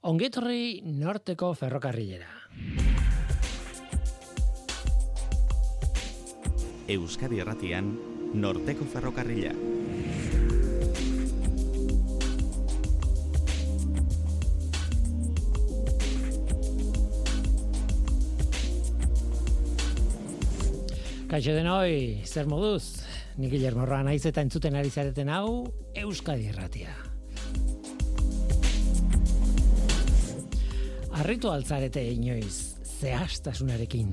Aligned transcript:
Ongetorri 0.00 0.80
norteko 0.80 1.50
ferrokarrilera. 1.52 2.30
Euskadi 6.88 7.42
Erratian, 7.44 7.90
norteko 8.32 8.86
ferrokarrila. 8.88 9.52
Kaixo 21.28 21.52
denoi, 21.52 22.24
zer 22.24 22.48
moduz? 22.48 23.04
Nik 23.36 23.52
Guillermo 23.52 23.84
naiz 23.84 24.24
eta 24.24 24.40
entzuten 24.40 24.80
ari 24.80 24.88
zareten 24.88 25.28
hau 25.28 25.68
Euskadi 25.92 26.48
Erratia. 26.48 27.09
Arritu 31.20 31.50
altzarete 31.52 32.00
inoiz, 32.14 32.78
zehaztasunarekin. 32.80 34.08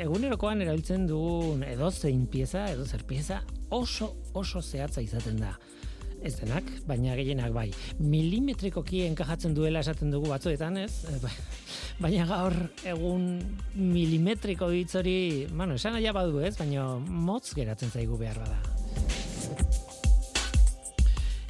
Egunerokoan 0.00 0.62
erabiltzen 0.64 1.04
dugun 1.08 1.60
edo 1.66 1.90
zein 1.92 2.22
pieza, 2.32 2.62
edo 2.72 2.86
zer 2.88 3.04
pieza, 3.04 3.42
oso, 3.76 4.08
oso 4.32 4.62
zehatza 4.62 5.04
izaten 5.04 5.36
da. 5.42 5.52
Ez 6.24 6.34
denak, 6.38 6.64
baina 6.88 7.12
gehienak 7.18 7.52
bai. 7.52 7.66
Milimetrikoki 8.00 9.04
enkajatzen 9.10 9.52
duela 9.56 9.84
esaten 9.84 10.16
dugu 10.16 10.32
batzuetan, 10.32 10.80
ez? 10.80 11.04
Baina 12.00 12.24
gaur 12.28 12.56
egun 12.88 13.30
milimetriko 13.76 14.72
hitzori, 14.72 15.46
bueno, 15.52 15.76
esan 15.76 16.00
aia 16.00 16.16
badu 16.16 16.40
ez, 16.40 16.54
baina 16.56 16.94
motz 17.04 17.50
geratzen 17.56 17.92
zaigu 17.92 18.16
behar 18.20 18.40
bada 18.40 18.79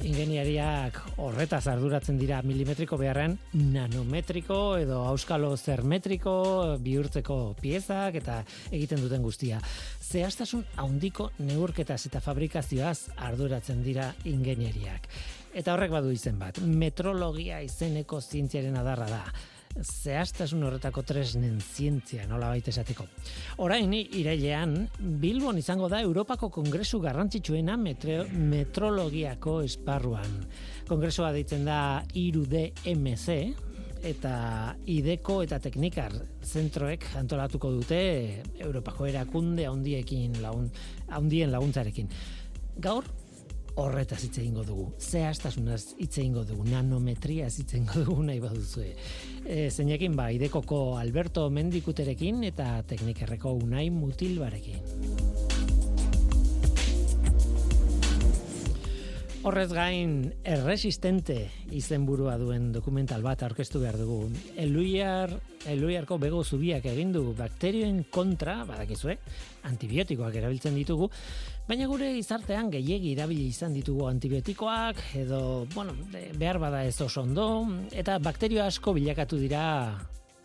ingeniariak 0.07 0.97
horretaz 1.21 1.65
arduratzen 1.71 2.17
dira 2.19 2.39
milimetriko 2.45 2.97
beharren 2.99 3.37
nanometriko 3.53 4.57
edo 4.81 5.01
auskalo 5.09 5.51
zermetriko 5.57 6.33
bihurtzeko 6.81 7.37
piezak 7.61 8.17
eta 8.21 8.39
egiten 8.71 9.03
duten 9.03 9.21
guztia. 9.25 9.61
Zehaztasun 10.01 10.65
haundiko 10.81 11.29
neurketaz 11.39 12.01
eta 12.09 12.21
fabrikazioaz 12.23 13.11
arduratzen 13.29 13.83
dira 13.85 14.11
ingeniariak. 14.25 15.07
Eta 15.53 15.73
horrek 15.75 15.91
badu 15.91 16.11
izen 16.15 16.37
bat, 16.39 16.61
metrologia 16.63 17.59
izeneko 17.65 18.21
zientziaren 18.21 18.77
adarra 18.79 19.09
da 19.11 19.23
zehaztasun 19.79 20.63
horretako 20.67 21.03
tresnen 21.07 21.59
zientzia 21.61 22.27
nola 22.29 22.49
baita 22.51 22.71
esateko. 22.73 23.05
Orain, 23.63 23.93
irailean, 23.93 24.75
Bilbon 24.99 25.57
izango 25.61 25.89
da 25.91 26.01
Europako 26.03 26.49
Kongresu 26.53 26.99
garrantzitsuena 27.03 27.77
metrologiako 27.79 29.61
esparruan. 29.65 30.39
Kongresua 30.89 31.31
ditzen 31.35 31.65
da 31.65 31.81
IRUDMC, 32.13 33.27
eta 34.01 34.35
ideko 34.89 35.41
eta 35.45 35.59
teknikar 35.61 36.13
zentroek 36.41 37.05
antolatuko 37.19 37.69
dute 37.75 38.01
Europako 38.59 39.05
erakunde 39.11 39.67
handiekin 39.69 40.39
lagun, 40.41 40.71
handien 41.13 41.51
laguntzarekin. 41.53 42.09
Gaur, 42.81 43.05
horretaz 43.79 44.19
hitz 44.25 44.37
egingo 44.41 44.63
dugu. 44.67 44.87
Zehaztasunaz 44.99 45.95
hitz 45.99 46.17
egingo 46.17 46.43
dugu, 46.47 46.65
nanometria 46.69 47.47
hitz 47.49 47.69
egingo 47.73 48.03
dugu 48.05 48.23
nahi 48.27 48.41
baduzue. 48.43 48.91
E, 49.45 49.69
zeinekin 49.69 50.15
ba, 50.17 50.29
idekoko 50.33 50.81
Alberto 50.99 51.47
Mendikuterekin 51.53 52.43
eta 52.51 52.73
teknikerreko 52.87 53.55
Unai 53.63 53.89
Mutilbarekin. 53.93 55.10
Horrez 59.41 59.71
gain, 59.73 60.11
erresistente 60.45 61.47
izenburua 61.73 62.35
duen 62.37 62.67
dokumental 62.75 63.23
bat 63.25 63.41
aurkeztu 63.41 63.79
behar 63.81 63.95
dugu. 63.97 64.27
Eluiar, 64.61 65.31
eluiarko 65.65 66.19
bego 66.21 66.43
zubiak 66.45 66.83
egin 66.91 67.09
du 67.15 67.23
bakterioen 67.33 68.03
kontra, 68.13 68.59
badakizue, 68.69 69.15
antibiotikoak 69.65 70.37
erabiltzen 70.37 70.77
ditugu, 70.77 71.07
baina 71.65 71.87
gure 71.89 72.11
izartean 72.19 72.69
gehiegi 72.69 73.15
irabili 73.15 73.47
izan 73.49 73.73
ditugu 73.73 74.05
antibiotikoak, 74.11 75.01
edo, 75.23 75.39
bueno, 75.73 75.95
behar 76.37 76.59
bada 76.61 76.83
ez 76.85 76.99
oso 77.01 77.23
ondo, 77.23 77.47
eta 77.89 78.19
bakterio 78.21 78.61
asko 78.67 78.93
bilakatu 78.93 79.39
dira 79.41 79.63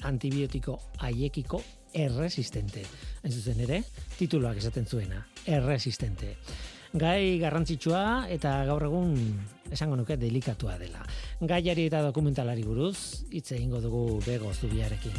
antibiotiko 0.09 0.79
haiekiko 1.05 1.61
erresistente. 1.93 2.87
Ez 3.21 3.35
zuzen 3.35 3.61
ere, 3.67 3.83
tituloak 4.17 4.57
esaten 4.65 4.89
zuena, 4.89 5.21
erresistente 5.45 6.33
gai 6.95 7.39
garrantzitsua 7.43 8.29
eta 8.33 8.59
gaur 8.69 8.87
egun 8.87 9.17
esango 9.73 9.97
nuke 9.97 10.17
delikatua 10.21 10.77
dela. 10.79 11.03
Gaiari 11.41 11.89
eta 11.91 12.03
dokumentalari 12.07 12.65
buruz 12.67 13.27
hitz 13.31 13.51
egingo 13.59 13.81
dugu 13.81 14.21
bego 14.27 14.53
zubiarekin. 14.55 15.19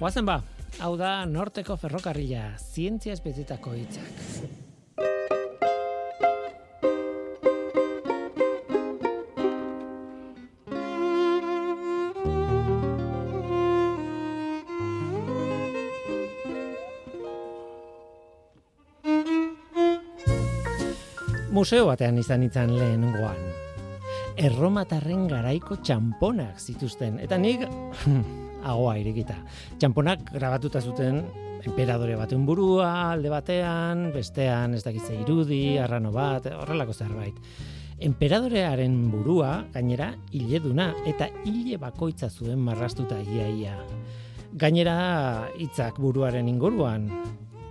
Guazen 0.00 0.26
ba, 0.26 0.40
hau 0.80 0.96
da 0.98 1.22
norteko 1.26 1.76
ferrokarrila, 1.78 2.56
zientzia 2.58 3.14
espezietako 3.14 3.76
hitzak. 3.78 4.61
Museo 21.62 21.84
batean 21.86 22.16
izan 22.18 22.42
izan 22.42 22.72
lehenengoan. 22.74 23.38
Erromatarren 24.42 25.28
garaiko 25.30 25.76
txamponak 25.78 26.56
zituzten. 26.58 27.20
Eta 27.22 27.36
nik, 27.38 27.62
agoa 28.70 28.96
irekita. 28.98 29.36
Txamponak 29.78 30.24
grabatuta 30.34 30.82
zuten 30.82 31.20
emperadore 31.62 32.16
baten 32.18 32.42
burua, 32.48 32.88
alde 33.12 33.30
batean, 33.30 34.08
bestean, 34.10 34.74
ez 34.74 34.82
dakitze 34.82 35.14
irudi, 35.20 35.76
arrano 35.78 36.10
bat, 36.10 36.48
horrelako 36.64 36.96
zerbait. 36.96 37.38
Emperadorearen 38.02 38.98
burua, 39.12 39.52
gainera, 39.76 40.10
hileduna 40.34 40.88
eta 41.06 41.30
hile 41.46 41.78
bakoitza 41.78 42.26
zuen 42.26 42.58
marrastuta 42.58 43.20
iaia. 43.22 43.76
Gainera, 44.58 45.46
hitzak 45.62 46.02
buruaren 46.02 46.50
inguruan, 46.50 47.06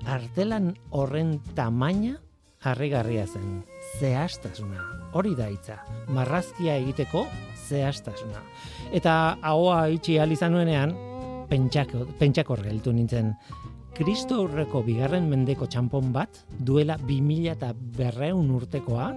artelan 0.08 0.72
horren 0.96 1.42
tamaina 1.60 2.16
harrigarria 2.64 3.28
zen 3.28 3.62
zehastasuna. 4.00 4.84
Hori 5.18 5.34
da 5.36 5.48
hitza. 5.52 5.80
Marrazkia 6.14 6.78
egiteko 6.82 7.26
zehastasuna. 7.68 8.44
Eta 8.92 9.38
ahoa 9.42 9.88
itxi 9.94 10.20
izan 10.36 10.54
nuenean, 10.56 10.96
pentsako, 11.50 12.06
pentsako 12.20 12.58
geltu 12.64 12.94
nintzen. 12.94 13.34
Kristo 13.96 14.40
aurreko 14.42 14.82
bigarren 14.84 15.28
mendeko 15.30 15.68
txampon 15.68 16.14
bat, 16.14 16.46
duela 16.60 16.98
2000 16.98 17.52
eta 17.52 17.74
berreun 17.98 18.50
urtekoa, 18.56 19.12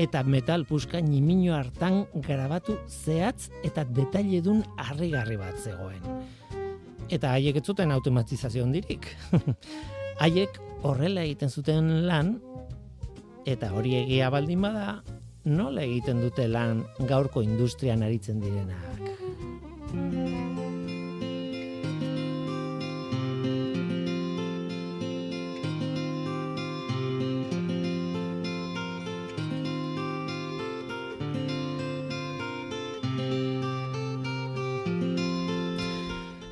eta 0.00 0.22
metal 0.22 0.64
puska 0.64 1.00
nimino 1.04 1.54
hartan 1.56 2.04
grabatu 2.14 2.78
zehatz 2.88 3.50
eta 3.66 3.84
detailedun 3.84 4.62
harrigarri 4.78 5.36
bat 5.36 5.58
zegoen. 5.58 6.00
Eta 7.10 7.34
haiek 7.34 7.58
ez 7.58 7.66
zuten 7.66 7.90
automatizazio 7.90 8.64
ondirik. 8.64 9.10
haiek 10.22 10.60
horrela 10.86 11.26
egiten 11.26 11.50
zuten 11.50 12.06
lan 12.06 12.38
eta 13.46 13.70
hori 13.72 13.94
egia 14.02 14.30
baldin 14.30 14.62
bada, 14.62 15.00
nola 15.44 15.82
egiten 15.82 16.20
dute 16.20 16.46
lan 16.48 16.84
gaurko 17.08 17.42
industrian 17.42 18.02
aritzen 18.02 18.40
direnak. 18.40 18.98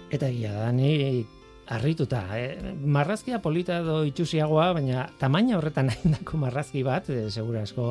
Eta 0.09 0.31
egia 0.33 0.55
da, 0.57 0.71
ni 0.73 1.27
Arrituta, 1.69 2.23
eh? 2.33 2.57
marrazkia 2.81 3.43
polita 3.45 3.83
edo 3.83 3.99
itxusiagoa, 4.09 4.71
baina 4.79 5.03
tamaina 5.21 5.59
horretan 5.59 5.91
nahi 6.15 6.41
marrazki 6.41 6.81
bat, 6.83 7.11
eh, 7.13 7.27
segura 7.29 7.63
asko, 7.67 7.91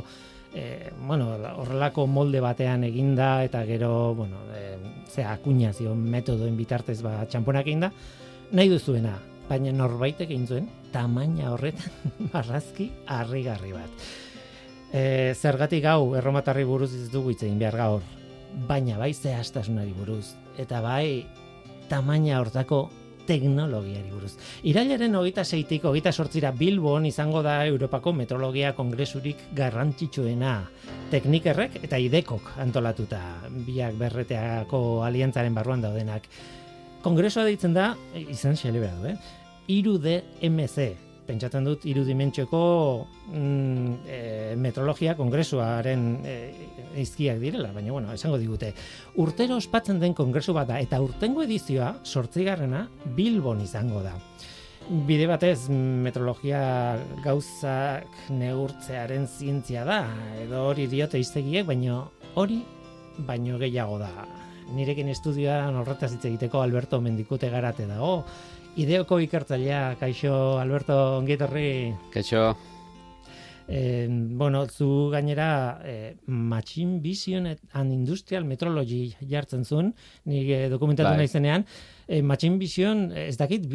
eh, 0.57 0.89
bueno, 0.97 1.29
horrelako 1.61 2.07
molde 2.09 2.41
batean 2.41 2.87
eginda, 2.89 3.43
eta 3.45 3.61
gero, 3.69 4.15
bueno, 4.15 4.41
eh, 4.55 4.77
ze 5.05 5.23
akuñazio 5.23 5.93
metodoen 5.93 6.57
bitartez 6.57 7.03
ba, 7.05 7.21
txamponak 7.29 7.67
eginda, 7.67 7.91
nahi 8.51 8.73
duzuena, 8.73 9.13
baina 9.47 9.71
norbaitek 9.71 10.31
egin 10.31 10.47
zuen, 10.47 10.69
tamaina 10.91 11.53
horretan 11.53 12.17
marrazki 12.33 12.91
harrigarri 13.05 13.77
bat. 13.77 14.05
E, 14.87 15.35
zergatik 15.35 15.85
hau, 15.85 16.15
erromatarri 16.15 16.63
buruz 16.65 16.93
ez 16.95 17.09
dugu 17.11 17.35
itzein 17.35 17.59
behar 17.59 17.77
gaur, 17.77 18.13
baina 18.65 18.97
bai 18.97 19.13
zehaztasunari 19.13 19.93
buruz, 19.93 20.31
eta 20.57 20.81
bai 20.81 21.27
tamaina 21.91 22.39
hortako 22.41 22.87
teknologiari 23.27 24.09
buruz. 24.11 24.33
Irailaren 24.67 25.15
hogeita 25.19 25.43
zeitik, 25.45 25.85
hogeita 25.85 26.13
sortzira 26.13 26.51
Bilbon 26.55 27.05
izango 27.05 27.43
da 27.45 27.59
Europako 27.67 28.13
Metrologia 28.15 28.73
Kongresurik 28.77 29.49
garrantzitsuena. 29.57 30.57
Teknikerrek 31.11 31.81
eta 31.83 31.99
idekok 32.01 32.53
antolatuta, 32.63 33.21
biak 33.67 33.97
berreteako 33.99 35.03
aliantzaren 35.07 35.55
barruan 35.55 35.83
daudenak. 35.83 36.29
Kongresua 37.03 37.45
deitzen 37.47 37.75
da, 37.75 37.91
izan 38.17 38.57
xelebra 38.59 38.95
du, 38.97 39.11
eh? 39.11 39.17
Iru 39.71 39.97
MC, 39.99 40.87
pentsatzen 41.27 41.65
dut 41.67 41.85
irudimentxoko 41.87 42.61
mm, 43.33 43.93
e, 44.07 44.19
metrologia 44.59 45.15
kongresuaren 45.19 46.05
e, 46.23 46.35
izkiak 47.01 47.39
direla, 47.41 47.71
baina 47.75 47.93
bueno, 47.93 48.13
esango 48.13 48.37
digute. 48.41 48.73
Urtero 49.23 49.57
ospatzen 49.61 49.99
den 50.01 50.15
kongresu 50.17 50.55
bat 50.57 50.69
da, 50.71 50.79
eta 50.83 50.99
urtengo 51.03 51.43
edizioa, 51.45 51.95
sortzigarrena, 52.03 52.87
Bilbon 53.17 53.61
izango 53.61 54.03
da. 54.05 54.15
Bide 55.07 55.27
batez, 55.27 55.67
metrologia 55.69 56.61
gauzak 57.25 58.29
neurtzearen 58.31 59.27
zientzia 59.27 59.83
da, 59.87 60.01
edo 60.43 60.67
hori 60.69 60.87
diote 60.87 61.19
iztegiek, 61.19 61.67
baina 61.67 62.03
hori 62.35 62.61
baino 63.27 63.57
gehiago 63.59 63.97
da. 63.99 64.11
Nirekin 64.75 65.09
estudioan 65.11 65.75
horretaz 65.79 66.13
hitz 66.13 66.25
egiteko 66.27 66.61
Alberto 66.61 66.99
Mendikute 67.01 67.49
garate 67.51 67.87
dago, 67.87 68.21
Ideoko 68.77 69.17
ikertzailea, 69.25 69.95
kaixo 69.97 70.31
Alberto 70.61 70.95
Ongietorri. 71.17 71.95
Kaixo. 72.13 72.51
Eh, 73.67 74.07
bueno, 74.09 74.65
zu 74.67 75.09
gainera 75.11 75.81
eh, 75.83 76.15
Machine 76.25 77.01
Vision 77.01 77.47
and 77.47 77.91
Industrial 77.91 78.45
Metrology 78.45 79.15
jartzen 79.27 79.65
zuen, 79.65 79.93
ni 80.23 80.45
eh, 80.53 80.69
dokumentatu 80.71 81.09
bai. 81.09 81.25
naizenean, 81.25 81.65
e, 82.07 82.21
Machine 82.21 82.57
Vision 82.57 83.11
ez 83.11 83.35
dakit 83.37 83.67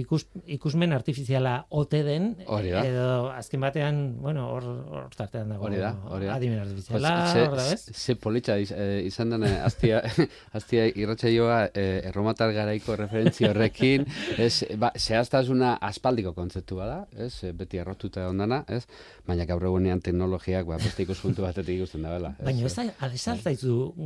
ikus, 0.00 0.24
ikusmen 0.56 0.92
artifiziala 0.96 1.54
ote 1.70 2.02
den 2.06 2.30
edo 2.40 3.30
azken 3.34 3.62
batean 3.64 4.00
bueno 4.22 4.46
hor 4.50 4.64
hor 4.64 5.08
tartean 5.16 5.52
dago 5.52 5.68
hori 5.68 5.80
da 5.82 5.92
hori 6.08 6.28
da. 6.28 6.36
adimen 6.38 6.62
artifiziala 6.64 7.12
hor 7.44 7.56
da 7.58 7.66
bez 7.70 7.90
se 7.92 8.16
politxa 8.16 8.56
eh, 8.58 9.04
izan 9.06 9.34
den 9.34 9.44
astia 9.44 10.02
astia 10.58 10.86
irratsaioa 10.88 11.60
eh, 11.74 12.08
erromatar 12.10 12.54
garaiko 12.56 12.96
referentzia 12.96 13.52
horrekin 13.52 14.06
es 14.38 14.64
ba 14.80 14.92
zehaztasuna 14.96 15.74
aspaldiko 15.90 16.34
kontzeptu 16.36 16.80
bada 16.80 17.04
ez 17.16 17.52
beti 17.54 17.78
errotuta 17.82 18.28
ondana 18.28 18.64
ez? 18.68 18.84
Baina 19.26 19.44
gaur 19.48 19.64
egunean 19.68 20.00
teknologiak 20.04 20.66
ba 20.66 20.78
beste 20.80 21.04
ikuspuntu 21.04 21.44
batetik 21.44 21.78
ikusten 21.78 22.04
da 22.04 22.14
bela 22.16 22.34
baina 22.40 22.64
ez 22.64 22.74
da 22.74 23.44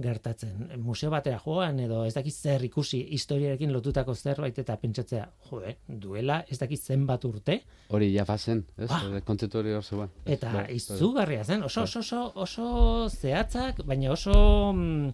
gertatzen 0.02 0.82
museo 0.82 1.10
batera 1.10 1.38
joan 1.44 1.80
edo 1.80 2.04
ez 2.06 2.14
dakit 2.14 2.34
zer 2.34 2.64
ikusi 2.64 3.00
historiarekin 3.10 3.67
lotutako 3.72 4.14
zerbait 4.14 4.58
eta 4.58 4.76
pentsatzea, 4.80 5.26
jo, 5.50 5.60
eh, 5.66 5.76
duela 5.88 6.40
ez 6.48 6.58
dakit 6.58 6.80
zenbat 6.80 7.24
urte. 7.28 7.60
Hori 7.94 8.12
ja 8.12 8.24
fazen, 8.28 8.64
ez? 8.76 8.90
Ah. 8.90 9.20
Kontzeptu 9.24 9.60
hori 9.60 9.76
hor 9.76 9.84
zegoen. 9.84 10.10
Eta 10.26 10.52
bai, 10.52 10.64
izugarria 10.76 11.44
zen, 11.44 11.62
oso, 11.66 11.82
oso, 11.82 12.00
oso, 12.00 12.24
oso 12.46 13.08
zehatzak, 13.08 13.84
baina 13.86 14.12
oso... 14.12 14.34
Mm, 14.74 15.12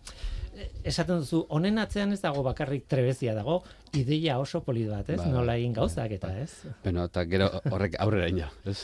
esaten 0.87 1.23
duzu, 1.23 1.41
honen 1.51 1.81
atzean 1.83 2.15
ez 2.15 2.21
dago 2.23 2.45
bakarrik 2.47 2.87
trebezia 2.91 3.35
dago, 3.35 3.63
ideia 3.95 4.39
oso 4.39 4.63
polit 4.65 4.89
bat, 4.91 5.09
ez? 5.09 5.19
Ba, 5.21 5.29
Nola 5.33 5.57
egin 5.59 5.75
gauzak 5.77 6.13
eta, 6.17 6.31
ez? 6.41 6.67
Bueno, 6.85 7.07
eta 7.09 7.25
gero 7.31 7.49
horrek 7.71 7.97
aurrera 8.03 8.29
ino, 8.31 8.49
ez? 8.67 8.77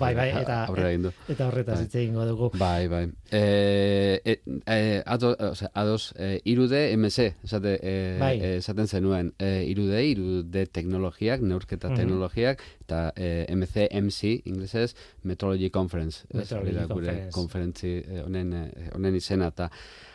Bai, 0.00 0.12
bai, 0.16 0.28
eta 0.42 0.62
aurrera 0.66 0.92
indu. 0.96 1.12
Eta 1.28 1.48
horretaz 1.48 1.80
hitz 1.84 1.94
egingo 2.00 2.26
dugu. 2.28 2.50
Bai, 2.58 2.88
bai. 2.90 3.04
Eh, 3.30 4.20
e, 4.24 4.38
e, 4.66 5.02
ados, 5.06 5.36
o 5.38 5.54
sea, 5.54 5.70
ados 5.74 6.12
e, 6.16 6.40
irude 6.44 6.92
MC, 6.96 7.34
esate, 7.44 7.78
e, 7.82 7.94
bai. 8.20 8.34
esaten 8.58 8.88
zenuen, 8.88 9.32
e, 9.38 9.64
irude, 9.68 10.04
irude 10.04 10.66
teknologiak, 10.66 11.42
neurketa 11.42 11.88
mm 11.88 11.96
teknologiak, 11.98 12.60
eta 12.88 13.12
e, 13.14 13.44
MC, 13.52 13.88
MC, 13.92 14.34
inglesez, 14.48 14.96
Metrology 15.22 15.70
Conference. 15.70 16.24
Metrology 16.32 16.88
Conference. 16.88 17.32
Konferentzi 17.36 17.94
honen, 18.24 18.54
honen 18.96 19.18
izena, 19.20 19.52
eta 19.52 19.68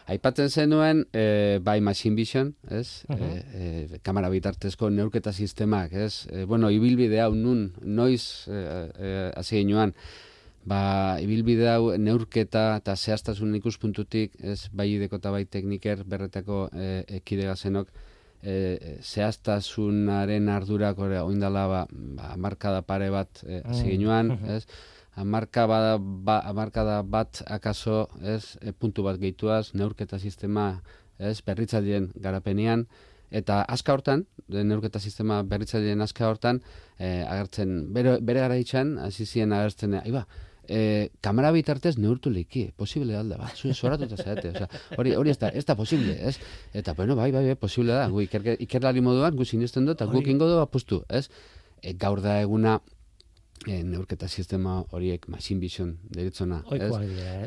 Aipatzen 0.04 0.50
zenuen, 0.52 1.06
e, 1.16 1.60
bai 1.64 1.80
Machine 1.80 2.18
Vision, 2.18 2.56
ez? 2.68 3.06
Uh 3.08 3.16
-huh. 3.16 3.38
e, 3.56 4.00
kamera 4.04 4.30
bitartezko 4.30 4.90
neurketa 4.90 5.32
sistemak, 5.32 5.94
ez? 5.94 6.28
E, 6.30 6.44
bueno, 6.44 6.70
ibilbide 6.70 7.22
hau 7.22 7.34
nun, 7.36 7.72
noiz 7.82 8.50
hasi 9.36 9.58
e, 9.58 9.62
e, 9.62 9.92
ba, 10.66 11.20
ibilbide 11.22 11.70
hau 11.70 11.98
neurketa 11.98 12.78
eta 12.82 12.96
zehaztasun 12.96 13.56
ikuspuntutik, 13.56 14.36
ez? 14.42 14.68
Bai 14.72 14.90
ideko 14.92 15.16
eta 15.22 15.32
bai 15.32 15.46
tekniker 15.46 16.04
berretako 16.04 16.70
e, 16.74 17.06
ekidega 17.22 17.56
zenok, 17.56 17.88
e, 18.44 18.98
zehaztasunaren 19.02 20.50
ardurak 20.50 21.00
oindala 21.00 21.68
ba, 21.68 21.86
ba, 21.90 22.34
markada 22.38 22.82
pare 22.82 23.10
bat 23.10 23.44
hasi 23.64 23.96
e, 23.96 24.02
ez? 24.58 24.66
amarka 25.16 25.66
bada, 25.68 25.98
ba, 26.00 26.40
amarka 26.46 26.84
da 26.84 27.02
bat 27.04 27.44
akaso, 27.48 28.08
ez, 28.22 28.58
e, 28.62 28.74
puntu 28.74 29.04
bat 29.06 29.20
gehituaz, 29.22 29.74
neurketa 29.78 30.20
sistema, 30.20 30.82
ez, 31.20 31.40
berritzaileen 31.46 32.12
garapenean, 32.22 32.88
eta 33.34 33.62
aska 33.70 33.94
hortan, 33.94 34.26
neurketa 34.50 35.00
sistema 35.00 35.42
berritzaileen 35.44 36.02
aska 36.02 36.28
hortan, 36.30 36.62
e, 36.98 37.22
agertzen, 37.22 37.94
bere, 37.94 38.18
bere 38.22 38.46
gara 38.46 38.58
itxan, 38.58 38.98
azizien 39.06 39.54
agertzen, 39.54 40.00
aiba, 40.02 40.26
e, 40.68 41.10
kamera 41.22 41.52
bitartez 41.52 41.98
neurtu 41.98 42.32
liki, 42.32 42.68
posible 42.78 43.18
alda, 43.18 43.38
ba, 43.40 43.50
zuen 43.56 43.76
zoratu 43.76 44.08
eta 44.08 44.18
zaete, 44.18 44.54
oza, 44.54 44.68
hori, 44.98 45.16
hori 45.20 45.34
ez 45.34 45.38
da, 45.42 45.50
ez 45.50 45.66
da 45.66 45.76
posible, 45.76 46.16
ez? 46.30 46.38
Eta, 46.74 46.94
bueno, 46.98 47.16
bai, 47.20 47.32
bai, 47.36 47.46
bai, 47.50 47.56
posible 47.60 47.94
da, 47.94 48.08
gu 48.12 48.24
iker, 48.26 48.54
ikerlari 48.64 49.04
moduan, 49.04 49.36
gu 49.36 49.48
sinesten 49.48 49.90
dut, 49.90 50.00
eta 50.00 50.10
guk 50.12 50.28
ingo 50.32 50.50
du 50.50 50.60
apustu, 50.62 51.04
ez? 51.10 51.28
E, 51.82 51.94
gaur 52.00 52.24
da 52.24 52.40
eguna, 52.42 52.80
e, 53.68 53.80
neurketa 53.84 54.28
sistema 54.28 54.78
horiek 54.92 55.28
machine 55.32 55.62
vision 55.62 55.94
deritzona, 56.14 56.62
ez? 56.76 56.92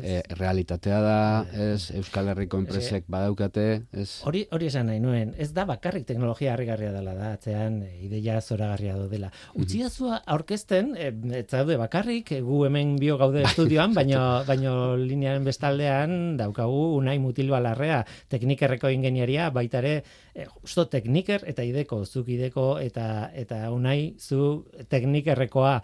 E, 0.01 0.21
realitatea 0.39 0.99
da, 1.03 1.19
ez? 1.53 1.91
Euskal 1.97 2.31
Herriko 2.33 2.59
enpresek 2.61 3.07
badaukate, 3.11 3.67
ez? 3.91 4.07
Hori 4.27 4.45
hori 4.51 4.69
esan 4.71 4.89
nahi 4.91 5.01
nuen, 5.03 5.33
ez 5.37 5.51
da 5.55 5.67
bakarrik 5.69 6.07
teknologia 6.09 6.53
harrigarria 6.53 6.91
dela 6.95 7.15
da, 7.17 7.33
atzean 7.37 7.81
ideia 8.03 8.39
zoragarria 8.41 8.97
dela. 9.11 9.31
Mhm. 9.31 9.63
Utziazua 9.63 10.21
aurkezten, 10.25 10.93
e, 10.97 11.11
ez 11.41 11.47
daude 11.51 11.77
bakarrik, 11.79 12.33
gu 12.43 12.63
hemen 12.65 12.95
bio 13.01 13.17
gaude 13.17 13.43
estudioan, 13.49 13.93
baino 13.97 14.43
baino 14.47 14.95
linearen 14.97 15.45
bestaldean 15.47 16.37
daukagu 16.39 16.97
unai 16.97 17.17
mutil 17.21 17.51
balarrea, 17.53 18.03
teknikerreko 18.31 18.91
ingeniaria, 18.93 19.49
baita 19.55 19.81
ere, 19.83 19.95
e, 20.37 20.45
justo 20.61 20.85
tekniker 20.91 21.43
eta 21.49 21.65
ideko, 21.65 22.03
zuk 22.05 22.29
ideko 22.29 22.69
eta 22.83 23.31
eta 23.33 23.65
unai 23.73 24.15
zu 24.21 24.67
teknikerrekoa. 24.89 25.75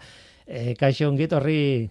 E, 0.46 0.74
kaixo 0.78 1.10
ongit 1.10 1.34
horri? 1.34 1.90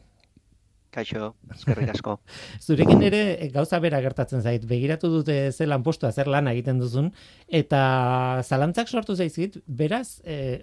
Kaixo, 0.93 1.31
eskerrik 1.49 1.89
asko. 1.95 2.19
Zurekin 2.65 3.01
ere 3.01 3.23
eh, 3.33 3.49
gauza 3.53 3.79
bera 3.81 3.99
gertatzen 4.05 4.43
zait, 4.45 4.67
begiratu 4.69 5.09
dute 5.09 5.37
ze 5.51 5.65
lanpostua 5.65 6.11
zer 6.13 6.29
lan 6.29 6.47
egiten 6.51 6.79
duzun. 6.81 7.09
Eta 7.49 7.81
zalantzak 8.45 8.91
sortu 8.91 9.17
zaizkit, 9.17 9.57
beraz, 9.67 10.21
e, 10.23 10.61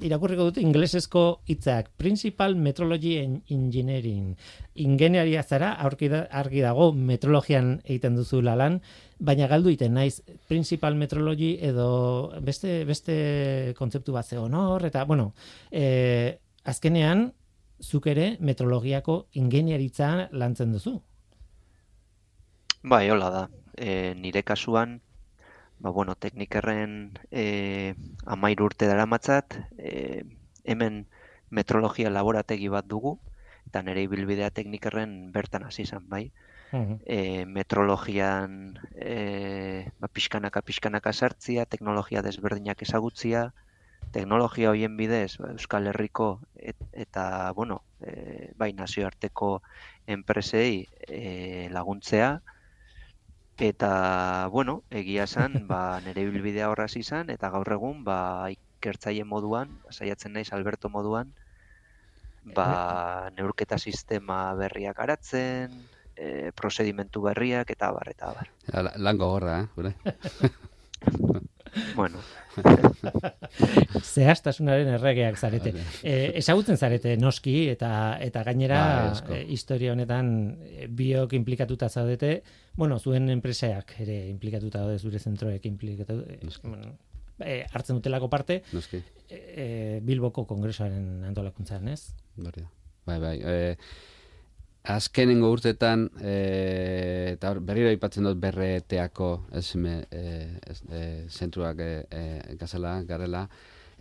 irakurriko 0.00 0.48
dut 0.48 0.58
inglesezko 0.60 1.40
hitzak, 1.48 1.90
Principal 1.96 2.56
Metrology 2.56 3.16
Engineering. 3.48 4.36
Ingenieria 4.74 5.42
zara 5.42 5.72
aurki 5.84 6.10
argi 6.12 6.60
dago 6.60 6.92
metrologian 6.92 7.80
egiten 7.84 8.16
duzu 8.16 8.42
lan, 8.42 8.80
baina 9.18 9.48
galdu 9.48 9.70
iten 9.70 9.94
naiz 9.94 10.22
Principal 10.48 10.94
Metrology 10.94 11.56
edo 11.60 12.32
beste 12.40 12.84
beste 12.84 13.74
kontzeptu 13.78 14.12
bat 14.12 14.26
ze 14.26 14.38
honor 14.38 14.84
eta 14.86 15.04
bueno, 15.04 15.32
eh 15.70 16.38
azkenean, 16.64 17.32
zuk 17.80 18.06
ere 18.12 18.36
metrologiako 18.40 19.26
ingeniaritza 19.32 20.28
lantzen 20.32 20.72
duzu. 20.72 21.00
Bai, 22.82 23.08
hola 23.10 23.30
da. 23.30 23.48
E, 23.76 24.14
nire 24.16 24.42
kasuan, 24.42 25.00
ba, 25.80 25.90
bueno, 25.90 26.14
teknikerren 26.14 27.18
e, 27.30 27.94
amair 28.26 28.62
urte 28.62 28.86
dara 28.86 29.06
matzat, 29.06 29.56
e, 29.78 30.22
hemen 30.64 31.06
metrologia 31.50 32.12
laborategi 32.12 32.68
bat 32.68 32.86
dugu, 32.86 33.16
eta 33.66 33.82
nire 33.82 34.04
ibilbidea 34.04 34.50
teknikerren 34.54 35.32
bertan 35.32 35.64
hasi 35.64 35.82
izan, 35.88 36.06
bai. 36.08 36.30
E, 36.70 37.46
metrologian 37.50 38.78
e, 38.94 39.90
ba, 39.98 40.06
pixkanaka 40.06 40.62
pixkanaka 40.62 41.12
sartzia, 41.12 41.64
teknologia 41.66 42.22
desberdinak 42.22 42.84
ezagutzia, 42.86 43.48
teknologia 44.12 44.70
hoien 44.70 44.96
bidez 44.96 45.38
ba, 45.38 45.50
Euskal 45.56 45.88
Herriko 45.90 46.40
eta 46.54 47.50
bueno, 47.58 47.82
e, 48.00 48.52
bai 48.58 48.72
nazioarteko 48.72 49.62
enpresei 50.06 50.86
e, 51.08 51.68
laguntzea 51.74 52.40
eta 53.60 54.48
bueno, 54.48 54.82
egia 54.90 55.24
esan, 55.28 55.66
ba 55.68 56.00
nere 56.06 56.24
bilbidea 56.30 56.70
horraz 56.72 56.94
izan 56.96 57.30
eta 57.30 57.50
gaur 57.52 57.72
egun 57.76 58.02
ba 58.04 58.48
ikertzaile 58.54 59.24
moduan, 59.28 59.78
saiatzen 59.90 60.32
naiz 60.32 60.48
Alberto 60.56 60.88
moduan, 60.88 61.32
ba 62.56 63.30
neurketa 63.36 63.78
sistema 63.78 64.54
berriak 64.56 64.98
aratzen, 64.98 65.76
e, 66.16 66.50
prozedimentu 66.56 67.22
berriak 67.28 67.70
eta 67.76 67.92
bar 67.92 68.08
eta 68.12 68.32
bar. 68.36 68.52
Lango 68.96 69.28
gorra, 69.34 69.60
eh, 69.76 69.92
bueno. 71.96 72.18
Zehaztasunaren 74.14 74.88
erregeak 74.96 75.38
zarete. 75.38 75.72
E, 76.02 76.14
ezagutzen 76.40 76.78
zarete 76.78 77.16
noski 77.20 77.54
eta 77.72 77.92
eta 78.22 78.42
gainera 78.46 78.80
ba, 79.10 79.36
e, 79.36 79.42
historia 79.54 79.94
honetan 79.94 80.32
e, 80.66 80.88
biok 80.88 81.34
implikatuta 81.38 81.88
zaudete, 81.88 82.32
bueno, 82.76 82.98
zuen 82.98 83.30
enpreseak 83.32 83.96
ere 84.04 84.22
implikatuta 84.30 84.84
daude 84.84 84.98
zure 84.98 85.18
zentroek 85.18 85.66
implikatu. 85.70 86.20
Bueno, 86.64 86.94
e, 87.38 87.62
hartzen 87.70 88.00
dutelako 88.00 88.30
parte. 88.32 88.62
Noski. 88.72 89.02
E, 89.28 90.00
Bilboko 90.06 90.46
kongresoaren 90.48 91.24
antolakuntzan, 91.30 91.88
ez? 91.88 92.14
Bai, 93.06 93.18
bai. 93.18 93.36
E, 93.40 93.76
azkenengo 94.82 95.50
urtetan 95.52 96.06
e, 96.20 97.34
eta 97.34 97.52
berriro 97.60 97.90
aipatzen 97.90 98.24
dut 98.24 98.38
berreteako 98.40 99.28
esme 99.60 100.06
e, 100.10 100.22
e, 100.88 101.02
zentruak 101.28 101.82
e, 101.84 101.90
e, 102.08 102.56
gazela, 102.60 102.94
garela 103.04 103.44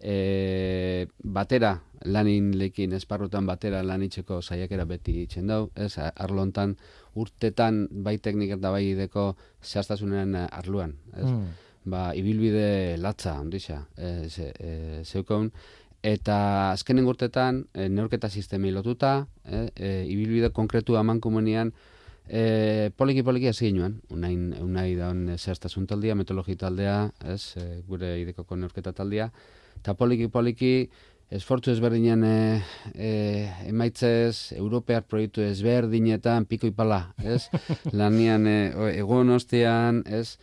e, 0.01 1.07
batera 1.19 1.73
lanin 2.05 2.53
lekin 2.57 2.95
esparrutan 2.95 3.45
batera 3.45 3.81
lanitzeko 3.83 4.41
saiakera 4.41 4.85
beti 4.87 5.17
itzen 5.25 5.51
dau 5.51 5.65
ez, 5.75 5.97
arlontan 5.99 6.77
urtetan 7.19 7.87
bai 7.91 8.17
teknik 8.17 8.55
eta 8.55 8.71
bai 8.71 8.85
ideko 8.93 9.33
zehaztasunen 9.63 10.35
arluan 10.45 10.95
ez? 11.17 11.27
Mm. 11.27 11.49
ba, 11.91 12.13
ibilbide 12.15 12.95
latza 13.03 13.35
ondisa 13.41 13.81
e, 13.97 14.29
ze, 14.29 14.53
e, 14.55 15.03
zeukon 15.03 15.51
eta 16.03 16.71
azkenen 16.71 17.07
urtetan 17.07 17.63
e, 17.73 17.89
neurketa 17.89 18.29
sistemi 18.29 18.71
lotuta, 18.71 19.27
e, 19.45 19.69
e, 19.75 19.89
ibilbide 20.07 20.51
konkretu 20.55 20.95
aman 20.97 21.19
komunian, 21.19 21.73
e, 22.27 22.91
poliki 22.95 23.23
poliki 23.23 23.49
hasi 23.49 23.71
ginoen, 23.71 23.99
unain, 24.13 24.53
unai 24.63 24.93
da 24.95 25.09
hon 25.11 25.25
zehaztasun 25.37 25.87
taldea, 25.89 26.15
metologi 26.15 26.55
taldea, 26.55 27.09
ez, 27.25 27.55
e, 27.59 27.81
gure 27.87 28.15
idekoko 28.21 28.55
neurketa 28.55 28.93
taldea, 28.95 29.29
eta 29.79 29.95
poliki 29.99 30.29
poliki 30.31 30.73
esfortzu 31.29 31.73
ezberdinen 31.75 32.23
e, 32.25 32.37
e, 32.95 33.11
emaitzez, 33.69 34.55
europear 34.57 35.03
proiektu 35.05 35.43
ezberdinetan, 35.45 36.47
piko 36.49 36.69
ipala, 36.69 37.03
ez, 37.21 37.43
lanian 37.99 38.47
e, 38.49 38.57
egon 38.95 39.35
ostean, 39.35 40.01
ez, 40.07 40.39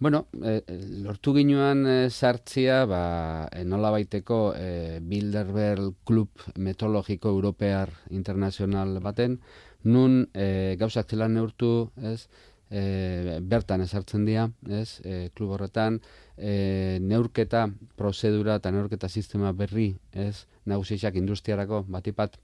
Bueno, 0.00 0.28
e, 0.42 0.62
lortu 1.04 1.34
ginuan 1.36 1.82
e, 1.84 1.96
sartzia, 2.08 2.86
ba, 2.88 3.50
nola 3.68 3.90
baiteko 3.92 4.38
e, 4.56 4.96
Bilderberg 5.04 5.98
Club 6.08 6.40
Metologiko 6.56 7.28
Europear 7.28 7.92
Internacional 8.08 8.96
baten, 9.04 9.36
nun 9.84 10.22
e, 10.32 10.78
gauzak 10.80 11.12
zela 11.12 11.28
neurtu, 11.28 11.90
ez, 12.00 12.30
e, 12.72 13.36
bertan 13.44 13.84
esartzen 13.84 14.24
dira, 14.24 14.48
ez, 14.72 15.02
e, 15.04 15.28
klub 15.36 15.52
horretan, 15.58 16.00
e, 16.32 16.96
neurketa 17.04 17.66
prozedura 18.00 18.56
eta 18.56 18.72
neurketa 18.72 19.12
sistema 19.12 19.52
berri, 19.52 19.90
ez, 20.16 20.46
nagusiak 20.64 21.20
industriarako 21.20 21.84
batipat, 21.92 22.40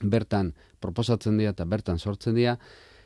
bertan 0.00 0.54
proposatzen 0.80 1.36
dira 1.36 1.52
eta 1.52 1.68
bertan 1.68 2.00
sortzen 2.00 2.40
dira, 2.40 2.56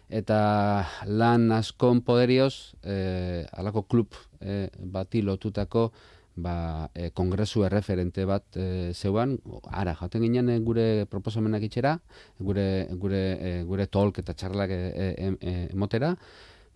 eta 0.08 0.84
lan 1.06 1.50
askon 1.52 2.02
poderioz 2.04 2.75
e, 2.82 3.46
alako 3.52 3.84
klub 3.88 4.18
e, 4.40 4.68
bati 4.78 5.23
lotutako 5.23 5.90
ba, 6.37 6.90
e, 6.94 7.11
kongresu 7.11 7.64
erreferente 7.64 8.25
bat 8.26 8.56
e, 8.58 8.92
zeuan, 8.94 9.37
ara, 9.70 9.94
jaten 9.94 10.25
ginen 10.26 10.50
e, 10.50 10.58
gure 10.64 11.06
proposamenak 11.11 11.68
itxera, 11.68 11.99
gure, 12.38 12.88
gure, 13.00 13.23
e, 13.38 13.52
gure 13.68 13.87
tolk 13.87 14.18
eta 14.25 14.34
txarlak 14.34 14.75
e, 14.75 14.80
e, 14.90 15.30
e, 15.40 15.54
emotera, 15.73 16.14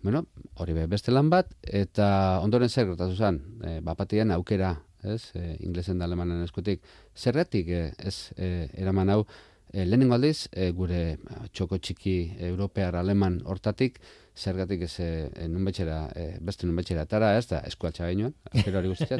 bueno, 0.01 0.25
hori 0.55 0.73
be, 0.77 0.87
beste 0.87 1.11
lan 1.11 1.29
bat, 1.31 1.51
eta 1.63 2.39
ondoren 2.43 2.71
zer 2.71 2.87
gertatu 2.93 3.17
zen, 3.19 3.41
e, 3.63 3.79
bapatian 3.83 4.31
aukera, 4.31 4.77
ez, 5.03 5.31
e, 5.35 5.57
inglesen 5.59 5.99
da 5.99 6.07
alemanen 6.07 6.43
eskutik, 6.45 6.81
zerretik, 7.15 7.69
ez, 7.99 8.31
e, 8.37 8.69
eraman 8.79 9.11
hau, 9.11 9.23
e, 9.71 9.85
lehenengo 9.85 10.15
aldiz, 10.17 10.47
e, 10.51 10.71
gure 10.75 11.17
txoko 11.53 11.77
txiki 11.77 12.15
europear 12.49 12.97
aleman 12.99 13.39
hortatik, 13.45 13.99
zergatik 14.39 14.85
ez 14.87 14.93
e, 15.03 15.09
nunbetxera, 15.51 15.99
e, 16.15 16.27
beste 16.45 16.67
nunbetxera 16.67 17.05
etara, 17.07 17.33
ez 17.37 17.47
da, 17.49 17.63
eskuatxa 17.67 18.07
bainoan, 18.07 18.35
hori 18.53 18.93
guztia, 18.93 19.19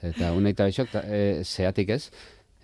eta, 0.00 0.32
uneita 0.38 0.66
bixok, 0.70 0.96
e, 1.04 1.20
zeatik 1.44 1.94
ez, 1.94 2.02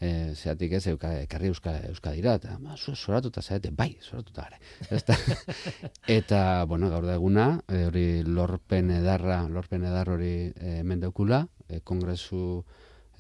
e, 0.01 0.11
zeatik 0.35 0.75
ez, 0.79 0.85
euka, 0.93 1.13
ekarri 1.27 1.51
euska, 1.53 1.77
euska 1.91 2.15
dira, 2.17 2.35
eta 2.41 2.57
ma, 2.59 2.77
zoratuta 2.77 3.43
zeate, 3.43 3.73
bai, 3.77 3.93
zoratuta 4.03 4.49
gare. 4.49 4.61
Eta, 4.91 5.17
eta, 6.19 6.43
bueno, 6.71 6.91
gaur 6.93 7.07
da 7.07 7.17
eguna, 7.21 7.49
hori 7.87 8.07
lorpen 8.27 8.91
edarra, 8.97 9.43
lorpen 9.49 9.85
edar 9.87 10.13
hori 10.17 10.35
e, 10.57 10.81
mendeukula, 10.83 11.45
e, 11.69 11.83
kongresu, 11.85 12.65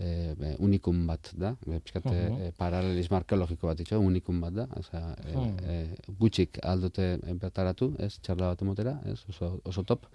e, 0.01 0.55
unikum 0.59 1.05
bat 1.07 1.31
da, 1.37 1.55
e, 1.67 1.79
pixkat, 1.79 2.07
uh 2.07 2.13
-huh. 2.13 2.49
e, 2.49 2.53
paralelismo 2.57 3.17
arkeologiko 3.17 3.67
bat 3.67 3.81
itxo, 3.81 4.01
unikum 4.01 4.41
bat 4.41 4.55
da, 4.55 4.67
oza, 4.77 5.01
e, 5.27 5.37
uh 5.37 5.47
-huh. 5.47 5.71
e, 5.71 6.15
gutxik 6.19 6.59
aldote 6.63 7.19
bertaratu, 7.43 7.95
ez, 7.99 8.19
txarla 8.19 8.53
bat 8.55 8.63
emotera, 8.63 9.01
ez, 9.05 9.19
oso, 9.29 9.61
oso 9.65 9.83
top, 9.85 10.07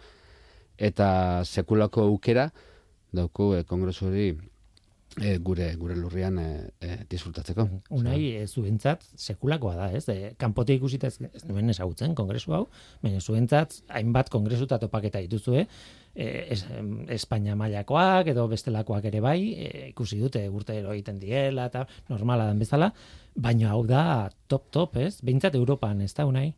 eta 0.77 1.43
sekulako 1.45 2.01
aukera, 2.09 2.49
dauku 3.13 3.53
e, 3.55 3.63
kongresu 3.63 4.07
hori 4.07 4.27
e, 5.21 5.37
gure 5.37 5.75
gure 5.79 5.95
lurrian 5.95 6.37
e, 6.39 6.47
e, 6.79 6.95
disfrutatzeko. 7.09 7.65
Unai, 7.95 8.19
e, 8.35 8.47
zuentzat 8.47 9.05
sekulakoa 9.15 9.75
da, 9.77 9.89
ez? 9.95 10.03
E, 10.11 10.33
kanpote 10.39 10.75
ikusita 10.75 11.07
ez, 11.07 11.19
ez 11.31 11.43
duen 11.45 11.71
ezagutzen 11.71 12.15
kongresu 12.17 12.55
hau, 12.55 12.63
baina 13.03 13.21
zuentzat 13.21 13.77
hainbat 13.95 14.31
kongresu 14.33 14.67
eta 14.67 14.79
topaketa 14.81 15.21
dituzue, 15.23 15.65
e, 16.13 16.27
es, 16.55 16.65
Espainia 17.15 17.55
mailakoak 17.59 18.33
edo 18.33 18.47
bestelakoak 18.51 19.07
ere 19.11 19.23
bai, 19.23 19.39
e, 19.53 19.71
ikusi 19.93 20.19
dute 20.21 20.43
urtero 20.49 20.93
egiten 20.93 21.19
diela 21.21 21.69
eta 21.71 21.85
normala 22.09 22.49
den 22.51 22.59
bezala, 22.59 22.91
baina 23.35 23.71
hau 23.71 23.83
da 23.87 24.29
top 24.51 24.69
top, 24.71 24.99
ez? 24.99 25.19
Beintzat 25.23 25.55
Europan, 25.55 26.01
ez 26.01 26.13
da 26.13 26.27
Unai? 26.27 26.49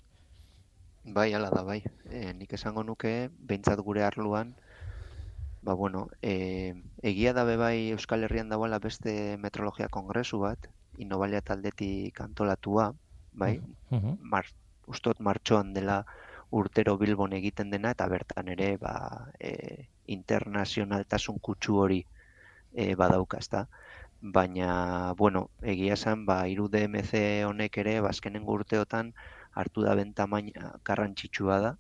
Bai, 1.08 1.32
hala 1.32 1.48
da 1.54 1.62
bai. 1.64 1.80
E, 2.12 2.34
nik 2.36 2.52
esango 2.58 2.84
nuke 2.84 3.30
beintzat 3.48 3.80
gure 3.86 4.04
arluan 4.04 4.56
Ba, 5.68 5.74
bueno, 5.74 6.08
e, 6.22 6.82
egia 7.04 7.34
da 7.36 7.44
bai 7.44 7.92
Euskal 7.92 8.24
Herrian 8.24 8.48
dagoela 8.48 8.78
beste 8.80 9.36
metrologia 9.46 9.90
kongresu 9.92 10.38
bat, 10.40 10.68
inobalia 11.06 11.42
taldetik 11.50 12.22
antolatua, 12.24 12.86
bai, 13.34 13.58
uh 13.92 14.00
-huh. 14.00 14.14
Mar, 14.22 14.46
ustot 14.88 15.20
martxoan 15.20 15.74
dela 15.74 15.98
urtero 16.60 16.94
bilbon 16.98 17.34
egiten 17.34 17.70
dena, 17.70 17.92
eta 17.92 18.08
bertan 18.08 18.48
ere, 18.56 18.70
ba, 18.78 18.94
e, 19.40 19.52
internazionaltasun 20.18 21.40
kutsu 21.50 21.76
hori 21.84 22.00
e, 22.74 22.96
badauka, 22.96 23.38
ezta? 23.38 23.68
Baina, 24.22 25.14
bueno, 25.18 25.50
egia 25.76 25.98
zen, 25.98 26.26
ba, 26.26 26.48
iru 26.48 26.70
DMC 26.70 27.44
honek 27.50 27.78
ere, 27.84 28.00
bazkenen 28.08 28.46
ba, 28.46 28.54
urteotan, 28.54 29.12
hartu 29.52 29.84
da 29.84 30.00
bentamaina 30.00 30.72
garrantzitsua 30.86 31.60
da, 31.60 31.78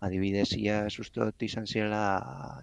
adibidez, 0.00 0.50
ia 0.58 0.84
susteot 0.90 1.42
izan 1.46 1.66
zirela 1.66 2.02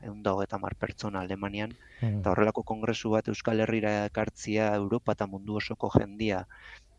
egun 0.03 0.21
dago 0.23 0.43
eta 0.43 0.59
mar 0.61 0.75
pertsona 0.79 1.21
Alemanian, 1.25 1.73
mm. 2.01 2.19
eta 2.21 2.31
horrelako 2.33 2.63
kongresu 2.63 3.13
bat 3.15 3.27
Euskal 3.31 3.63
Herrira 3.63 3.93
ekartzia 4.05 4.73
Europa 4.75 5.15
eta 5.17 5.27
mundu 5.27 5.57
osoko 5.61 5.89
jendia, 5.95 6.45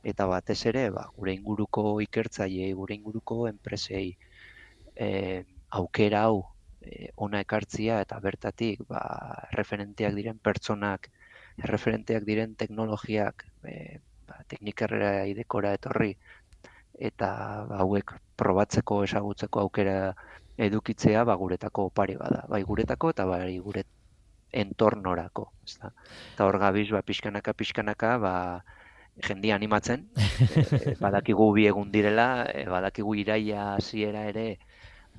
eta 0.03 0.27
batez 0.27 0.59
ere, 0.67 0.89
ba, 0.91 1.07
gure 1.17 1.35
inguruko 1.37 2.01
ikertzaile, 2.03 2.73
gure 2.79 2.97
inguruko 2.99 3.47
enpresei 3.49 4.17
e, 4.97 5.45
aukera 5.71 6.25
hau 6.29 6.43
e, 6.83 7.11
ona 7.17 7.43
ekartzia, 7.47 8.01
eta 8.03 8.19
bertatik, 8.21 8.83
ba, 8.89 9.03
referenteak 9.55 10.17
diren 10.19 10.41
pertsonak, 10.43 11.09
referenteak 11.71 12.27
diren 12.27 12.57
teknologiak, 12.59 13.47
e, 13.69 14.01
ba, 14.27 14.43
teknikerrera 14.51 15.27
idekora 15.31 15.75
etorri, 15.79 16.17
eta 16.99 17.31
hauek 17.79 18.13
probatzeko 18.37 19.03
ezagutzeko 19.05 19.61
aukera 19.61 20.15
edukitzea 20.59 21.25
ba 21.25 21.37
guretako 21.37 21.89
opari 21.91 22.17
bada, 22.17 22.45
bai 22.49 22.63
guretako 22.63 23.11
eta 23.11 23.27
bai 23.27 23.59
gure 23.59 23.85
entornorako, 24.53 25.49
ezta. 25.65 25.93
Ta 26.37 26.47
hor 26.47 26.59
gabiz 26.61 26.91
ba 26.93 27.03
pixkanaka 27.03 27.55
pixkanaka 27.57 28.19
ba 28.21 28.35
jendia 29.25 29.57
animatzen, 29.57 30.07
e, 30.85 30.95
badakigu 31.01 31.53
bi 31.57 31.67
egun 31.69 31.91
direla, 31.93 32.45
e, 32.53 32.65
badakigu 32.69 33.15
iraia 33.17 33.75
hasiera 33.77 34.27
ere 34.29 34.59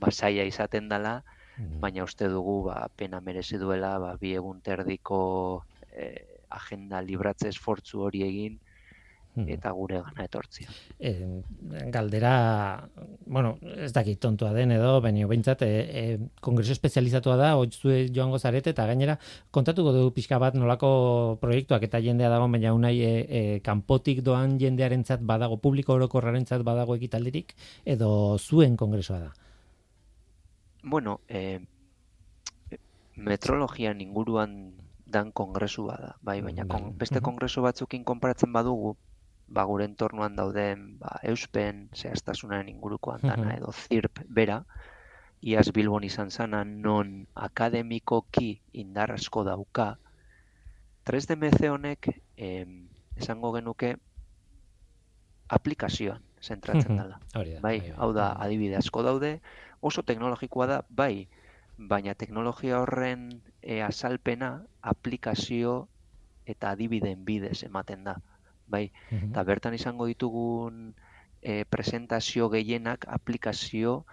basaia 0.02 0.46
izaten 0.46 0.90
dela, 0.90 1.22
mm. 1.58 1.80
baina 1.82 2.06
uste 2.06 2.30
dugu 2.30 2.64
ba 2.70 2.88
pena 2.98 3.22
merezi 3.22 3.58
duela 3.62 3.98
ba 4.00 4.16
bi 4.22 4.34
egun 4.38 4.62
terdiko 4.62 5.64
e, 5.92 6.14
agenda 6.50 7.02
libratze 7.02 7.50
esfortzu 7.50 8.06
hori 8.06 8.24
egin. 8.28 8.60
Eta 9.36 9.72
gure 9.74 10.00
gana 10.02 10.26
etortzia. 10.28 10.70
E, 11.00 11.42
galdera, 11.92 12.88
bueno, 13.26 13.58
ez 13.62 13.92
dakit 13.94 14.20
tontua 14.22 14.52
den 14.54 14.72
edo, 14.76 15.00
baina 15.02 15.26
behintzat, 15.28 15.64
e, 15.66 15.80
e, 16.02 16.04
kongreso 16.42 16.74
espezializatua 16.76 17.38
da, 17.40 17.54
oitzue 17.58 18.08
joango 18.14 18.40
zarete, 18.40 18.74
eta 18.76 18.86
gainera, 18.86 19.18
kontatuko 19.52 19.94
du 19.96 20.04
pixka 20.14 20.38
bat 20.42 20.58
nolako 20.58 21.38
proiektuak 21.42 21.88
eta 21.90 22.02
jendea 22.04 22.30
dago, 22.30 22.48
baina 22.54 22.74
unai 22.78 22.96
e, 23.02 23.14
e, 23.24 23.44
kanpotik 23.66 24.22
doan 24.22 24.60
jendearentzat 24.62 25.26
badago, 25.26 25.58
publiko 25.58 25.98
orokorrarentzat 25.98 26.62
badago 26.64 26.98
ekitaldirik, 27.00 27.56
edo 27.86 28.38
zuen 28.38 28.78
kongresoa 28.78 29.20
da? 29.20 29.34
Bueno, 30.84 31.22
e, 31.28 31.60
metrologian 33.16 34.02
inguruan 34.02 34.74
dan 35.06 35.32
kongresu 35.32 35.88
da, 35.88 36.14
bai, 36.22 36.42
baina 36.42 36.66
kon, 36.70 36.92
beste 36.98 37.22
kongresu 37.22 37.62
batzukin 37.66 38.04
konparatzen 38.04 38.54
badugu, 38.54 38.96
ba, 39.48 39.66
gure 39.70 39.86
entornuan 39.86 40.36
dauden 40.36 40.98
ba, 41.00 41.20
euspen, 41.24 41.88
zehaztasunaren 41.96 42.70
inguruko 42.70 43.14
antana 43.14 43.56
edo 43.58 43.72
zirp 43.72 44.24
bera, 44.28 44.64
iaz 45.42 45.70
bilbon 45.76 46.04
izan 46.08 46.32
zana 46.32 46.64
non 46.64 47.28
akademikoki 47.36 48.62
indar 48.74 49.12
asko 49.12 49.44
dauka, 49.44 49.98
3DMC 51.04 51.68
honek 51.68 52.08
em, 52.38 52.88
esango 53.20 53.52
genuke 53.54 53.98
aplikazioan 55.52 56.24
zentratzen 56.44 56.98
dela. 56.98 57.20
bai, 57.34 57.60
bai, 57.62 57.78
hau 57.98 58.12
da, 58.16 58.32
adibide 58.40 58.78
asko 58.80 59.04
daude, 59.04 59.38
oso 59.82 60.04
teknologikoa 60.04 60.68
da, 60.68 60.82
bai, 60.90 61.28
baina 61.78 62.14
teknologia 62.16 62.80
horren 62.82 63.42
e, 63.62 63.82
azalpena 63.82 64.52
aplikazio 64.82 65.88
eta 66.46 66.74
adibideen 66.76 67.24
bidez 67.26 67.64
ematen 67.64 68.04
da. 68.08 68.18
Bai, 68.74 68.88
eta 69.14 69.44
bertan 69.46 69.76
izango 69.78 70.08
ditugun 70.10 70.94
e, 71.44 71.64
presentazio 71.70 72.50
gehienak 72.50 73.06
aplikazio 73.06 74.04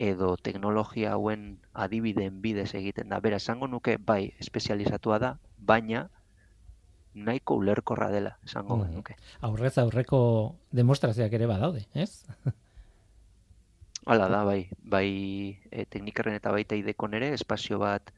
edo 0.00 0.36
teknologia 0.40 1.12
hauen 1.12 1.58
adibideen 1.74 2.40
bidez 2.40 2.70
egiten 2.78 3.10
da. 3.12 3.20
Bera, 3.20 3.36
esango 3.36 3.68
nuke, 3.68 3.98
bai, 4.00 4.32
espezializatua 4.40 5.18
da, 5.20 5.34
baina 5.58 6.06
nahiko 7.12 7.58
ulerkorra 7.60 8.08
dela, 8.08 8.36
esango 8.46 8.78
mm. 8.78 8.94
nuke. 8.94 9.16
Aurrez 9.44 9.76
aurreko 9.82 10.20
demostrazioak 10.72 11.34
ere 11.36 11.50
badaude, 11.50 11.84
ez? 11.92 12.22
Hala 14.06 14.30
da, 14.32 14.44
bai, 14.48 14.70
bai 14.80 15.08
e, 15.68 15.84
teknikerren 15.84 16.38
eta 16.38 16.54
baita 16.54 16.78
idekon 16.78 17.18
ere, 17.18 17.34
espazio 17.36 17.82
bat 17.82 18.14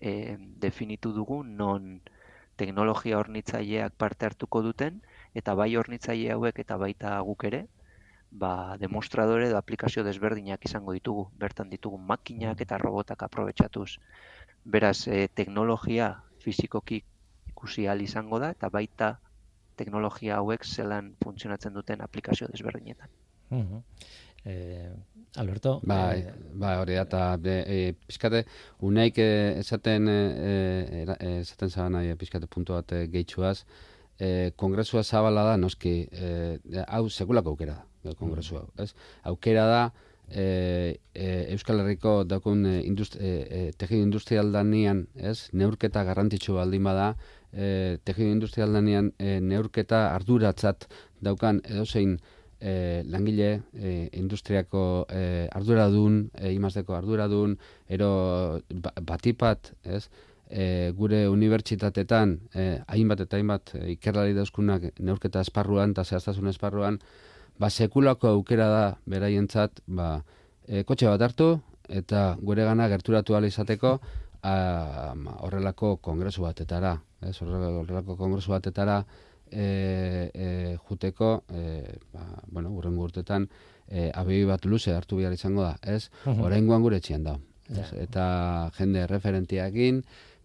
e, 0.00 0.36
definitu 0.62 1.10
dugu, 1.16 1.42
non 1.42 1.98
teknologia 2.58 3.18
hornitzaileak 3.18 3.94
parte 3.96 4.26
hartuko 4.26 4.62
duten, 4.66 5.00
eta 5.38 5.54
bai 5.58 5.70
hornitzaile 5.78 6.32
hauek 6.34 6.58
eta 6.64 6.78
baita 6.80 7.18
guk 7.28 7.44
ere, 7.50 7.66
ba, 8.30 8.76
demostradore 8.80 9.46
edo 9.48 9.58
aplikazio 9.58 10.04
desberdinak 10.04 10.64
izango 10.68 10.92
ditugu, 10.96 11.28
bertan 11.38 11.70
ditugu 11.70 11.98
makinak 12.10 12.60
eta 12.60 12.78
robotak 12.82 13.22
aprobetsatuz. 13.24 13.96
Beraz, 14.64 15.06
e, 15.08 15.28
teknologia 15.28 16.10
fizikoki 16.44 17.02
ikusi 17.48 17.88
izango 18.04 18.38
da, 18.38 18.50
eta 18.50 18.68
baita 18.68 19.18
teknologia 19.76 20.36
hauek 20.36 20.64
zelan 20.64 21.14
funtzionatzen 21.24 21.74
duten 21.74 22.02
aplikazio 22.02 22.48
desberdinetan. 22.48 23.08
Mm 23.50 23.82
eh, 24.48 24.90
Alberto 25.36 25.80
ba, 25.84 26.14
eh, 26.16 26.32
ba 26.54 26.78
hori 26.80 26.94
da 26.94 27.04
ta 27.04 27.38
eh 27.44 27.94
pizkate 28.06 28.44
unaik 28.80 29.18
eh, 29.18 29.58
esaten 29.60 30.08
eh 30.08 31.40
esaten 31.40 31.70
zaba 31.70 31.88
nahi 31.88 32.14
pizkate 32.16 32.46
puntu 32.46 32.72
bat 32.72 32.92
eh, 32.92 33.06
gehitsuaz 33.12 33.64
eh 34.18 34.50
kongresua 34.56 35.02
zabala 35.02 35.44
da 35.44 35.56
noski 35.56 36.08
eh 36.12 36.84
hau 36.88 37.08
sekulako 37.08 37.50
aukera 37.50 37.84
da 38.04 38.14
kongresu 38.14 38.56
hau 38.56 38.68
ez? 38.78 38.94
Aukera 39.24 39.66
da 39.66 39.82
E, 40.30 41.00
e, 41.14 41.46
Euskal 41.54 41.80
Herriko 41.80 42.22
daukun 42.28 42.66
e, 42.66 42.82
e, 42.84 43.72
tejido 43.80 44.02
industrial 44.02 44.52
danian, 44.52 45.06
ez, 45.16 45.48
neurketa 45.56 46.02
garrantzitsu 46.04 46.58
baldin 46.58 46.84
bada, 46.84 47.14
e, 47.50 47.96
tejido 48.04 48.34
industrial 48.34 48.76
danian 48.76 49.08
e, 49.16 49.38
neurketa 49.40 50.10
arduratzat 50.12 50.84
daukan 51.24 51.62
edozein 51.64 52.18
e, 52.60 53.02
langile 53.06 53.62
e, 53.74 54.08
industriako 54.12 55.06
e, 55.10 55.48
arduradun, 55.52 56.30
e, 56.34 56.52
imazteko 56.52 56.96
arduradun, 56.96 57.56
ero 57.88 58.60
ba, 58.68 58.92
batipat, 59.02 59.72
ez? 59.84 60.08
E, 60.48 60.92
gure 60.96 61.26
unibertsitatetan, 61.28 62.38
e, 62.54 62.68
hainbat 62.88 63.26
eta 63.26 63.36
hainbat 63.36 63.74
e, 63.76 63.84
ikerlari 63.94 64.34
dauzkunak 64.36 64.90
neurketa 64.98 65.42
esparruan 65.44 65.92
eta 65.92 66.04
zehaztasun 66.04 66.48
esparruan, 66.50 67.00
ba, 67.58 67.70
sekulako 67.70 68.32
aukera 68.32 68.68
da 68.72 68.84
beraientzat, 69.06 69.82
ba, 69.86 70.22
e, 70.66 70.84
kotxe 70.88 71.10
bat 71.10 71.22
hartu, 71.28 71.58
eta 71.88 72.36
gure 72.40 72.64
gana 72.64 72.88
gerturatu 72.88 73.36
izateko, 73.46 73.98
a, 74.42 75.14
horrelako 75.40 75.96
kongresu 75.96 76.42
batetara, 76.42 76.98
ez? 77.22 77.36
Horrelako 77.42 78.16
kongresu 78.16 78.50
batetara, 78.50 79.04
e, 79.50 80.30
e, 80.34 80.76
juteko 80.88 81.44
e, 81.48 81.98
ba, 82.12 82.24
bueno, 82.48 82.70
urrengo 82.76 83.04
urtetan 83.04 83.48
e, 83.88 84.10
abibi 84.14 84.44
bat 84.48 84.64
luze 84.64 84.94
hartu 84.94 85.16
behar 85.16 85.32
izango 85.32 85.62
da, 85.62 85.76
ez? 85.82 86.08
Horrengoan 86.24 86.82
gure 86.82 87.00
txian 87.00 87.24
da. 87.24 87.38
Eta 88.00 88.70
jende 88.78 89.06
referentiakin, 89.06 90.02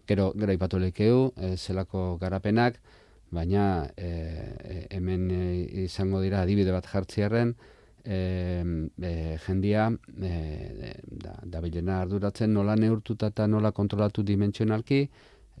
gero, 0.08 0.32
gero 0.36 0.56
ipatu 0.56 0.80
lekeu, 0.80 1.30
e, 1.36 1.54
zelako 1.56 2.16
garapenak, 2.20 2.80
baina 3.34 3.86
e, 3.96 4.88
hemen 4.90 5.30
izango 5.84 6.20
dira 6.22 6.42
adibide 6.44 6.74
bat 6.74 6.86
jartziarren, 6.90 7.54
e, 8.04 8.90
e, 9.00 9.38
jendia 9.46 9.90
e, 10.20 11.00
da, 11.08 11.38
da 11.42 11.60
bilena 11.64 12.02
arduratzen 12.02 12.52
nola 12.52 12.76
neurtuta 12.76 13.32
eta 13.32 13.46
nola 13.48 13.72
kontrolatu 13.72 14.22
dimentsionalki, 14.22 15.08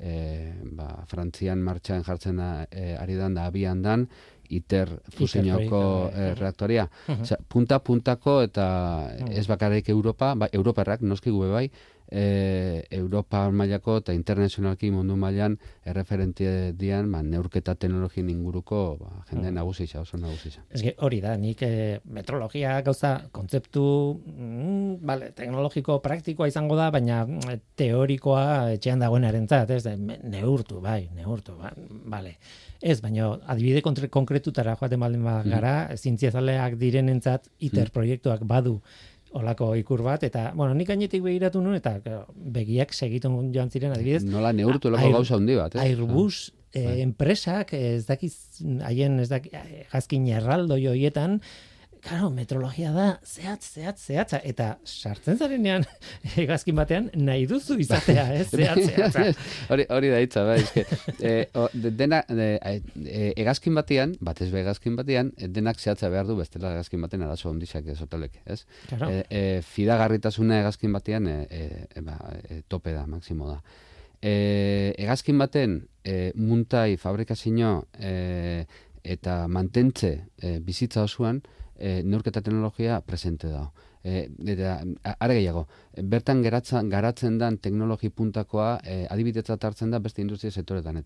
e, 0.00 0.52
ba, 0.76 1.04
Frantzian 1.10 1.62
martxan 1.62 2.04
jartzen 2.04 2.40
da, 2.40 2.66
e, 2.70 2.94
ari 2.98 3.18
dan 3.18 3.34
da 3.34 3.46
abian 3.46 3.82
dan, 3.82 4.08
iter 4.50 4.90
fusiñoko 5.16 6.10
e, 6.12 6.34
reaktoria. 6.34 6.88
punta 7.48 7.78
puntako 7.80 8.42
eta 8.42 8.66
ez 9.30 9.46
bakarrik 9.48 9.88
Europa, 9.88 10.34
ba, 10.34 10.48
Europarrak 10.52 11.02
noski 11.02 11.30
gube 11.30 11.50
bai, 11.50 11.70
e, 12.14 12.86
Europa 12.90 13.42
mailako 13.50 13.98
eta 14.00 14.14
internazionalki 14.14 14.90
mundu 14.94 15.16
mailan 15.18 15.56
erreferentia 15.90 16.70
dian 16.78 17.10
ba, 17.12 17.22
neurketa 17.26 17.74
teknologien 17.74 18.30
inguruko 18.30 18.82
ba, 19.00 19.10
jende 19.30 19.50
mm. 19.50 19.54
nagusisa, 19.58 20.02
oso 20.04 20.20
nagusisa. 20.20 20.62
Ez 20.70 20.94
hori 21.02 21.20
da, 21.24 21.34
nik 21.40 21.64
e, 21.66 22.00
metrologia 22.14 22.76
gauza 22.86 23.14
kontzeptu 23.34 23.86
mm, 24.20 25.00
vale, 25.02 25.32
teknologiko 25.36 25.98
praktikoa 26.04 26.48
izango 26.52 26.78
da, 26.78 26.90
baina 26.94 27.24
mm, 27.26 27.64
teorikoa 27.80 28.44
etxean 28.76 29.02
dagoenaren 29.02 29.48
zat, 29.50 29.74
ez 29.74 29.96
neurtu, 30.22 30.78
bai, 30.84 31.08
neurtu, 31.16 31.58
ba, 31.58 31.74
vale. 32.14 32.36
Ez, 32.84 33.00
baina 33.00 33.32
adibide 33.48 33.80
konkretutara 34.12 34.76
joaten 34.78 35.02
baldin 35.02 35.26
gara, 35.50 35.74
mm. 35.88 35.98
zintziazaleak 35.98 36.78
direnentzat 36.78 37.50
ITER 37.58 37.88
mm. 37.88 37.94
proiektuak 37.98 38.46
badu 38.46 38.78
olako 39.34 39.72
ikur 39.78 40.02
bat, 40.06 40.22
eta, 40.26 40.48
bueno, 40.54 40.74
nik 40.78 40.88
gainetik 40.88 41.22
begiratu 41.24 41.62
nuen, 41.62 41.78
eta 41.80 42.24
begiak 42.54 42.94
segitun 42.94 43.50
joan 43.54 43.70
ziren, 43.70 43.94
adibidez. 43.96 44.22
Nola 44.28 44.52
neurtu 44.54 44.90
olako 44.92 45.10
gauza 45.18 45.38
hundi 45.38 45.58
bat, 45.58 45.74
eh? 45.74 45.88
Airbus, 45.88 46.50
ah, 46.50 46.80
eh, 46.80 46.96
enpresak, 47.04 47.74
ez 47.74 48.04
dakiz, 48.06 48.34
haien, 48.86 49.18
ez 49.22 49.28
dakiz, 49.32 49.52
jazkin 49.92 50.28
erraldo 50.38 50.78
joietan, 50.80 51.40
Claro, 52.04 52.28
metrologia 52.28 52.90
da, 52.92 53.04
zehatz, 53.24 53.64
zehatz, 53.72 53.96
zehatz, 54.04 54.34
eta 54.44 54.66
sartzen 54.84 55.38
zarenean 55.40 55.86
egazkin 56.42 56.76
batean 56.76 57.06
nahi 57.16 57.46
duzu 57.48 57.78
izatea, 57.80 58.26
ez, 58.36 58.50
zehatz, 58.50 58.82
zehatz. 58.90 59.38
hori, 59.72 59.86
hori 59.88 60.10
da 60.12 60.18
hitza, 60.20 60.42
bai, 60.44 60.58
eske, 60.60 60.84
e, 61.30 61.86
dena, 61.96 62.20
e, 62.28 62.74
e, 63.06 63.22
egazkin 63.40 63.80
batean, 63.80 64.12
batez 64.20 64.50
be 64.52 64.60
egazkin 64.60 65.00
batean, 65.00 65.32
denak 65.56 65.80
zehatza 65.80 66.12
behar 66.12 66.28
du 66.28 66.36
bestela 66.42 66.74
egazkin 66.76 67.08
batean 67.08 67.24
arazo 67.24 67.48
ondizak 67.54 67.88
ez 67.88 67.96
otelek, 68.04 68.36
ez? 68.44 68.60
Claro. 68.90 69.08
E, 69.08 69.24
e, 69.30 69.42
fidagarritasuna 69.64 70.60
egazkin 70.60 70.92
batean, 71.00 71.32
e, 71.32 71.58
e, 71.88 72.04
ba, 72.04 72.20
e, 72.44 72.60
tope 72.68 72.92
da, 72.92 73.08
maksimo 73.08 73.48
da. 73.48 73.58
E, 74.20 74.36
egazkin 75.00 75.40
baten, 75.40 75.80
e, 76.04 76.32
muntai, 76.36 76.98
fabrikazio, 77.00 77.78
e, 77.96 78.14
eta 79.16 79.44
mantentze 79.48 80.18
e, 80.36 80.58
bizitza 80.64 81.08
osoan, 81.08 81.40
e, 81.76 82.02
neurketa 82.02 82.42
teknologia 82.42 83.00
presente 83.00 83.48
da. 83.48 83.70
E, 84.04 84.28
eta, 84.52 84.78
are 85.18 85.34
gehiago, 85.38 85.66
bertan 86.02 86.42
geratzen, 86.44 86.90
garatzen 86.92 87.38
dan 87.38 87.58
teknologi 87.58 88.10
puntakoa 88.10 88.78
e, 88.84 89.04
adibidetzat 89.10 89.64
hartzen 89.64 89.90
da 89.90 89.98
beste 89.98 90.22
industria 90.22 90.52
sektoretan 90.52 91.00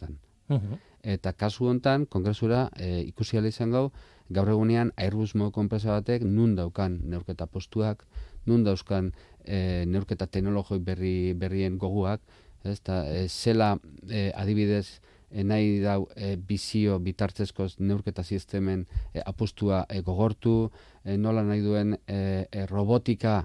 Eta 1.03 1.33
kasu 1.33 1.69
hontan, 1.69 2.07
kongresura, 2.07 2.69
e, 2.77 3.03
ikusi 3.07 3.39
izan 3.39 3.71
gau, 3.71 3.93
gaur 4.31 4.49
egunean 4.49 4.93
Airbus 4.97 5.35
modu 5.35 5.53
konpresa 5.53 5.91
batek 5.91 6.25
nun 6.25 6.55
daukan 6.57 6.99
neurketa 7.05 7.47
postuak, 7.47 8.05
nun 8.47 8.65
dauzkan 8.65 9.13
e, 9.45 9.85
neurketa 9.87 10.27
teknologoi 10.27 10.79
berri, 10.79 11.35
berrien 11.35 11.79
goguak, 11.79 12.21
ez, 12.65 12.81
ta, 12.81 13.05
e, 13.07 13.29
zela 13.29 13.77
e, 14.09 14.31
adibidez, 14.35 15.01
nahi 15.31 15.79
dau 15.83 16.07
e, 16.17 16.37
bizio 16.37 16.99
bitartzezko 17.05 17.67
neurketa 17.85 18.25
sistemen 18.25 18.87
e, 19.13 19.21
apostua 19.25 19.85
e, 19.91 20.01
gogortu, 20.03 20.71
e, 21.05 21.17
nola 21.21 21.45
nahi 21.45 21.63
duen 21.65 21.97
e, 22.07 22.67
robotika 22.71 23.45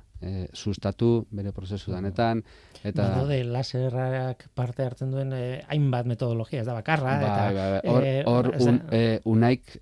sustatu 0.56 1.26
bere 1.36 1.52
prozesu 1.52 1.92
danetan. 1.92 2.46
Eta... 2.80 3.10
Bado 3.12 3.36
laserrak 3.52 4.46
parte 4.56 4.86
hartzen 4.86 5.12
duen 5.12 5.34
hainbat 5.36 6.08
metodologia, 6.08 6.62
ez 6.62 6.66
da 6.70 6.78
bakarra. 6.78 7.18
Ba, 7.20 7.28
eta, 7.28 7.50
ba, 7.52 7.66
ba. 7.74 8.24
Hor, 8.32 8.48
un, 8.64 8.80
unaik 9.36 9.82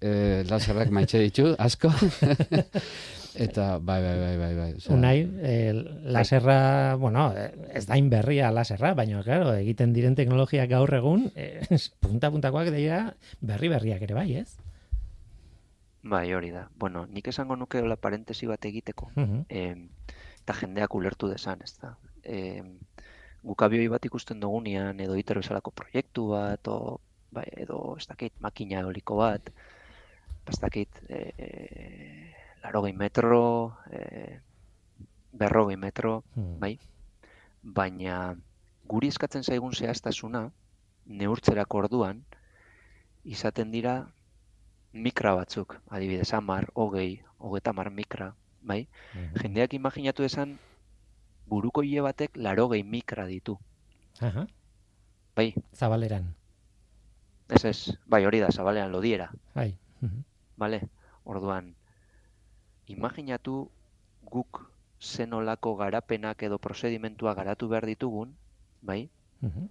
laserrak 0.50 0.90
maitxe 0.90 1.22
ditu, 1.22 1.52
asko. 1.62 1.94
Eta, 3.36 3.78
bai, 3.80 4.02
bai, 4.04 4.18
bai, 4.20 4.38
bai, 4.38 4.56
bai. 4.56 4.72
Unai, 4.92 5.16
eh, 5.42 5.72
laserra, 6.04 6.96
bueno, 6.96 7.30
ez 7.74 7.86
da 7.88 7.98
inberria 7.98 8.52
laserra, 8.52 8.94
baina, 8.94 9.22
claro, 9.24 9.54
egiten 9.54 9.94
diren 9.94 10.16
teknologiak 10.16 10.70
gaur 10.70 10.94
egun, 10.94 11.30
eh, 11.36 11.64
punta-puntakoak 12.04 12.72
dira 12.76 13.14
berri 13.40 13.72
berriak 13.72 14.04
ere 14.08 14.18
bai, 14.18 14.28
ez? 14.42 14.58
Bai, 16.04 16.34
hori 16.34 16.52
da. 16.52 16.68
Bueno, 16.76 17.06
nik 17.08 17.28
esango 17.30 17.56
nuke 17.56 17.80
hola 17.80 17.96
parentesi 17.96 18.50
bat 18.50 18.66
egiteko. 18.66 19.12
Uh 19.16 19.44
eta 20.42 20.56
jendeak 20.58 20.96
ulertu 20.98 21.28
desan, 21.30 21.60
ez 21.62 21.76
da. 21.78 21.92
Eh, 22.26 22.64
gukabioi 23.46 23.88
bat 23.94 24.06
ikusten 24.06 24.40
dugunean, 24.42 25.00
edo 25.00 25.14
iter 25.16 25.38
bezalako 25.38 25.70
proiektu 25.70 26.28
bat, 26.32 26.68
o, 26.68 26.98
bai, 27.32 27.46
edo, 27.62 27.96
ez 27.98 28.08
dakit, 28.10 28.34
makina 28.42 28.82
eoliko 28.82 29.20
bat, 29.20 29.52
ez 30.50 30.58
dakit, 30.60 31.02
e, 31.10 31.22
larogei 32.64 32.94
metro, 32.94 33.78
e, 33.92 34.40
berrogei 35.32 35.78
metro, 35.78 36.24
hmm. 36.36 36.60
bai? 36.60 36.78
Baina 37.62 38.36
guri 38.86 39.12
eskatzen 39.14 39.44
zaigun 39.44 39.74
zehaztasuna, 39.74 40.50
neurtzerako 41.06 41.86
orduan, 41.86 42.24
izaten 43.24 43.72
dira 43.72 43.96
mikra 44.92 45.34
batzuk, 45.38 45.80
adibidez, 45.90 46.34
amar, 46.34 46.70
hogei, 46.76 47.22
hogeta 47.38 47.74
mar 47.74 47.92
mikra, 47.92 48.34
bai? 48.62 48.86
Hmm. 49.14 49.32
Jendeak 49.42 49.74
imaginatu 49.78 50.28
esan, 50.28 50.58
buruko 51.48 51.84
hile 51.84 52.06
batek 52.06 52.38
larogei 52.38 52.84
mikra 52.84 53.26
ditu. 53.28 53.58
Aha. 54.20 54.46
Bai. 55.36 55.54
Zabaleran. 55.74 56.34
Ez 57.52 57.64
ez, 57.66 57.78
bai 58.08 58.26
hori 58.26 58.40
da, 58.40 58.52
zabaleran 58.52 58.92
lodiera. 58.92 59.32
Bai. 59.56 59.74
Mhm. 60.02 60.24
Bale, 60.58 60.82
orduan, 61.24 61.74
imaginatu 62.92 63.72
guk 64.22 64.62
zenolako 65.02 65.76
garapenak 65.76 66.44
edo 66.44 66.58
prozedimentua 66.62 67.34
garatu 67.34 67.68
behar 67.68 67.86
ditugun, 67.90 68.36
bai? 68.82 69.10
Mhm. 69.42 69.70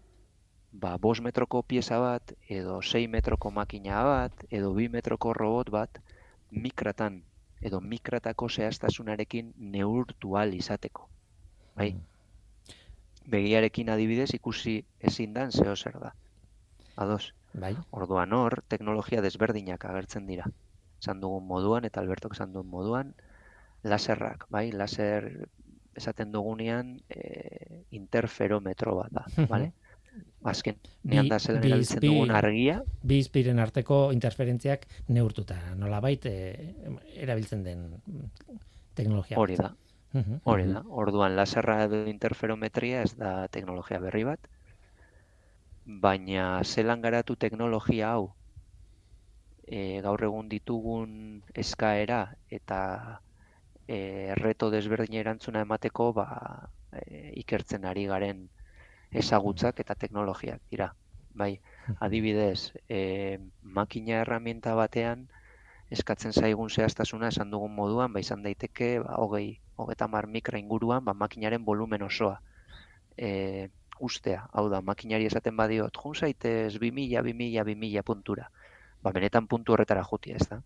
Ba, 0.72 0.96
bos 0.98 1.20
metroko 1.20 1.62
pieza 1.62 1.98
bat, 1.98 2.33
edo 2.48 2.80
sei 2.83 3.09
metroko 3.09 3.50
makina 3.50 4.02
bat, 4.04 4.44
edo 4.50 4.72
bi 4.74 4.88
metroko 4.88 5.35
robot 5.35 5.70
bat, 5.70 5.98
mikratan, 6.50 7.24
edo 7.61 7.80
mikratako 7.80 8.48
zehaztasunarekin 8.48 9.52
neurtu 9.56 10.37
izateko. 10.52 11.09
Bai? 11.74 11.92
Mhm. 11.92 12.06
Begiarekin 13.30 13.90
adibidez 13.90 14.35
ikusi 14.35 14.85
ezin 14.98 15.35
dan 15.35 15.52
zeo 15.52 15.76
zer 15.76 15.98
da. 16.00 16.14
Ados? 16.96 17.35
Bai. 17.52 17.76
Orduan 17.90 18.33
hor, 18.33 18.62
teknologia 18.68 19.20
desberdinak 19.20 19.85
agertzen 19.85 20.26
dira 20.26 20.46
esan 21.00 21.20
dugun 21.20 21.46
moduan, 21.48 21.86
eta 21.88 22.00
Albertok 22.04 22.36
esan 22.36 22.52
duen 22.52 22.68
moduan, 22.70 23.14
laserrak, 23.82 24.46
bai, 24.52 24.70
laser 24.72 25.30
esaten 25.96 26.32
dugunean 26.32 26.98
e, 27.08 27.84
interferometro 27.96 28.96
bat 29.00 29.14
da, 29.14 29.24
bale? 29.50 29.72
Azken, 30.50 30.78
nean 31.04 31.28
da 31.30 31.38
zelan 31.38 31.64
erabiltzen 31.64 32.02
dugun 32.02 32.32
argia. 32.34 32.80
Bi 33.06 33.20
izpiren 33.22 33.60
arteko 33.62 34.08
interferentziak 34.14 34.86
neurtuta, 35.08 35.58
nola 35.78 36.00
baita 36.04 36.30
e, 36.32 36.72
erabiltzen 37.20 37.64
den 37.64 37.86
teknologia. 38.98 39.38
Hori 39.40 39.58
da, 39.60 39.72
hori 40.44 40.66
da. 40.70 40.82
Orduan, 40.88 41.36
laserra 41.38 41.82
edo 41.86 42.02
interferometria 42.10 43.04
ez 43.06 43.14
da 43.16 43.46
teknologia 43.52 44.00
berri 44.02 44.24
bat, 44.28 44.50
baina 45.84 46.60
zelan 46.64 47.00
garatu 47.02 47.36
teknologia 47.40 48.12
hau 48.14 48.30
e, 49.70 50.00
gaur 50.02 50.22
egun 50.26 50.48
ditugun 50.50 51.11
eskaera 51.62 52.20
eta 52.50 52.80
e, 53.87 53.98
erreto 54.35 54.70
desberdin 54.74 55.20
erantzuna 55.22 55.62
emateko 55.66 56.11
ba, 56.16 56.26
e, 56.90 57.30
ikertzen 57.44 57.87
ari 57.87 58.09
garen 58.11 58.48
ezagutzak 59.22 59.80
eta 59.85 59.94
teknologiak 59.94 60.61
dira. 60.74 60.90
Bai, 61.40 61.52
adibidez, 62.02 62.72
e, 62.90 63.38
makina 63.62 64.18
herramienta 64.24 64.74
batean 64.74 65.28
eskatzen 65.94 66.35
zaigun 66.35 66.70
zehaztasuna 66.70 67.30
esan 67.30 67.50
dugun 67.54 67.74
moduan, 67.74 68.12
ba 68.12 68.22
izan 68.22 68.42
daiteke, 68.42 68.96
ba, 69.04 69.14
hogei, 69.22 69.61
hogeta 69.78 70.09
mar 70.11 70.26
mikra 70.26 70.59
inguruan, 70.59 71.04
ba, 71.06 71.14
makinaren 71.14 71.64
volumen 71.64 72.02
osoa. 72.06 72.40
E, 73.16 73.70
ustea, 74.00 74.48
hau 74.52 74.66
da, 74.72 74.80
makinari 74.83 75.30
esaten 75.30 75.54
badiot, 75.56 75.94
jun 76.02 76.18
zaitez, 76.18 76.74
2000, 76.83 77.22
2000, 77.30 77.62
2000 77.70 78.02
puntura 78.11 78.50
ba, 79.02 79.12
benetan 79.12 79.46
puntu 79.46 79.74
horretara 79.74 80.04
juti 80.04 80.32
ez 80.36 80.46
da. 80.48 80.60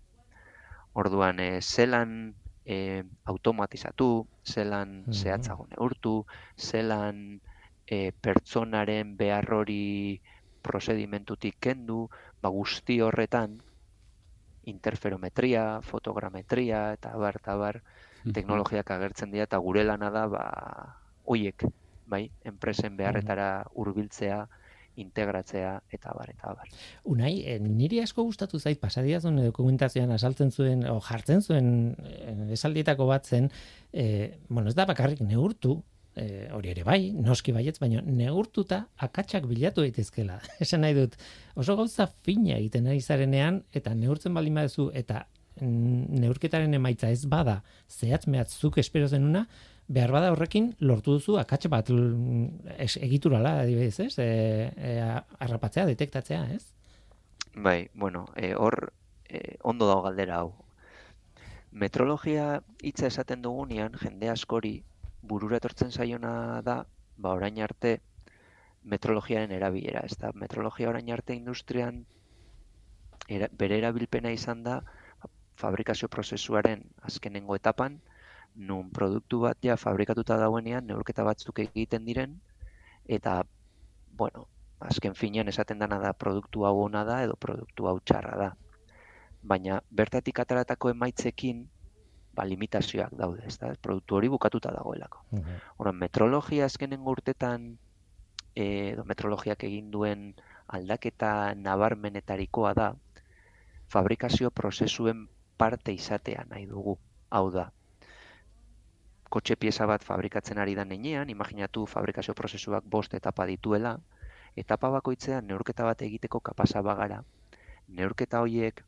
Orduan, 0.95 1.41
e, 1.41 1.61
zelan 1.61 2.35
e, 2.65 3.05
automatizatu, 3.25 4.27
zelan 4.45 4.89
mm 4.89 5.05
-hmm. 5.05 5.13
zehatzago 5.23 5.67
neurtu, 5.71 6.25
zelan 6.57 7.41
e, 7.87 8.13
pertsonaren 8.13 9.17
behar 9.17 9.53
hori 9.53 10.21
prozedimentutik 10.63 11.57
kendu, 11.61 12.09
ba, 12.41 12.49
guzti 12.49 13.01
horretan 13.01 13.61
interferometria, 14.65 15.81
fotogrametria 15.83 16.93
eta 16.97 17.17
bar, 17.17 17.37
eta 17.37 17.57
bar, 17.57 17.83
teknologiak 18.33 18.91
agertzen 18.91 19.31
dira 19.31 19.45
eta 19.45 19.59
gure 19.61 19.85
lana 19.85 20.11
da, 20.11 20.27
ba, 20.27 20.45
oiek, 21.25 21.67
bai, 22.09 22.31
enpresen 22.49 22.97
beharretara 22.97 23.67
hurbiltzea, 23.75 24.47
integratzea 25.01 25.73
eta 25.93 26.13
bar 26.17 26.31
eta 26.31 26.53
bar. 26.55 26.69
Unai, 27.05 27.33
eh, 27.45 27.59
niri 27.61 28.01
asko 28.03 28.25
gustatu 28.27 28.61
zait 28.61 28.81
pasadiazun 28.81 29.41
dokumentazioan 29.45 30.13
asaltzen 30.15 30.53
zuen 30.53 30.85
o 30.91 31.01
jartzen 31.01 31.43
zuen 31.43 31.73
eh, 32.05 32.53
esaldietako 32.59 33.07
bat 33.11 33.27
zen, 33.27 33.51
eh, 33.93 34.39
bueno, 34.49 34.69
ez 34.69 34.75
da 34.75 34.87
bakarrik 34.87 35.21
neurtu, 35.21 35.81
eh, 36.17 36.49
hori 36.55 36.71
ere 36.71 36.85
bai, 36.87 37.13
noski 37.13 37.53
baietz, 37.53 37.79
baina 37.83 38.03
neurtuta 38.07 38.85
akatsak 39.07 39.47
bilatu 39.51 39.85
daitezkela. 39.85 40.41
Esan 40.65 40.85
nahi 40.85 40.97
dut, 40.97 41.17
oso 41.57 41.77
gauza 41.77 42.09
fina 42.27 42.59
egiten 42.59 42.89
ari 42.91 43.01
zarenean 43.01 43.63
eta 43.73 43.95
neurtzen 43.95 44.35
baldin 44.35 44.63
baduzu 44.63 44.91
eta 44.95 45.25
neurketaren 45.61 46.73
emaitza 46.75 47.13
ez 47.15 47.29
bada 47.31 47.61
zehatz 47.89 48.27
mehatzuk 48.27 48.79
espero 48.83 49.07
zenuna, 49.07 49.45
behar 49.89 50.13
bada 50.13 50.33
horrekin 50.33 50.73
lortu 50.81 51.19
duzu 51.19 51.37
akatxe 51.39 51.69
bat 51.69 51.91
egiturala, 51.91 53.61
adibidez, 53.65 53.99
ez? 54.01 54.19
E, 54.19 54.29
e, 54.77 54.95
arrapatzea, 55.45 55.87
detektatzea, 55.87 56.47
ez? 56.55 56.65
Bai, 57.55 57.91
bueno, 57.95 58.27
e, 58.37 58.55
hor 58.55 58.93
e, 59.29 59.59
ondo 59.63 59.89
dago 59.89 60.07
galdera 60.09 60.41
hau. 60.41 60.55
Metrologia 61.71 62.63
hitza 62.83 63.09
esaten 63.11 63.43
dugunean, 63.43 63.99
jende 64.01 64.31
askori 64.31 64.79
burura 65.23 65.59
etortzen 65.61 65.93
zaiona 65.93 66.63
da, 66.63 66.85
ba 67.17 67.35
orain 67.37 67.61
arte 67.63 67.99
metrologiaren 68.85 69.53
erabilera, 69.53 70.05
ez 70.05 70.17
da? 70.21 70.33
Metrologia 70.35 70.89
orain 70.91 71.11
arte 71.13 71.35
industrian 71.35 72.05
bere 73.29 73.79
erabilpena 73.79 74.31
izan 74.33 74.63
da 74.65 74.83
fabrikazio 75.57 76.11
prozesuaren 76.13 76.83
azkenengo 77.09 77.57
etapan, 77.57 78.01
nun 78.55 78.91
produktu 78.91 79.41
bat 79.43 79.59
ja 79.63 79.77
fabrikatuta 79.77 80.39
dauenean 80.39 80.87
neurketa 80.87 81.25
batzuk 81.27 81.59
egiten 81.59 82.05
diren 82.07 82.39
eta 83.07 83.43
bueno, 84.17 84.47
azken 84.79 85.15
finean 85.15 85.49
esaten 85.49 85.79
dana 85.79 85.99
da 85.99 86.13
produktu 86.13 86.65
hau 86.65 86.77
ona 86.85 87.05
da 87.05 87.23
edo 87.25 87.37
produktu 87.37 87.89
hau 87.91 87.99
txarra 88.01 88.37
da. 88.39 88.51
Baina 89.43 89.81
bertatik 89.91 90.39
ataratako 90.41 90.91
emaitzekin 90.95 91.67
ba, 92.35 92.45
limitazioak 92.45 93.15
daude, 93.19 93.43
ez 93.47 93.59
da? 93.59 93.75
Produktu 93.81 94.19
hori 94.19 94.29
bukatuta 94.29 94.73
dagoelako. 94.75 95.25
Uh 95.33 95.93
metrologia 95.93 96.65
azkenen 96.65 97.01
urtetan 97.01 97.77
edo 98.55 99.05
metrologiak 99.05 99.65
egin 99.65 99.91
duen 99.91 100.35
aldaketa 100.67 101.55
nabarmenetarikoa 101.55 102.75
da 102.75 102.95
fabrikazio 103.91 104.51
prozesuen 104.51 105.29
parte 105.57 105.93
izatea 105.93 106.45
nahi 106.51 106.67
dugu. 106.67 106.99
Hau 107.31 107.51
da, 107.51 107.71
kotxe 109.35 109.57
pieza 109.59 109.87
bat 109.91 110.05
fabrikatzen 110.07 110.61
ari 110.63 110.77
da 110.79 110.85
neinean, 110.87 111.31
imaginatu 111.33 111.89
fabrikazio 111.91 112.37
prozesuak 112.39 112.85
bost 112.87 113.15
etapa 113.19 113.47
dituela, 113.51 113.97
etapa 114.55 114.91
bakoitzean 114.95 115.49
neurketa 115.51 115.87
bat 115.89 116.03
egiteko 116.07 116.39
kapasa 116.49 116.83
bagara, 116.87 117.25
neurketa 117.89 118.45
horiek 118.45 118.85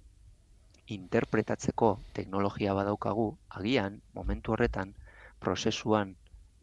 interpretatzeko 0.96 1.88
teknologia 2.14 2.74
badaukagu, 2.78 3.26
agian, 3.58 3.98
momentu 4.14 4.54
horretan, 4.54 4.94
prozesuan 5.42 6.14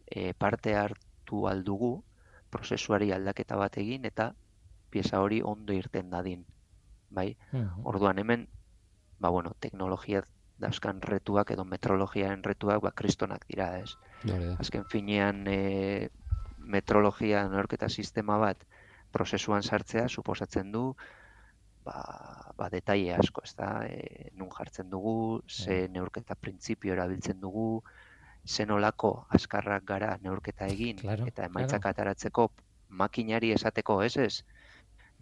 e, 0.08 0.32
parte 0.32 0.72
hartu 0.80 1.44
aldugu, 1.50 1.92
prozesuari 2.50 3.12
aldaketa 3.12 3.58
bat 3.60 3.76
egin, 3.84 4.08
eta 4.08 4.32
pieza 4.90 5.20
hori 5.20 5.42
ondo 5.44 5.76
irten 5.76 6.08
dadin. 6.08 6.46
Bai? 7.10 7.34
Orduan 7.84 8.18
hemen, 8.18 8.48
ba 9.20 9.28
bueno, 9.28 9.52
teknologia 9.60 10.24
dauzkan 10.60 11.00
retuak 11.02 11.50
edo 11.50 11.64
metrologiaren 11.64 12.42
retuak 12.44 12.82
ba 12.82 12.92
kristonak 12.94 13.44
dira, 13.50 13.78
ez? 13.80 13.96
Azken 14.60 14.84
finean 14.90 15.44
e, 15.50 16.08
metrologia 16.58 17.44
norketa 17.48 17.88
sistema 17.88 18.38
bat 18.38 18.64
prozesuan 19.12 19.62
sartzea 19.62 20.08
suposatzen 20.08 20.72
du 20.72 20.94
ba, 21.84 22.00
ba 22.56 22.68
detaile 22.72 23.14
asko, 23.18 23.42
ez 23.44 23.54
da, 23.58 23.70
e, 23.86 24.30
nun 24.38 24.50
jartzen 24.50 24.90
dugu, 24.90 25.42
ze 25.48 25.84
bai. 25.84 25.92
neurketa 25.96 26.34
printzipio 26.34 26.94
erabiltzen 26.94 27.40
dugu, 27.40 27.82
ze 28.46 28.66
nolako 28.66 29.26
askarrak 29.38 29.84
gara 29.84 30.16
neurketa 30.22 30.66
egin, 30.66 31.00
eta 31.26 31.44
emaitzak 31.50 31.86
ataratzeko 31.92 32.48
makinari 32.88 33.52
esateko, 33.52 34.02
ez 34.02 34.16
ez, 34.16 34.34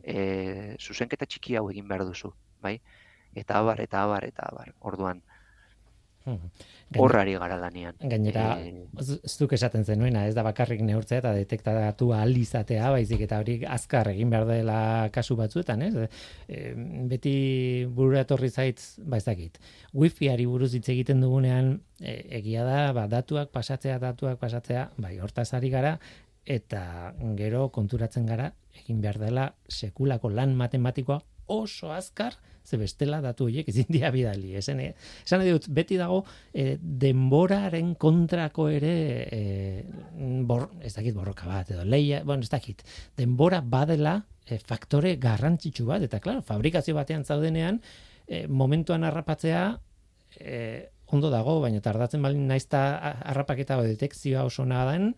e, 0.03 0.77
zuzenketa 0.81 1.27
txiki 1.27 1.57
hau 1.59 1.69
egin 1.71 1.89
behar 1.89 2.05
duzu, 2.09 2.33
bai? 2.63 2.79
Eta 3.35 3.59
abar, 3.59 3.81
eta 3.81 4.03
abar, 4.03 4.25
eta 4.29 4.49
abar. 4.51 4.75
Orduan, 4.81 5.23
Horrari 6.93 7.33
gara 7.41 7.57
lanian. 7.57 7.97
Gainera, 7.99 8.45
e... 8.61 8.85
ez 9.01 9.35
duk 9.41 9.55
esaten 9.57 9.85
zenuena, 9.89 10.27
ez 10.29 10.35
da 10.37 10.45
bakarrik 10.47 10.83
neurtzea 10.85 11.23
eta 11.23 11.33
detektatu 11.35 12.11
alizatea, 12.15 12.91
baizik 12.95 13.25
eta 13.27 13.41
hori 13.43 13.57
azkar 13.67 14.13
egin 14.13 14.31
behar 14.31 14.47
dela 14.47 14.79
kasu 15.15 15.37
batzuetan, 15.39 15.83
ez? 15.87 16.07
E, 16.47 16.75
beti 17.11 17.35
burura 17.89 18.23
etorri 18.27 18.53
zaitz, 18.53 19.01
ba 19.01 19.19
ez 19.19 19.25
dakit, 19.27 19.59
wifi-ari 19.97 20.47
buruz 20.47 20.73
hitz 20.77 20.85
egiten 20.95 21.25
dugunean, 21.25 21.75
e, 21.99 22.19
egia 22.43 22.67
da, 22.69 22.85
ba, 22.95 23.09
datuak 23.11 23.51
pasatzea, 23.57 23.99
datuak 24.03 24.39
pasatzea, 24.43 24.91
bai, 25.03 25.17
hortaz 25.25 25.49
ari 25.59 25.73
gara, 25.73 25.97
eta 26.45 26.85
gero 27.39 27.71
konturatzen 27.75 28.29
gara, 28.29 28.53
egin 28.85 29.01
behar 29.03 29.19
dela 29.23 29.53
sekulako 29.69 30.31
lan 30.31 30.55
matematikoa 30.61 31.23
oso 31.51 31.91
azkar, 31.93 32.37
ze 32.65 32.79
bestela 32.81 33.21
datu 33.21 33.47
horiek 33.49 33.69
ezin 33.69 33.89
dira 33.89 34.11
bidali. 34.15 34.55
Esan, 34.59 34.81
esan 34.81 35.45
dut, 35.47 35.69
beti 35.69 35.99
dago 36.01 36.23
e, 36.53 36.77
denboraren 36.81 37.95
kontrako 38.01 38.69
ere 38.73 38.95
e, 39.27 39.41
bor, 40.49 40.69
ez 40.83 40.95
dakit 40.97 41.17
borroka 41.17 41.49
bat, 41.51 41.71
edo 41.75 41.85
leia, 41.85 42.23
bueno, 42.25 42.43
ez 42.43 42.53
dakit, 42.53 42.85
denbora 43.19 43.61
badela 43.61 44.21
e, 44.47 44.59
faktore 44.59 45.17
garrantzitsu 45.23 45.87
bat, 45.89 46.03
eta 46.07 46.21
klaro, 46.23 46.43
fabrikazio 46.47 46.97
batean 46.99 47.25
zaudenean, 47.25 47.81
e, 48.27 48.47
momentuan 48.49 49.05
harrapatzea, 49.05 49.67
e, 50.39 50.59
ondo 51.13 51.29
dago, 51.31 51.59
baina 51.61 51.83
tardatzen 51.85 52.23
balin 52.25 52.47
naizta 52.49 52.83
harrapaketa 53.29 53.79
o 53.79 53.87
detekzioa 53.87 54.47
oso 54.49 54.65
nadan, 54.65 55.13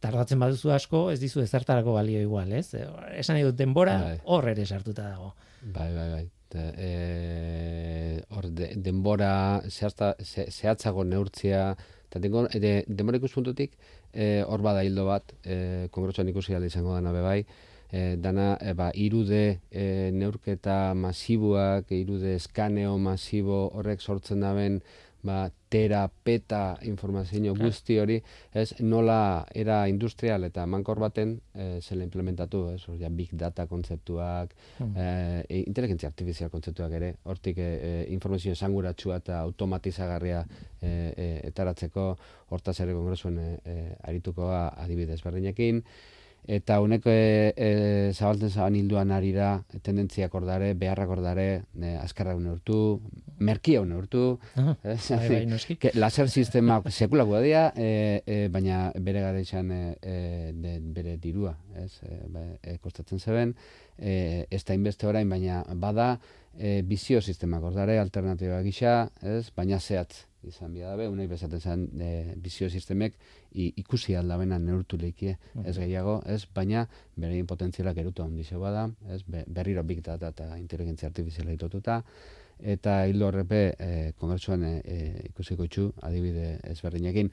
tardatzen 0.00 0.40
baduzu 0.40 0.72
asko, 0.72 1.06
ez 1.12 1.20
dizu 1.20 1.42
ezertarako 1.44 1.94
balio 1.96 2.20
igual, 2.22 2.52
ez? 2.56 2.72
Esan 3.18 3.40
dut, 3.42 3.56
denbora 3.58 3.98
bai. 4.00 4.18
hor 4.24 4.48
ere 4.52 4.64
sartuta 4.66 5.10
dago. 5.10 5.34
Bai, 5.60 5.90
bai, 5.94 6.08
bai. 6.14 6.28
E, 6.58 8.22
hor, 8.30 8.50
de, 8.50 8.72
denbora 8.76 9.62
zehazta, 9.68 10.14
ze, 10.20 10.46
zehatzago 10.50 11.04
neurtzia, 11.04 11.76
eta 12.08 12.20
dengo, 12.22 12.46
de, 12.48 12.84
denbora 12.88 13.20
ikuspuntutik, 13.20 13.76
e, 14.12 14.42
hor 14.46 14.62
bada 14.62 14.84
hildo 14.86 15.06
bat, 15.06 15.34
e, 15.44 15.88
kongresuan 15.94 16.30
ikusi 16.32 16.56
alde 16.56 16.70
izango 16.72 16.94
dana 16.94 17.12
bebai, 17.14 17.44
e, 17.90 18.16
dana, 18.16 18.56
e, 18.60 18.74
ba, 18.74 18.90
irude 18.94 19.60
e, 19.70 20.10
neurketa 20.14 20.94
masibuak, 20.94 21.90
irude 21.94 22.34
eskaneo 22.38 22.96
masibo 22.98 23.68
horrek 23.74 24.00
sortzen 24.00 24.42
daben, 24.46 24.80
ba, 25.22 25.50
tera, 25.70 26.02
peta 26.08 26.78
informazio 26.82 27.54
guzti 27.54 27.98
hori, 28.02 28.16
ez, 28.52 28.72
nola 28.80 29.46
era 29.54 29.84
industrial 29.88 30.44
eta 30.48 30.64
mankor 30.66 30.98
baten 30.98 31.36
e, 31.54 31.80
zela 31.80 32.04
implementatu, 32.04 32.64
ez, 32.74 32.82
ja, 33.00 33.10
big 33.10 33.34
data 33.38 33.66
kontzeptuak, 33.70 34.54
hmm. 34.78 34.94
e, 34.96 35.60
inteligentzia 35.62 36.10
artifizial 36.10 36.50
kontzeptuak 36.50 36.96
ere, 36.98 37.14
hortik 37.24 37.60
e, 37.62 38.06
informazio 38.10 38.52
esanguratsua 38.56 39.20
eta 39.22 39.40
automatizagarria 39.44 40.44
e, 40.80 40.88
e, 40.88 41.28
etaratzeko, 41.52 42.06
hortaz 42.50 42.80
ere 42.82 42.96
kongresuen 42.96 43.38
e, 43.38 43.50
e, 43.64 43.76
aritukoa 44.10 44.70
adibidez 44.82 45.20
berdinekin, 45.22 45.84
eta 46.48 46.80
honek 46.80 47.06
e, 47.06 47.16
e, 47.56 47.68
zabaltzen 48.12 48.50
zaban 48.50 48.76
hilduan 48.78 49.12
ari 49.14 49.32
da, 49.32 49.50
tendentziak 49.82 50.34
ordare, 50.34 50.72
beharrak 50.74 51.12
ordare, 51.16 51.46
e, 51.76 51.92
azkarra 52.00 52.34
uneurtu, 52.38 53.00
merkia 53.40 53.82
uneurtu, 53.84 54.38
ah, 54.56 54.74
bai, 54.82 55.44
bai, 55.46 55.92
laser 55.94 56.28
sistema 56.30 56.80
sekulako 56.88 57.40
dira, 57.44 57.70
e, 57.76 58.22
e, 58.26 58.40
baina 58.52 58.90
bere 58.96 59.22
gara 59.24 59.40
izan 59.40 59.70
e, 59.72 59.82
e 60.02 60.76
bere 60.80 61.16
dirua, 61.22 61.54
ez, 61.76 61.92
e, 62.02 62.20
ba, 62.32 62.44
e, 62.62 62.76
kostatzen 62.82 63.20
zeben, 63.20 63.54
e, 63.98 64.46
ez 64.50 64.64
da 64.64 64.76
inbeste 64.76 65.08
orain, 65.08 65.28
baina 65.28 65.62
bada, 65.74 66.14
e, 66.58 66.82
bizio 66.82 67.20
sistema 67.20 67.60
ordare, 67.60 67.98
alternatiba 67.98 68.60
gisa, 68.62 69.10
ez, 69.22 69.50
baina 69.56 69.78
zehatz, 69.80 70.26
izan 70.46 70.72
bia 70.72 70.88
dabe, 70.88 71.06
unai 71.08 71.26
bezaten 71.28 71.60
zen 71.60 71.86
e, 72.00 72.34
bizio 72.40 72.70
sistemek 72.70 73.16
ikusi 73.52 74.14
aldabena 74.16 74.58
neurtu 74.58 74.96
leikie, 74.96 75.36
ez 75.64 75.76
gehiago, 75.76 76.20
ez, 76.26 76.44
baina 76.54 76.86
bere 77.16 77.42
potentzialak 77.44 77.98
erutu 77.98 78.22
handi 78.22 78.46
bada, 78.56 78.88
ez, 79.08 79.22
berriro 79.46 79.82
big 79.84 80.02
data 80.02 80.28
eta 80.28 80.56
inteligentzia 80.58 81.08
artifiziala 81.08 81.50
ditututa, 81.50 82.02
eta 82.60 83.06
hildo 83.06 83.28
horrepe 83.28 83.74
e, 83.78 84.12
kongresuan 84.18 84.64
e, 84.64 84.72
e, 84.84 84.98
ikusiko 85.30 85.64
itxu, 85.64 85.90
adibide 86.02 86.58
ezberdinekin. 86.70 87.30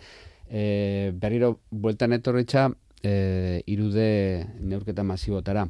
E, 0.49 1.11
berriro, 1.13 1.59
bueltan 1.71 2.13
etorritza, 2.13 2.69
e, 3.03 3.61
irude 3.67 4.47
neurketa 4.59 5.03
masibotara, 5.03 5.67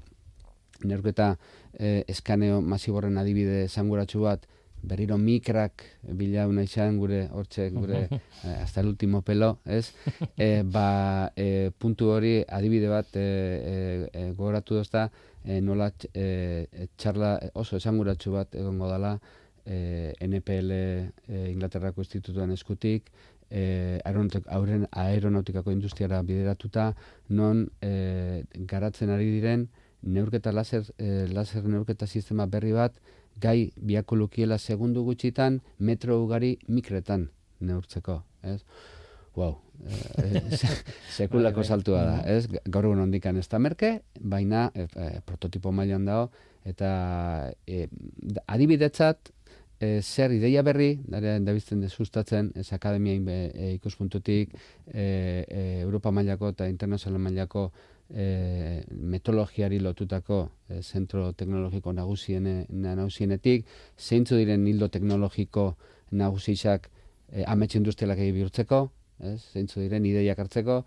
neurketa 0.85 1.35
e, 1.79 2.03
eskaneo 2.07 2.61
masiborren 2.61 3.17
adibide 3.17 3.67
zanguratsu 3.67 4.21
bat, 4.25 4.47
berriro 4.81 5.17
mikrak 5.17 5.83
bila 6.03 6.47
una 6.47 6.63
izan 6.63 6.97
gure 6.99 7.27
hortxe 7.33 7.69
gure 7.71 8.07
eh, 8.43 8.57
hasta 8.61 8.81
el 8.81 8.87
último 8.87 9.21
pelo, 9.21 9.59
ez? 9.65 9.93
Eh, 10.37 10.63
ba, 10.63 11.31
eh, 11.35 11.71
puntu 11.77 12.11
hori 12.13 12.43
adibide 12.47 12.87
bat 12.87 13.07
eh, 13.15 14.07
eh, 14.13 14.33
gogoratu 14.37 14.75
dozta 14.75 15.09
eh, 15.43 15.61
nola 15.61 15.91
eh, 16.13 16.87
txarla 16.95 17.31
oso 17.53 17.77
esanguratsu 17.77 18.31
bat 18.31 18.53
egongo 18.55 18.89
dala 18.89 19.17
eh, 19.65 20.13
NPL 20.21 20.71
eh, 20.71 21.49
Inglaterrako 21.49 22.05
institutuan 22.05 22.51
eskutik 22.51 23.09
eh, 23.49 23.99
aeronautikako 24.05 25.71
industriara 25.71 26.21
bideratuta 26.21 26.93
non 27.29 27.67
eh, 27.81 28.43
garatzen 28.53 29.09
ari 29.09 29.31
diren 29.31 29.67
neurketa 30.01 30.51
laser, 30.51 30.83
eh, 30.97 31.25
laser 31.31 31.63
neurketa 31.63 32.07
sistema 32.07 32.45
berri 32.45 32.73
bat 32.73 32.97
gai 33.41 33.71
biako 33.77 34.15
lukiela 34.15 34.57
segundu 34.57 35.03
gutxitan 35.03 35.61
metro 35.79 36.21
ugari 36.23 36.57
mikretan 36.67 37.29
neurtzeko, 37.59 38.23
ez? 38.43 38.61
Wow, 39.37 39.59
eh, 39.85 40.49
sekulako 41.17 41.61
bai, 41.61 41.63
bai. 41.63 41.65
saltua 41.65 42.03
da, 42.03 42.17
ez? 42.25 42.47
Gaur 42.65 42.89
egun 42.89 43.03
ondikan 43.05 43.37
ez 43.37 43.47
da 43.47 43.59
merke, 43.61 43.99
baina 44.19 44.71
e, 44.73 44.87
prototipo 45.25 45.71
mailan 45.71 46.05
dago, 46.09 46.31
eta 46.65 47.51
e, 47.67 47.85
adibidetzat, 48.47 49.29
e, 49.79 50.01
zer 50.01 50.33
ideia 50.33 50.63
berri, 50.65 50.95
dara 51.05 51.37
da 51.39 51.53
bizten 51.53 51.85
sustatzen, 51.89 52.49
ez 52.57 52.71
akademiain 52.73 53.27
e, 53.29 53.73
ikuspuntutik, 53.75 54.57
e, 54.89 55.05
Europa 55.83 56.11
mailako 56.11 56.55
eta 56.55 56.69
internazional 56.71 57.21
mailako 57.21 57.69
e, 58.09 58.83
metodologiari 58.91 59.79
lotutako 59.79 60.39
e, 60.69 60.81
zentro 60.81 61.31
teknologiko 61.33 61.93
nagusiene, 61.93 62.65
nagusienetik, 62.69 63.65
zeintzu 63.97 64.37
diren 64.39 64.65
hildo 64.67 64.89
teknologiko 64.93 65.75
nagusiak 66.11 66.89
e, 67.31 67.43
amets 67.43 67.75
industrialak 67.75 68.21
bihurtzeko, 68.35 68.81
ez? 69.19 69.39
zeintzu 69.53 69.81
diren 69.83 70.05
ideiak 70.05 70.39
hartzeko, 70.39 70.81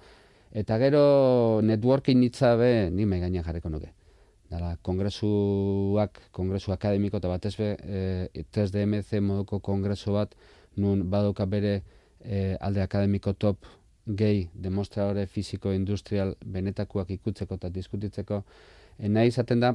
eta 0.53 0.79
gero 0.83 1.61
networking 1.63 2.25
hitza 2.25 2.57
be, 2.57 2.91
ni 2.91 3.07
mai 3.07 3.21
gainean 3.21 3.45
jarriko 3.45 3.71
nuke. 3.71 3.93
Dala, 4.51 4.75
kongresuak, 4.83 6.17
kongresu 6.35 6.73
akademiko 6.75 7.21
eta 7.21 7.29
batez 7.31 7.55
be, 7.59 7.75
e, 7.87 8.45
3DMC 8.51 9.21
moduko 9.23 9.61
kongresu 9.63 10.17
bat, 10.17 10.35
nun 10.77 11.05
baduka 11.11 11.47
bere 11.47 11.83
e, 12.25 12.57
alde 12.61 12.83
akademiko 12.83 13.33
top 13.35 13.67
gehi 14.17 14.49
demostradore 14.55 15.27
fisiko 15.27 15.73
industrial 15.73 16.35
benetakoak 16.45 17.11
ikutzeko 17.17 17.59
eta 17.61 17.71
diskutitzeko 17.71 18.43
e, 18.99 19.09
nahi 19.09 19.33
izaten 19.33 19.61
da 19.61 19.75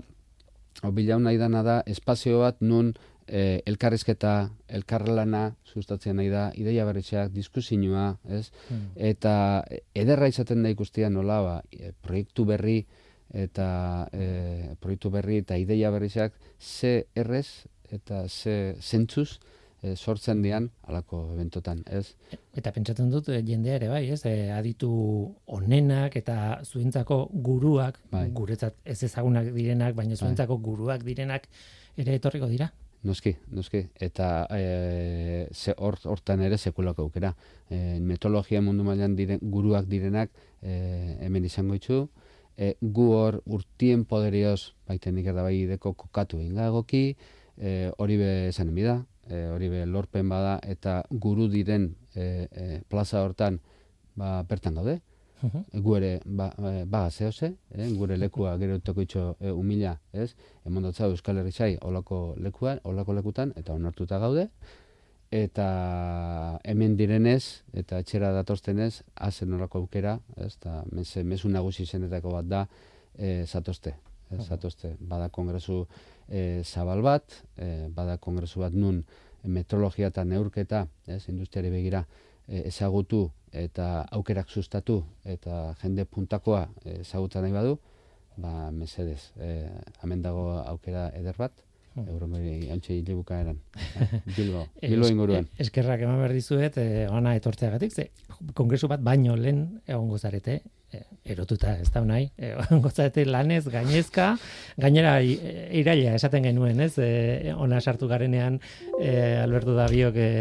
obilau 0.84 1.20
nahi 1.20 1.38
dana 1.38 1.64
da 1.64 1.82
espazio 1.88 2.40
bat 2.44 2.62
nun 2.62 2.94
e, 3.28 3.62
elkarrizketa 3.66 4.34
elkarrelana 4.80 5.46
sustatzen 5.66 6.18
nahi 6.20 6.30
da 6.30 6.50
ideia 6.56 6.86
berritzeak 6.86 7.32
diskusinua 7.34 8.16
ez 8.30 8.50
hmm. 8.70 8.92
eta 8.96 9.36
ederra 9.96 10.30
izaten 10.32 10.64
da 10.64 10.70
ikustia 10.74 11.10
nola 11.10 11.42
ba, 11.42 11.58
e, 11.72 11.92
proiektu 12.02 12.46
berri 12.46 12.80
eta 13.34 14.08
e, 14.14 14.76
proiektu 14.82 15.10
berri 15.12 15.42
eta 15.44 15.58
ideia 15.58 15.92
berritzeak 15.92 16.34
ze 16.60 17.06
errez 17.16 17.66
eta 17.92 18.28
ze 18.28 18.76
zentzuz 18.82 19.40
e, 19.86 19.96
sortzen 19.96 20.42
dian 20.42 20.70
alako 20.90 21.22
eventotan, 21.36 21.84
ez? 21.92 22.16
Eta 22.58 22.74
pentsatzen 22.76 23.12
dut 23.14 23.30
eh, 23.30 23.42
jendea 23.46 23.78
ere 23.80 23.90
bai, 23.92 24.04
ez? 24.16 24.22
E, 24.28 24.50
aditu 24.56 24.90
onenak 25.58 26.18
eta 26.22 26.38
zuentzako 26.66 27.20
guruak, 27.46 28.00
bai. 28.12 28.28
guretzat 28.36 28.80
ez 28.86 28.98
ezagunak 29.10 29.52
direnak, 29.54 29.96
baina 29.98 30.16
bai. 30.16 30.24
zuentzako 30.24 30.58
guruak 30.66 31.06
direnak 31.06 31.48
ere 32.02 32.18
etorriko 32.20 32.50
dira. 32.52 32.72
Noski, 33.06 33.36
noski. 33.54 33.84
Eta 34.02 34.48
e, 34.50 35.48
ze 35.54 35.76
hortan 35.78 36.42
ere 36.42 36.58
sekulako 36.58 37.06
aukera. 37.06 37.36
E, 37.70 38.00
metodologia 38.02 38.64
mundu 38.66 38.86
mailan 38.88 39.14
diren, 39.16 39.42
guruak 39.42 39.86
direnak 39.92 40.32
e, 40.62 41.18
hemen 41.22 41.46
izango 41.46 41.78
itxu, 41.78 42.08
e, 42.58 42.74
gu 42.82 43.10
hor 43.14 43.42
urtien 43.46 44.08
poderioz, 44.10 44.74
baiten 44.90 45.20
ikerda 45.22 45.46
bai 45.46 45.60
ideko 45.60 45.94
kokatu 45.94 46.42
ingagoki, 46.42 47.12
e, 47.58 47.92
hori 48.02 48.18
be 48.18 48.32
esan 48.48 48.74
emida, 48.74 49.04
e, 49.30 49.48
hori 49.54 49.70
be 49.70 49.86
lorpen 49.86 50.30
bada, 50.30 50.60
eta 50.64 51.02
guru 51.10 51.48
diren 51.52 51.92
e, 52.14 52.48
e, 52.52 52.82
plaza 52.90 53.24
hortan, 53.24 53.60
ba, 54.16 54.42
bertan 54.48 54.82
gaude, 54.82 55.02
Uh 55.44 55.82
gu 55.84 55.96
ere 55.98 56.22
ba, 56.26 56.48
ba 56.88 57.10
zehose, 57.12 57.52
eh? 57.76 57.90
gure 58.00 58.16
lekua 58.18 58.56
gero 58.58 58.80
toko 58.80 59.02
itxo 59.02 59.36
e, 59.40 59.52
humila, 59.52 59.98
ez? 60.14 60.34
Emondotza 60.66 61.06
Euskal 61.06 61.38
Herri 61.38 61.52
zai 61.52 61.78
olako 61.82 62.36
lekuan, 62.40 62.80
olako 62.84 63.14
lekutan, 63.14 63.52
eta 63.60 63.74
onartuta 63.74 64.18
gaude, 64.20 64.48
eta 65.32 65.68
hemen 66.64 66.96
direnez, 66.98 67.62
eta 67.74 68.00
etxera 68.00 68.32
datorstenez, 68.32 69.04
hazen 69.16 69.54
olako 69.54 69.84
aukera, 69.84 70.20
ez? 70.38 70.56
Ta, 70.58 70.84
mesu 70.92 71.50
nagusi 71.50 71.86
zenetako 71.86 72.32
bat 72.40 72.50
da, 72.50 72.66
e, 73.18 73.44
zatozte, 73.46 73.96
ez? 74.36 74.48
zatozte, 74.48 74.96
bada 75.00 75.30
kongresu 75.30 75.86
e, 76.28 76.64
zabal 76.64 77.02
bat, 77.06 77.42
e, 77.58 77.88
bada 77.96 78.18
kongresu 78.18 78.62
bat 78.64 78.74
nun 78.74 79.04
metrologia 79.44 80.10
eta 80.14 80.24
neurketa, 80.26 80.86
ez? 81.08 81.24
industriari 81.30 81.72
begira, 81.74 82.06
e, 82.48 82.66
ezagutu 82.70 83.30
eta 83.56 84.06
aukerak 84.12 84.50
sustatu 84.50 85.02
eta 85.24 85.76
jende 85.82 86.06
puntakoa 86.06 86.66
ezagutzen 87.00 87.46
nahi 87.46 87.56
badu, 87.56 87.78
ba, 88.38 88.72
mesedez, 88.72 89.32
e, 89.40 89.70
hemen 90.04 90.22
dago 90.26 90.50
aukera 90.66 91.10
eder 91.16 91.38
bat, 91.40 91.64
hmm. 91.96 92.08
Euromeri 92.14 92.70
antxe 92.74 92.96
hilebuka 92.96 93.40
eran. 93.42 93.60
Bilbo, 94.36 94.68
Bilbo 94.82 95.10
inguruan. 95.12 95.50
eskerrak 95.58 96.06
eman 96.06 96.22
behar 96.22 96.36
dizuet, 96.36 96.78
e, 96.78 97.06
ona 97.12 97.36
etortzeagatik, 97.40 97.94
ze 97.94 98.10
kongresu 98.54 98.90
bat 98.92 99.04
baino 99.04 99.36
lehen 99.40 99.66
egon 99.88 100.10
gozarete, 100.12 100.60
e, 100.92 101.04
erotuta 101.36 101.76
ez 101.80 101.90
da 101.94 102.04
nahi, 102.06 102.30
e, 102.38 102.54
gozarete 102.84 103.26
lanez, 103.26 103.66
gainezka, 103.72 104.34
gainera 104.78 105.18
iraila 105.24 106.16
esaten 106.20 106.46
genuen, 106.48 106.82
ez, 106.86 106.96
e, 107.00 107.54
ona 107.56 107.82
sartu 107.82 108.10
garenean, 108.12 108.60
e, 109.00 109.14
Alberto 109.44 109.76
Dabiok 109.78 110.20
e, 110.20 110.32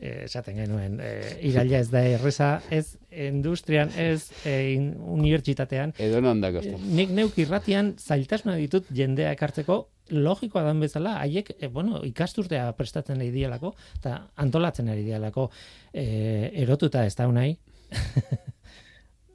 esaten 0.00 0.60
genuen, 0.60 1.00
e, 1.00 1.12
iraila 1.48 1.80
ez 1.80 1.90
da 1.92 2.02
erreza, 2.04 2.50
ez 2.70 2.96
industrian, 3.10 3.92
ez 3.96 4.30
e, 4.44 4.76
unibertsitatean. 5.16 5.94
Edo 5.98 6.20
non 6.20 6.40
Nik 6.40 7.12
neuk 7.16 7.38
irratian 7.40 7.94
zailtasuna 7.96 8.56
ditut 8.60 8.88
jendea 8.94 9.32
ekartzeko, 9.32 9.86
logikoa 10.10 10.62
dan 10.66 10.80
bezala, 10.80 11.16
haiek, 11.22 11.54
e, 11.58 11.68
bueno, 11.68 12.02
ikasturtea 12.06 12.68
prestatzen 12.78 13.20
ari 13.20 13.30
dialako, 13.34 13.74
eta 13.98 14.18
antolatzen 14.42 14.88
ari 14.92 15.06
dialako, 15.06 15.50
e, 15.92 16.52
erotuta 16.62 17.06
ez 17.06 17.14
da 17.16 17.28
unai. 17.30 17.56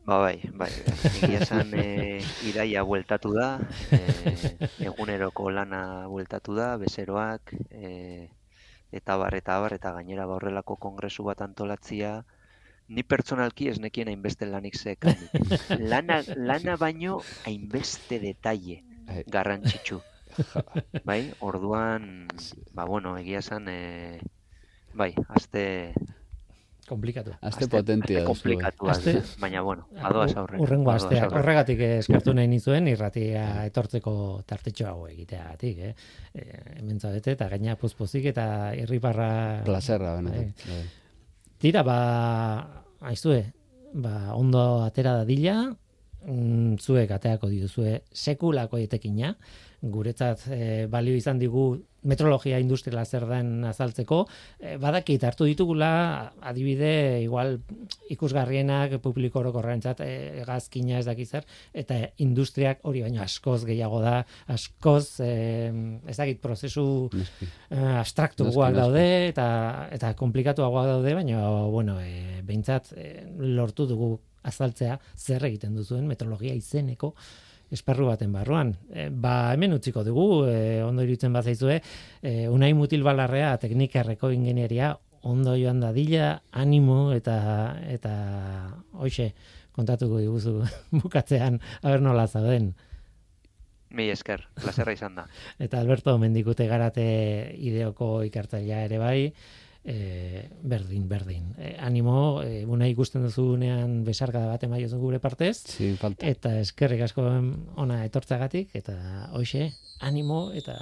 Ba, 0.02 0.18
bai, 0.18 0.42
bai, 0.58 0.72
egia 1.22 1.44
esan 1.46 1.76
e, 1.78 2.18
iraia 2.50 2.82
bueltatu 2.84 3.36
da, 3.36 3.60
e, 3.94 4.00
eguneroko 4.88 5.52
lana 5.54 6.08
bueltatu 6.10 6.56
da, 6.58 6.72
bezeroak, 6.82 7.54
e, 7.70 8.32
eta 8.92 9.16
bar, 9.22 9.38
eta 9.38 9.60
bar, 9.62 9.76
eta 9.78 9.94
gainera 10.00 10.26
ba 10.26 10.40
horrelako 10.40 10.80
kongresu 10.82 11.24
bat 11.30 11.46
antolatzia, 11.46 12.16
ni 12.90 13.06
pertsonalki 13.08 13.70
ez 13.72 13.78
nekien 13.80 14.10
hainbeste 14.12 14.50
lanik 14.50 14.76
zekan. 14.76 15.16
Lana, 15.94 16.22
lana 16.36 16.76
baino 16.82 17.22
hainbeste 17.46 18.20
detalle 18.20 18.82
bai. 19.06 19.24
garrantzitsu. 19.32 20.02
bai, 21.10 21.22
orduan, 21.40 22.28
ba 22.74 22.86
bueno, 22.86 23.18
egia 23.18 23.40
esan, 23.40 23.68
e, 23.70 24.20
bai, 24.94 25.14
azte, 25.30 25.94
komplikatu. 26.92 27.32
Aste 27.42 27.68
potentia. 27.72 28.24
komplikatu, 28.28 28.90
aste, 28.92 29.14
baina 29.40 29.62
bueno, 29.64 29.88
adoaz 29.96 30.34
aurre. 30.40 30.60
Urrengo 30.62 30.92
astea, 30.92 31.30
horregatik 31.30 31.80
eskertu 31.88 32.34
nahi 32.36 32.50
nizuen, 32.52 32.90
irratia 32.92 33.46
etortzeko 33.70 34.14
tartetxo 34.48 34.90
hau 34.90 35.06
egiteagatik, 35.08 35.80
eh? 35.88 35.94
E, 36.34 36.48
hemen 36.82 37.00
zabete, 37.00 37.38
eta 37.38 37.48
gaina 37.54 37.78
puzpozik 37.80 38.28
eta 38.34 38.46
irriparra... 38.78 39.30
Plazerra, 39.68 40.18
benetan. 40.20 40.52
Bai. 40.66 40.76
Bai. 40.82 40.84
Tira, 41.62 41.86
ba, 41.86 41.98
aiztue, 43.12 43.44
ba, 43.94 44.34
ondo 44.36 44.82
atera 44.84 45.20
da 45.22 45.26
dila, 45.28 45.58
mm, 46.26 46.80
zuek 46.82 47.12
ateako 47.14 47.52
dituzue 47.52 48.00
sekulako 48.12 48.82
etekina, 48.82 49.36
guretzat 49.82 50.46
e, 50.52 50.86
balio 50.90 51.16
izan 51.18 51.40
digu 51.42 51.74
metrologia 52.02 52.58
industriala 52.62 53.04
zer 53.06 53.28
den 53.30 53.66
azaltzeko, 53.70 54.24
e, 54.60 54.76
badakit 54.82 55.24
hartu 55.26 55.46
ditugula 55.46 56.32
adibide 56.50 57.22
igual 57.22 57.60
ikusgarrienak 58.14 58.98
publiko 59.04 59.42
orokorrentzat 59.42 60.02
e, 60.06 60.12
gazkina 60.48 61.00
ez 61.00 61.06
dakizar 61.06 61.46
eta 61.74 62.00
industriak 62.26 62.82
hori 62.90 63.04
baino 63.06 63.22
askoz 63.22 63.62
gehiago 63.70 64.02
da, 64.02 64.16
askoz 64.54 65.20
e, 65.22 65.32
ez 66.08 66.18
dakit 66.18 66.42
prozesu 66.42 66.88
e, 67.14 67.78
abstraktuagoak 67.78 68.76
daude 68.78 69.06
eta 69.30 69.48
eta 69.94 70.16
komplikatuagoak 70.18 70.90
daude, 70.96 71.16
baina 71.22 71.46
bueno, 71.70 72.00
e, 72.02 72.42
behintzat 72.46 72.94
e, 72.98 73.14
lortu 73.38 73.86
dugu 73.90 74.16
azaltzea 74.42 74.98
zer 75.18 75.46
egiten 75.52 75.78
duzuen 75.78 76.10
metrologia 76.10 76.54
izeneko 76.58 77.14
esparru 77.72 78.10
baten 78.12 78.34
barruan. 78.36 78.76
E, 78.92 79.08
ba, 79.10 79.54
hemen 79.54 79.74
utziko 79.78 80.04
dugu, 80.04 80.46
e, 80.52 80.82
ondo 80.84 81.06
irutzen 81.08 81.34
bat 81.34 81.48
zaizue, 81.48 81.80
e, 82.22 82.48
unai 82.52 82.74
mutil 82.78 83.04
balarrea, 83.08 83.56
teknikarreko 83.62 84.32
ingenieria, 84.36 84.94
ondo 85.22 85.56
joan 85.56 85.80
dadila, 85.82 86.42
animo 86.52 87.12
eta 87.14 87.36
eta 87.88 88.14
hoxe 88.98 89.32
kontatuko 89.72 90.20
diguzu 90.20 90.62
bukatzean 91.02 91.62
aber 91.82 92.02
nola 92.02 92.28
zauden. 92.28 92.74
Mi 93.92 94.08
esker, 94.08 94.46
plazerra 94.56 94.94
izan 94.96 95.18
da. 95.20 95.26
eta 95.66 95.82
Alberto 95.82 96.16
Mendikute 96.20 96.68
garate 96.68 97.06
ideoko 97.60 98.22
ikartzailea 98.28 98.86
ere 98.88 99.00
bai, 99.02 99.18
e, 99.84 100.50
berdin, 100.62 101.08
berdin. 101.10 101.54
E, 101.58 101.76
animo, 101.80 102.42
e, 102.44 102.66
una 102.66 102.88
ikusten 102.90 103.26
duzunean 103.26 104.04
besarka 104.06 104.46
bat 104.48 104.64
emaio 104.64 104.90
gure 105.00 105.20
partez. 105.20 105.64
Sí, 105.66 105.96
falta. 106.00 106.26
Eta 106.26 106.58
eskerrik 106.60 107.06
asko 107.08 107.28
ona 107.76 108.04
etortzagatik, 108.06 108.76
eta 108.76 109.30
hoxe, 109.38 109.72
animo 110.00 110.52
eta 110.54 110.78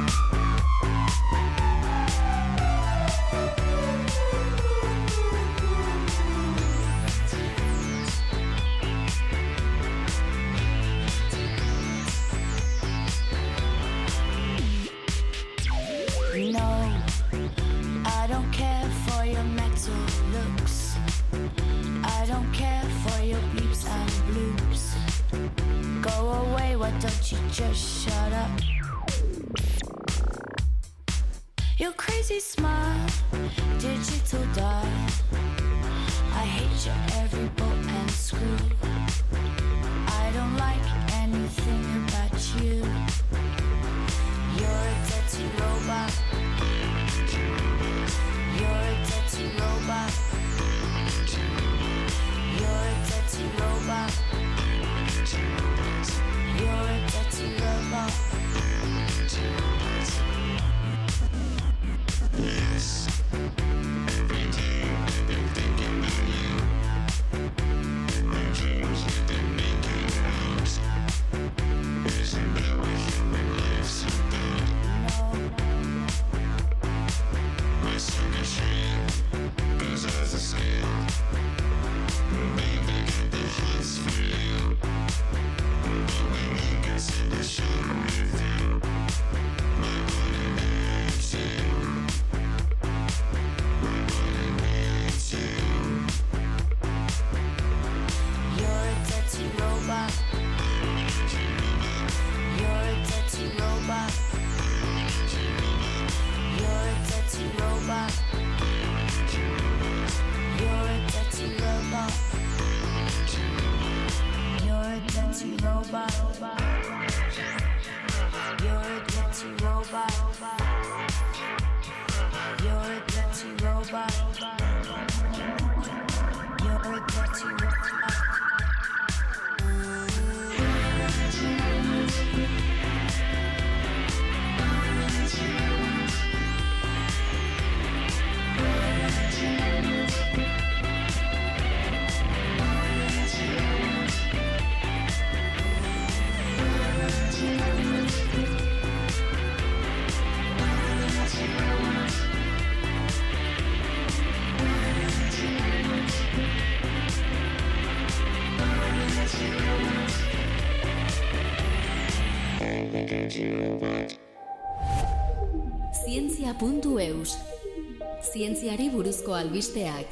albisteak 169.65 170.11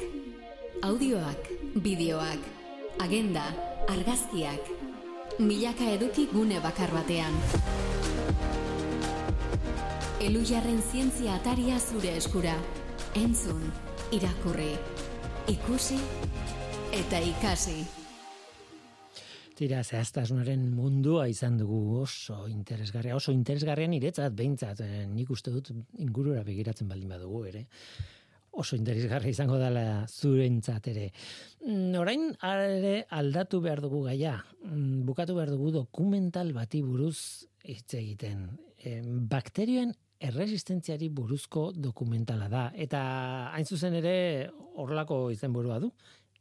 Audioak, 0.81 1.49
bideoak, 1.83 2.39
agenda, 2.99 3.43
argazkiak 3.87 5.39
Milaka 5.39 5.85
eduki 5.93 6.25
gune 6.31 6.57
bakar 6.63 6.89
batean 6.89 7.35
Elujarren 10.25 10.81
zientzia 10.81 11.35
ataria 11.35 11.77
zure 11.79 12.15
eskura 12.17 12.55
Entzun, 13.13 13.61
irakurri, 14.11 14.71
ikusi 15.47 15.99
eta 16.97 17.19
ikasi. 17.21 17.83
Tira, 19.53 19.83
zehaztasunaren 19.83 20.65
mundua 20.73 21.27
izan 21.29 21.59
dugu 21.59 21.99
oso 22.01 22.47
interesgarria, 22.49 23.15
oso 23.15 23.31
interesgarria 23.31 23.87
niretzat 23.87 24.33
behintzat, 24.33 24.81
eh, 24.81 25.05
nik 25.05 25.29
uste 25.29 25.53
dut 25.53 25.69
ingurura 26.01 26.41
begiratzen 26.41 26.89
baldin 26.89 27.13
badugu 27.13 27.45
ere. 27.51 27.67
Oso 28.53 28.75
interesgarria 28.77 29.33
izango 29.33 29.57
dela 29.57 30.05
zurentzat 30.05 30.87
ere. 30.91 31.07
Mm, 31.65 31.95
Orain 31.97 32.27
ere 32.45 33.05
aldatu 33.09 33.59
behar 33.61 33.81
dugu 33.81 34.03
gaia, 34.05 34.43
Mm, 34.63 35.03
bukatu 35.05 35.35
behar 35.35 35.49
dugu 35.49 35.71
dokumental 35.71 36.53
bati 36.53 36.81
buruz 36.81 37.47
hitz 37.63 37.95
egiten. 37.95 38.45
Bakterioen 39.29 39.93
erresistentziari 40.19 41.09
buruzko 41.09 41.71
dokumentala 41.75 42.47
da. 42.47 42.71
Eta 42.75 43.51
hain 43.53 43.65
zuzen 43.65 43.93
ere 43.99 44.49
horlako 44.75 45.31
izenburua 45.31 45.79
du. 45.79 45.91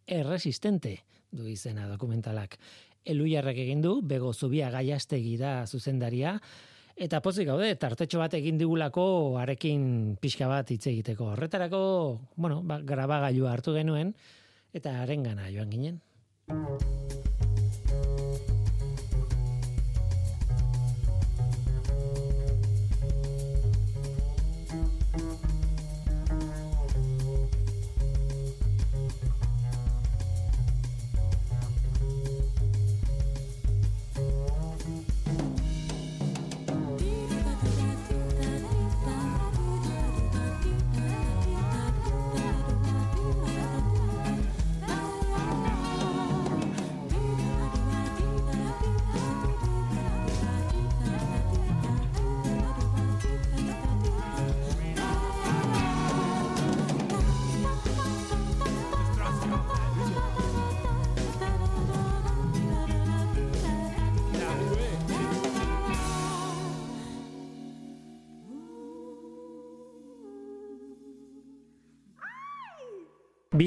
Erresistente 0.07 0.99
du 1.31 1.47
izena 1.49 1.89
dokumentalak. 1.89 2.59
Elujarrak 3.05 3.57
egin 3.57 3.81
du, 3.83 4.01
bego 4.03 4.33
zubia 4.33 4.71
gaiastegi 4.71 5.37
da 5.37 5.67
zuzendaria, 5.67 6.37
eta 7.03 7.19
pozik 7.25 7.49
gaude, 7.51 7.73
tartetxo 7.81 8.21
bat 8.23 8.37
egin 8.39 8.61
digulako 8.61 9.05
arekin 9.43 10.15
pixka 10.23 10.49
bat 10.51 10.71
hitz 10.71 10.85
egiteko. 10.93 11.33
Horretarako, 11.35 11.83
bueno, 12.37 12.63
ba, 12.63 12.79
grabagailua 12.87 13.57
hartu 13.57 13.75
genuen, 13.75 14.15
eta 14.73 15.01
arengana 15.03 15.51
joan 15.51 15.75
ginen. 15.75 16.01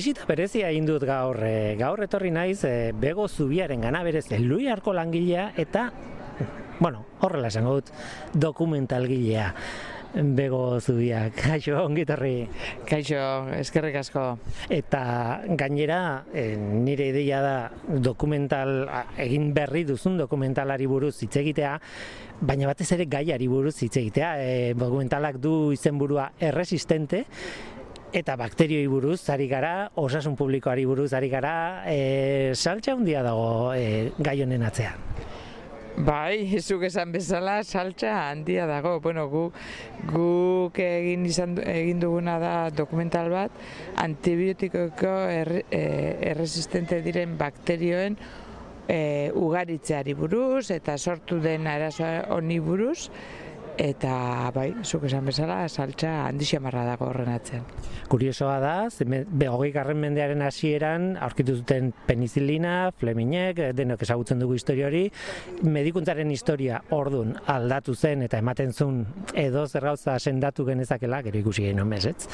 Bisita 0.05 0.27
berezia 0.29 0.67
egin 0.69 0.85
dut 0.85 1.01
gaur, 1.09 1.39
e, 1.41 1.73
gaur 1.79 2.03
etorri 2.05 2.29
naiz 2.29 2.59
e, 2.69 2.91
bego 2.93 3.23
zubiaren 3.25 3.81
gana 3.81 4.03
berez 4.05 4.27
elui 4.37 4.67
arko 4.69 4.93
langilea 4.93 5.47
eta, 5.57 5.87
bueno, 6.83 7.01
horrela 7.25 7.49
esango 7.49 7.79
dut, 7.79 7.89
dokumentalgilea 8.37 9.47
bego 10.37 10.79
zubiak. 10.79 11.33
Kaixo, 11.41 11.79
ongitorri. 11.81 12.45
Kaixo, 12.85 13.17
eskerrik 13.57 13.97
asko. 14.03 14.27
Eta 14.69 15.41
gainera, 15.57 15.99
e, 16.29 16.51
nire 16.55 17.09
ideia 17.09 17.41
da 17.41 17.57
dokumental, 17.89 18.85
egin 19.17 19.55
berri 19.57 19.87
duzun 19.89 20.21
dokumentalari 20.21 20.85
buruz 20.85 21.15
hitz 21.25 21.33
egitea, 21.41 21.79
baina 22.45 22.69
batez 22.69 22.91
ere 22.93 23.09
gaiari 23.09 23.49
buruz 23.49 23.79
hitz 23.81 23.95
egitea. 23.97 24.35
E, 24.37 24.73
dokumentalak 24.77 25.41
du 25.41 25.73
izenburua 25.73 26.29
erresistente, 26.39 27.25
eta 28.15 28.37
bakterioi 28.39 28.87
buruz 28.87 29.19
ari 29.33 29.49
gara, 29.51 29.89
osasun 29.99 30.37
publikoari 30.39 30.85
buruz 30.87 31.11
ari 31.17 31.27
gara, 31.29 31.55
e, 31.91 32.53
saltza 32.55 32.93
handia 32.95 33.23
dago 33.25 33.73
e, 33.75 34.11
gai 34.17 34.37
honen 34.43 34.63
atzean. 34.63 35.01
Bai, 35.95 36.59
zuk 36.59 36.83
esan 36.87 37.11
bezala 37.15 37.61
saltza 37.63 38.13
handia 38.29 38.65
dago. 38.67 38.97
Bueno, 38.99 39.27
gu, 39.31 39.43
guk 40.11 40.79
egin 40.83 41.23
izan 41.27 41.55
egin 41.63 42.01
duguna 42.03 42.35
da 42.39 42.55
dokumental 42.75 43.29
bat 43.31 43.61
antibiotikoko 44.03 45.13
er, 45.31 45.53
erresistente 45.71 46.99
diren 47.03 47.37
bakterioen 47.39 48.19
e, 48.87 49.31
ugaritzeari 49.35 50.15
buruz 50.19 50.69
eta 50.75 50.97
sortu 50.97 51.39
den 51.43 51.67
arazoa 51.67 52.27
honi 52.35 52.59
buruz 52.59 53.09
eta 53.81 54.51
bai, 54.55 54.69
zuk 54.83 55.05
esan 55.09 55.25
bezala 55.27 55.57
saltza 55.67 56.11
handi 56.25 56.47
xamarra 56.47 56.85
dago 56.87 57.09
horren 57.09 57.31
atzean. 57.33 57.65
Kuriosoa 58.11 58.55
da, 58.63 58.73
be, 59.05 59.47
hogei 59.51 59.71
garren 59.75 59.99
mendearen 60.01 60.43
hasieran 60.45 61.15
aurkitu 61.25 61.57
zuten 61.59 61.91
penizilina, 62.07 62.91
fleminek, 62.99 63.61
denok 63.75 64.05
ezagutzen 64.05 64.39
dugu 64.39 64.57
historia 64.59 64.87
hori, 64.87 65.05
medikuntzaren 65.63 66.31
historia 66.31 66.81
ordun 66.95 67.35
aldatu 67.51 67.95
zen 67.95 68.25
eta 68.25 68.39
ematen 68.43 68.73
zuen 68.73 69.03
edo 69.33 69.65
zer 69.67 69.89
gauza 69.89 70.17
sendatu 70.19 70.65
genezakela, 70.67 71.21
gero 71.25 71.41
ikusi 71.43 71.67
genuen 71.69 71.89
mesetz, 71.91 72.29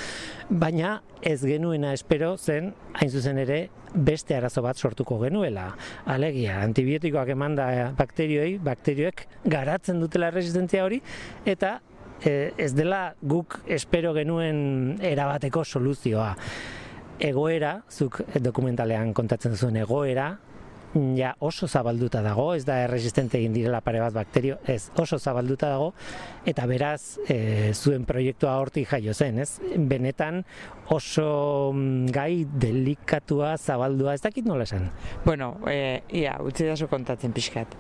baina 0.50 1.00
ez 1.22 1.42
genuena 1.46 1.94
espero 1.94 2.36
zen, 2.38 2.74
hain 2.98 3.12
zuzen 3.12 3.38
ere, 3.42 3.62
beste 3.94 4.36
arazo 4.36 4.62
bat 4.64 4.80
sortuko 4.80 5.18
genuela. 5.22 5.66
Alegia, 6.10 6.62
antibiotikoak 6.64 7.34
emanda 7.34 7.68
bakterioi, 7.98 8.56
bakterioek 8.64 9.26
garatzen 9.52 10.00
dutela 10.02 10.32
resistentzia 10.32 10.86
hori, 10.86 11.02
eta 11.46 11.80
e, 12.24 12.54
ez 12.58 12.72
dela 12.78 13.14
guk 13.22 13.62
espero 13.68 14.14
genuen 14.18 14.98
erabateko 15.02 15.64
soluzioa. 15.66 16.36
Egoera, 17.22 17.76
zuk 17.90 18.24
dokumentalean 18.42 19.14
kontatzen 19.14 19.58
zuen 19.58 19.78
egoera, 19.78 20.32
ja 21.16 21.32
oso 21.40 21.68
zabalduta 21.68 22.22
dago, 22.24 22.52
ez 22.56 22.66
da 22.68 22.78
erresistente 22.84 23.38
egin 23.40 23.54
direla 23.56 23.82
pare 23.84 24.02
bat 24.04 24.14
bakterio, 24.16 24.58
ez 24.68 24.90
oso 25.00 25.20
zabalduta 25.20 25.70
dago, 25.72 25.92
eta 26.46 26.66
beraz 26.68 27.18
e, 27.30 27.72
zuen 27.74 28.06
proiektua 28.06 28.58
hortik 28.60 28.90
jaio 28.92 29.14
zen, 29.14 29.40
ez? 29.40 29.62
Benetan 29.78 30.42
oso 30.92 31.72
mm, 31.74 32.12
gai 32.12 32.46
delikatua, 32.46 33.56
zabaldua, 33.58 34.16
ez 34.16 34.24
dakit 34.26 34.48
nola 34.48 34.68
esan? 34.68 34.90
Bueno, 35.26 35.56
e, 35.70 36.02
ia, 36.22 36.38
utzi 36.44 36.68
da 36.68 36.76
kontatzen 36.92 37.32
pixkat. 37.36 37.78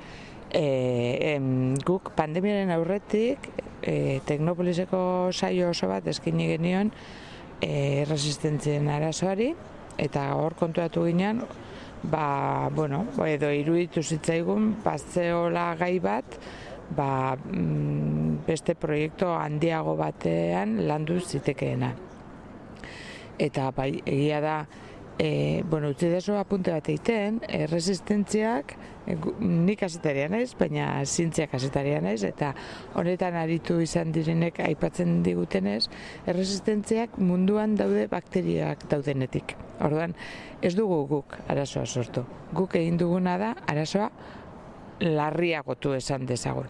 E, 0.52 1.36
em, 1.36 1.76
guk 1.88 2.12
pandemiaren 2.18 2.74
aurretik 2.76 3.47
e, 3.82 4.20
Teknopoliseko 4.28 5.32
saio 5.32 5.70
oso 5.72 5.88
bat 5.88 6.08
eskini 6.12 6.49
genion 6.49 6.91
e, 7.64 8.04
resistentzien 8.10 8.89
arazoari 8.91 9.54
eta 10.02 10.26
hor 10.36 10.58
kontuatu 10.60 11.06
ginen 11.08 11.39
ba, 12.04 12.70
bueno, 12.74 13.06
edo 13.30 13.52
iruditu 13.54 14.04
zitzaigun 14.04 14.74
bazeola 14.84 15.72
gai 15.80 15.99
bat 16.04 16.38
ba, 16.95 17.36
mm, 17.38 18.43
beste 18.47 18.76
proiektu 18.76 19.30
handiago 19.32 19.95
batean 19.95 20.82
landu 20.88 21.20
zitekeena. 21.20 21.93
Eta 23.41 23.72
bai, 23.76 23.91
egia 24.06 24.41
da, 24.41 24.56
e, 25.20 25.64
bueno, 25.70 25.89
utzi 25.89 26.09
deso 26.09 26.38
apunte 26.39 26.72
bat 26.74 26.88
egiten, 26.89 27.39
e, 27.47 27.66
resistentziak, 27.70 28.76
e, 29.05 29.16
nik 29.39 29.80
kasetaria 29.82 30.28
naiz, 30.32 30.51
baina 30.59 30.88
zientzia 31.05 31.47
kasetaria 31.51 32.01
naiz, 32.01 32.22
eta 32.28 32.53
honetan 32.99 33.38
aritu 33.39 33.80
izan 33.82 34.12
direnek 34.16 34.62
aipatzen 34.66 35.22
digutenez, 35.26 35.86
erresistentziak 36.26 37.18
munduan 37.20 37.76
daude 37.80 38.07
bakterioak 38.12 38.88
daudenetik. 38.91 39.55
Orduan, 39.82 40.16
ez 40.62 40.76
dugu 40.78 41.03
guk 41.09 41.38
arazoa 41.47 41.86
sortu. 41.86 42.26
Guk 42.53 42.76
egin 42.78 42.97
duguna 43.01 43.38
da 43.41 43.55
arazoa 43.68 44.09
larriagotu 45.01 45.95
esan 45.97 46.28
dezagun. 46.30 46.68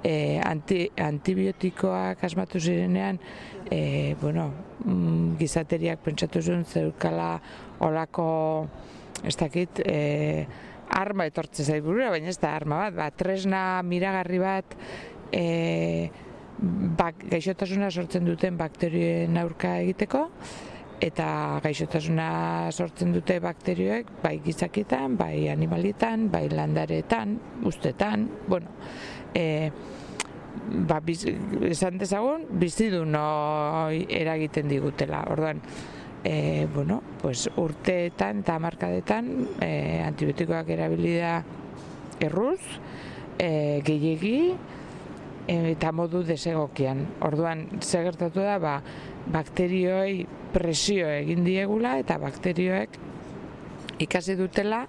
E, 0.00 0.40
anti, 0.40 0.86
antibiotikoak 0.96 2.22
asmatu 2.24 2.60
zirenean, 2.60 3.18
e, 3.68 4.16
bueno, 4.20 4.46
mm, 4.84 5.36
gizateriak 5.40 6.00
pentsatu 6.06 6.40
zuen 6.40 6.64
zeukala 6.64 7.34
olako, 7.84 8.30
ez 9.24 9.36
dakit, 9.36 9.82
e, 9.84 10.46
arma 10.96 11.28
etortze 11.28 11.64
zait 11.64 11.84
burura, 11.84 12.08
baina 12.10 12.32
ez 12.32 12.38
da 12.40 12.54
arma 12.56 12.86
bat, 12.86 12.96
ba, 12.96 13.10
tresna 13.12 13.82
miragarri 13.84 14.40
bat, 14.40 14.74
e, 15.36 15.44
bak, 16.96 17.24
gaixotasuna 17.30 17.90
sortzen 17.90 18.24
duten 18.24 18.56
bakterioen 18.60 19.36
aurka 19.40 19.76
egiteko, 19.84 20.26
eta 21.00 21.60
gaixotasuna 21.64 22.28
sortzen 22.72 23.14
dute 23.14 23.38
bakterioek, 23.40 24.10
bai 24.22 24.36
gizakietan, 24.44 25.16
bai 25.16 25.48
animalietan, 25.48 26.28
bai 26.32 26.46
landaretan, 26.52 27.38
ustetan, 27.68 28.28
bueno, 28.48 28.68
e, 29.34 29.70
ba, 30.88 31.00
biz, 31.04 31.24
esan 31.70 31.98
dezagun, 32.00 32.46
bizidu 32.60 33.04
no 33.04 33.90
eragiten 33.90 34.68
digutela. 34.68 35.24
Orduan, 35.30 35.62
e, 36.24 36.66
bueno, 36.74 37.02
pues 37.20 37.48
urteetan 37.56 38.44
eta 38.44 38.58
markadetan 38.62 39.30
e, 39.60 40.02
antibiotikoak 40.06 40.68
erabilida 40.76 41.38
erruz, 42.20 42.60
e, 43.38 43.80
gehiegi, 43.86 44.52
eta 45.50 45.90
modu 45.96 46.22
desegokian. 46.22 47.06
Orduan, 47.26 47.66
segertatu 47.82 48.44
da, 48.44 48.58
ba, 48.62 48.76
bakterioi 49.30 50.26
presio 50.54 51.08
egin 51.10 51.44
diegula 51.46 51.96
eta 52.00 52.18
bakterioek 52.22 52.98
ikasi 54.00 54.36
dutela 54.38 54.84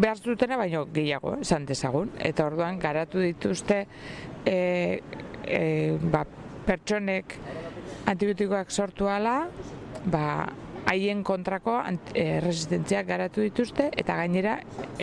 behar 0.00 0.20
dutena 0.24 0.56
baino 0.60 0.84
gehiago, 0.92 1.36
esan 1.42 1.66
dezagun. 1.66 2.12
Eta 2.18 2.46
orduan 2.46 2.78
garatu 2.78 3.20
dituzte 3.22 3.84
e, 4.44 5.00
e, 5.44 5.98
ba, 6.12 6.24
pertsonek 6.68 7.36
antibiotikoak 8.08 8.70
sortu 8.70 9.08
ala, 9.08 9.40
ba, 10.06 10.24
haien 10.88 11.22
kontrako 11.26 11.74
eh, 12.14 12.38
resistentziak 12.40 13.06
garatu 13.08 13.42
dituzte 13.44 13.90
eta 13.92 14.16
gainera 14.16 14.54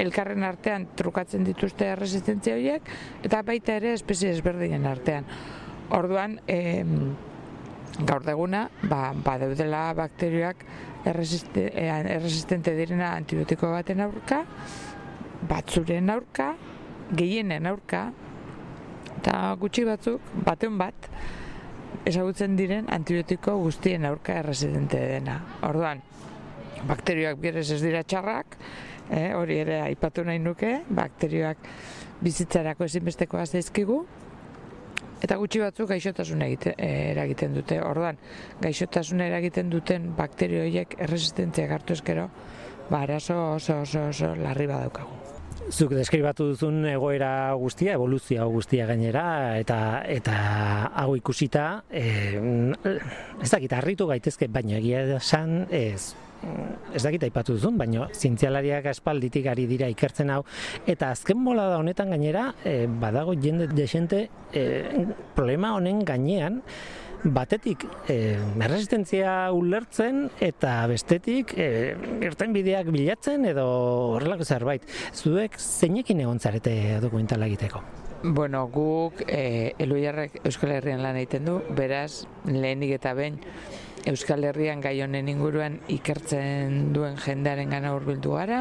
elkarren 0.02 0.46
artean 0.48 0.88
trukatzen 0.98 1.46
dituzte 1.46 1.92
resistentzia 2.00 2.56
horiek 2.58 2.90
eta 3.28 3.44
baita 3.46 3.78
ere 3.82 3.94
espezie 3.94 4.32
ezberdinen 4.34 4.88
artean. 4.90 5.30
Orduan, 5.94 6.40
e, 6.50 6.84
gaur 8.04 8.24
deguna, 8.26 8.66
ba, 8.90 9.14
badeudela 9.24 9.94
bakterioak 9.96 10.66
erresiste, 11.06 11.70
eh, 11.72 11.88
erresistente 12.18 12.76
direna 12.76 13.14
antibiotiko 13.16 13.70
baten 13.72 14.02
aurka, 14.04 14.42
batzuren 15.48 16.10
aurka, 16.10 16.56
gehienen 17.16 17.68
aurka, 17.70 18.10
eta 19.20 19.56
gutxi 19.62 19.86
batzuk, 19.88 20.34
baten 20.46 20.78
bat, 20.82 21.10
ezagutzen 22.06 22.58
diren 22.60 22.90
antibiotiko 22.92 23.56
guztien 23.62 24.06
aurka 24.06 24.40
erresidente 24.42 25.00
dena. 25.00 25.40
Orduan, 25.66 26.02
bakterioak 26.90 27.40
bierez 27.42 27.70
ez 27.72 27.82
dira 27.82 28.04
txarrak, 28.04 28.58
eh, 29.10 29.32
hori 29.34 29.60
ere 29.64 29.80
aipatu 29.86 30.26
nahi 30.26 30.40
nuke, 30.40 30.82
bakterioak 30.90 31.58
bizitzarako 32.22 32.86
ezinbestekoa 32.86 33.46
zaizkigu, 33.46 34.04
eta 35.26 35.38
gutxi 35.42 35.62
batzuk 35.64 35.90
gaixotasun 35.90 36.42
egite, 36.48 36.76
eh, 36.78 37.12
eragiten 37.12 37.54
dute. 37.58 37.82
Orduan, 37.82 38.18
gaixotasun 38.62 39.22
eragiten 39.26 39.70
duten 39.74 40.12
bakterioiek 40.18 41.00
erresistentzia 41.08 41.70
hartu 41.74 41.98
eskero, 41.98 42.30
ba, 42.90 43.02
arazo 43.02 43.40
oso 43.56 43.82
oso 43.82 44.10
oso 44.10 44.36
larri 44.36 44.68
badaukagu 44.70 45.26
zuk 45.72 45.96
deskribatu 45.98 46.52
duzun 46.52 46.84
egoera 46.90 47.54
guztia, 47.58 47.96
evoluzio 47.98 48.46
guztia 48.54 48.86
gainera, 48.90 49.58
eta 49.58 49.78
eta 50.12 50.36
hau 51.02 51.16
ikusita, 51.18 51.66
e, 51.90 52.04
ez 53.42 53.50
dakit, 53.50 53.74
harritu 53.74 54.08
gaitezke, 54.10 54.50
baina 54.52 54.78
egia 54.78 55.06
esan, 55.18 55.66
ez, 55.74 56.14
ez 56.96 57.04
dakit 57.04 57.24
aipatu 57.28 57.56
duzun, 57.58 57.78
baina 57.78 58.10
zientzialariak 58.14 58.86
aspalditik 58.92 59.48
ari 59.52 59.66
dira 59.70 59.90
ikertzen 59.92 60.32
hau, 60.34 60.44
eta 60.88 61.12
azken 61.16 61.44
bola 61.46 61.70
da 61.72 61.80
honetan 61.82 62.14
gainera, 62.14 62.52
e, 62.64 62.86
badago 62.88 63.36
jende 63.42 63.68
desente 63.72 64.28
e, 64.54 64.66
problema 65.36 65.74
honen 65.76 66.04
gainean, 66.08 66.62
batetik 67.26 67.88
e, 68.12 68.38
erresistentzia 68.62 69.50
ulertzen 69.56 70.28
eta 70.44 70.78
bestetik 70.92 71.56
e, 71.58 71.96
irten 72.26 72.54
bilatzen 72.54 73.46
edo 73.50 73.66
horrelako 74.16 74.46
zerbait. 74.46 74.86
Zuek 75.14 75.58
zeinekin 75.58 76.22
egon 76.22 76.40
zarete 76.40 77.00
dokumentala 77.02 77.50
egiteko? 77.50 77.82
Bueno, 78.26 78.68
guk 78.74 79.22
e, 79.28 79.74
Euskal 79.78 80.72
Herrian 80.78 81.04
lan 81.04 81.18
egiten 81.18 81.46
du, 81.46 81.60
beraz, 81.78 82.26
lehenik 82.46 82.96
eta 82.98 83.14
behin 83.14 83.42
Euskal 84.06 84.44
Herrian 84.46 84.82
gai 84.84 85.00
honen 85.02 85.30
inguruan 85.32 85.80
ikertzen 85.90 86.92
duen 86.94 87.16
jendearen 87.18 87.72
gana 87.74 87.94
urbildu 87.98 88.36
gara, 88.38 88.60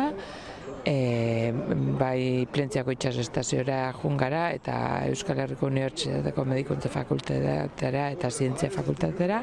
e, 0.88 1.52
bai 2.00 2.46
Plentziako 2.52 2.94
itxas 2.94 3.18
estaziora 3.20 3.78
jungara 4.00 4.46
eta 4.56 4.76
Euskal 5.10 5.42
Herriko 5.44 5.68
Unibertsitateko 5.68 6.44
Medikuntza 6.48 6.92
Fakultatera 6.92 8.10
eta 8.14 8.30
Zientzia 8.30 8.70
Fakultatera. 8.72 9.42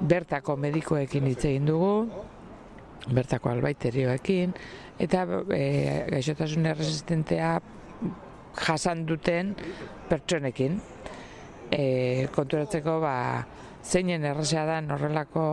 Bertako 0.00 0.56
medikoekin 0.60 1.30
hitz 1.30 1.44
egin 1.48 1.70
dugu 1.70 1.92
bertako 3.06 3.52
albaiterioekin 3.52 4.52
eta 5.02 5.22
e, 5.54 5.62
gaixotasun 6.10 6.66
erresistentea 6.72 7.54
jasan 8.66 9.06
duten 9.06 9.54
pertsonekin. 10.10 10.80
E, 11.66 12.28
konturatzeko 12.34 13.00
ba, 13.02 13.14
zeinen 13.86 14.24
erresa 14.24 14.64
da 14.66 14.80
horrelako 14.94 15.44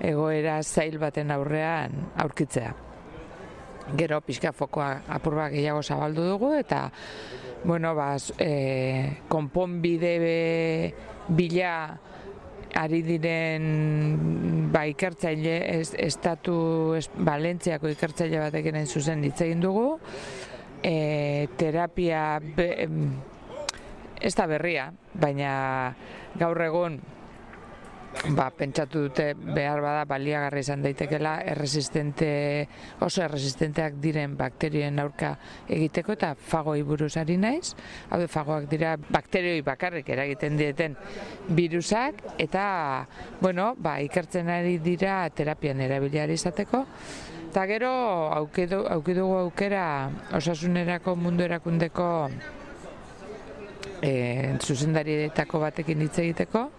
egoera 0.00 0.62
zail 0.62 0.98
baten 0.98 1.30
aurrean 1.30 1.94
aurkitzea. 2.24 2.72
Gero 3.98 4.20
pixka 4.24 4.52
fokoa 4.54 5.02
apurba 5.10 5.48
gehiago 5.52 5.82
zabaldu 5.82 6.24
dugu 6.24 6.52
eta 6.54 6.86
bueno, 7.64 7.94
baz, 7.94 8.32
e, 8.38 9.22
konponbide 9.28 10.94
bila 11.28 11.74
ari 12.74 13.02
diren 13.06 14.70
ba, 14.72 14.86
ikertzaile 14.90 15.56
ez, 15.76 15.92
estatu 15.94 16.94
ez, 16.98 17.06
Valentziako 17.14 17.92
ikertzaile 17.92 18.40
batekin 18.42 18.80
hain 18.80 18.88
zuzen 18.88 19.22
egin 19.28 19.60
dugu. 19.62 19.98
E, 20.82 21.46
terapia 21.58 22.40
be, 22.42 22.88
ez 24.18 24.34
da 24.34 24.48
berria 24.50 24.88
baina 25.14 25.52
gaur 26.38 26.58
egun 26.66 26.98
ba, 28.36 28.50
pentsatu 28.54 29.06
dute 29.08 29.32
behar 29.34 29.80
bada 29.82 30.04
baliagarra 30.08 30.60
izan 30.62 30.82
daitekela 30.84 31.38
erresistente, 31.54 32.68
oso 33.02 33.22
erresistenteak 33.24 33.98
diren 34.02 34.36
bakterien 34.38 35.00
aurka 35.02 35.34
egiteko 35.66 36.14
eta 36.16 36.32
fagoi 36.36 36.82
buruz 36.86 37.16
ari 37.20 37.36
naiz. 37.40 37.74
Hau 38.10 38.20
fagoak 38.28 38.68
dira 38.70 38.94
bakterioi 38.96 39.62
bakarrik 39.66 40.08
eragiten 40.14 40.56
dieten 40.60 40.96
virusak 41.48 42.22
eta 42.38 42.64
bueno, 43.40 43.72
ba, 43.78 43.98
ikertzen 44.04 44.50
ari 44.52 44.78
dira 44.78 45.24
terapian 45.34 45.80
erabiliari 45.80 46.38
izateko. 46.38 46.86
Eta 47.52 47.66
gero 47.68 47.92
aukidugu 48.32 49.34
aukera 49.42 49.84
osasunerako 50.32 51.16
mundu 51.20 51.44
erakundeko 51.44 52.06
e, 54.00 54.12
zuzendarietako 54.60 55.60
batekin 55.60 56.06
hitz 56.06 56.16
egiteko 56.24 56.70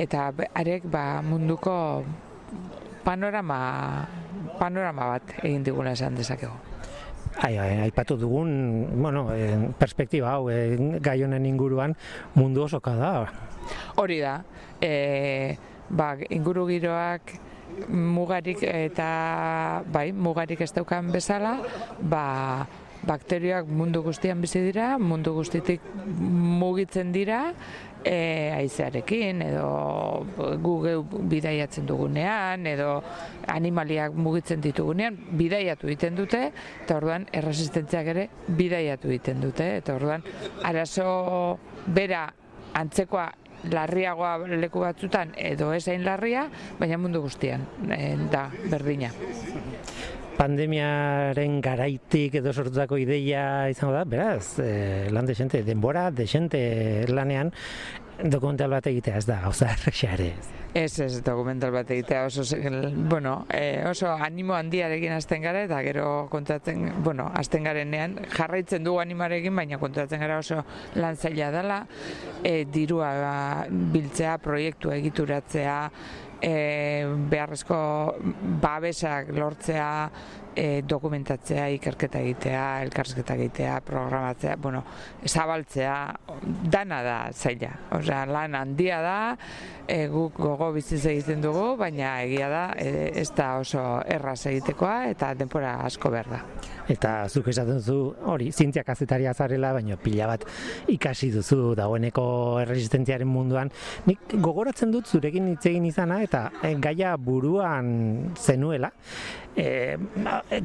eta 0.00 0.30
arek 0.56 0.88
ba, 0.88 1.20
munduko 1.20 2.02
panorama 3.04 3.60
panorama 4.56 5.16
bat 5.16 5.36
egin 5.44 5.64
diguna 5.64 5.92
esan 5.96 6.16
dezakegu. 6.16 6.56
Ai, 7.40 7.54
ai, 7.56 7.86
aipatu 7.86 8.16
dugun, 8.18 8.50
bueno, 9.00 9.28
eh, 9.32 9.54
perspektiba 9.78 10.34
hau, 10.34 10.50
eh, 10.50 10.74
gai 11.00 11.22
honen 11.22 11.46
inguruan 11.46 11.94
mundu 12.34 12.64
osoka 12.66 12.96
da. 12.98 13.12
Hori 13.96 14.18
da. 14.20 14.40
E, 14.82 15.56
ba, 15.88 16.16
inguru 16.28 16.66
giroak 16.68 17.36
mugarik 17.88 18.64
eta 18.66 19.84
bai, 19.86 20.10
mugarik 20.12 20.60
ez 20.60 20.72
daukan 20.74 21.12
bezala, 21.14 21.60
ba, 22.02 22.66
bakterioak 23.06 23.68
mundu 23.72 24.02
guztian 24.04 24.42
bizi 24.42 24.60
dira, 24.66 24.98
mundu 24.98 25.32
guztitik 25.32 25.84
mugitzen 26.60 27.12
dira, 27.14 27.52
e, 28.04 28.52
aizearekin 28.54 29.42
edo 29.42 30.26
Google 30.62 31.02
bidaiatzen 31.30 31.86
dugunean 31.88 32.66
edo 32.66 33.00
animaliak 33.48 34.14
mugitzen 34.14 34.62
ditugunean 34.64 35.18
bidaiatu 35.40 35.90
egiten 35.90 36.16
dute 36.18 36.42
eta 36.52 36.96
orduan 36.96 37.26
erresistentziak 37.32 38.12
ere 38.14 38.28
bidaiatu 38.48 39.10
egiten 39.12 39.40
dute. 39.44 39.68
Eta 39.80 39.94
orduan 39.98 40.24
arazo 40.64 41.58
bera 41.86 42.26
antzekoa 42.74 43.30
larriagoa 43.70 44.38
leku 44.56 44.80
batzutan 44.80 45.34
edo 45.36 45.72
esain 45.76 46.04
larria, 46.04 46.46
baina 46.78 46.98
mundu 46.98 47.20
guztian 47.26 47.66
e, 47.92 48.16
da 48.32 48.48
berdina 48.70 49.12
pandemiaren 50.40 51.58
garaitik 51.60 52.38
edo 52.40 52.54
sortutako 52.56 52.96
ideia 53.00 53.68
izango 53.68 53.92
da, 53.92 54.06
beraz, 54.08 54.56
e, 54.62 55.10
lan 55.12 55.28
desente, 55.28 55.60
denbora 55.66 56.08
desente 56.10 56.60
lanean, 57.12 57.52
dokumental 58.20 58.72
bat 58.72 58.88
egitea 58.88 59.20
ez 59.20 59.26
da, 59.28 59.40
gauza 59.44 59.68
erresa 59.74 60.14
ere. 60.14 60.30
ez. 60.40 60.48
Ez 61.00 61.20
dokumental 61.26 61.72
bat 61.74 61.90
egitea 61.90 62.24
oso, 62.28 62.44
bueno, 63.10 63.44
e, 63.52 63.82
oso 63.90 64.12
animo 64.12 64.54
handiarekin 64.54 65.12
hasten 65.12 65.42
gara 65.42 65.64
eta 65.66 65.80
gero 65.82 66.28
kontatzen, 66.30 67.02
bueno, 67.04 67.30
hasten 67.34 67.64
garenean 67.66 68.16
jarraitzen 68.30 68.84
dugu 68.84 69.00
animarekin, 69.02 69.56
baina 69.56 69.80
kontatzen 69.82 70.20
gara 70.20 70.38
oso 70.38 70.62
lan 70.94 71.16
zaila 71.16 71.50
dela, 71.50 71.80
e, 72.44 72.64
dirua 72.64 73.66
biltzea, 73.68 74.38
proiektu 74.38 74.94
egituratzea, 74.94 75.78
e, 76.42 77.06
beharrezko 77.30 77.80
babesak 78.62 79.32
lortzea, 79.36 80.10
e, 80.56 80.82
dokumentatzea, 80.86 81.68
ikerketa 81.76 82.20
egitea, 82.24 82.64
elkarrizketa 82.84 83.36
egitea, 83.38 83.78
programatzea, 83.86 84.56
bueno, 84.60 84.82
zabaltzea, 85.26 85.96
dana 86.70 87.02
da 87.06 87.18
zaila. 87.32 87.72
Osea, 87.98 88.24
lan 88.26 88.56
handia 88.58 89.00
da, 89.04 89.18
e, 89.86 90.06
guk 90.10 90.38
gogo 90.40 90.72
biziz 90.76 91.02
egiten 91.10 91.42
dugu, 91.44 91.74
baina 91.80 92.18
egia 92.24 92.50
da 92.52 92.64
e, 92.78 93.10
ez 93.20 93.30
da 93.36 93.56
oso 93.60 93.84
erraz 94.06 94.40
egitekoa 94.50 95.10
eta 95.14 95.34
denpora 95.38 95.78
asko 95.86 96.12
behar 96.12 96.30
da. 96.36 96.44
Eta 96.90 97.28
zuk 97.30 97.46
esaten 97.52 97.78
duzu, 97.78 97.98
hori, 98.32 98.48
zientzia 98.50 98.82
kazetaria 98.86 99.34
zarela, 99.34 99.70
baina 99.76 99.98
pila 100.00 100.26
bat 100.32 100.46
ikasi 100.90 101.30
duzu 101.34 101.76
dagoeneko 101.78 102.24
erresistentziaren 102.64 103.30
munduan. 103.30 103.70
Nik 104.08 104.34
gogoratzen 104.42 104.90
dut 104.94 105.06
zurekin 105.06 105.52
hitz 105.52 105.62
egin 105.70 105.86
izana 105.86 106.18
eta 106.26 106.48
eh, 106.62 106.74
gaia 106.82 107.14
buruan 107.20 108.34
zenuela. 108.34 108.90
E, 109.56 109.96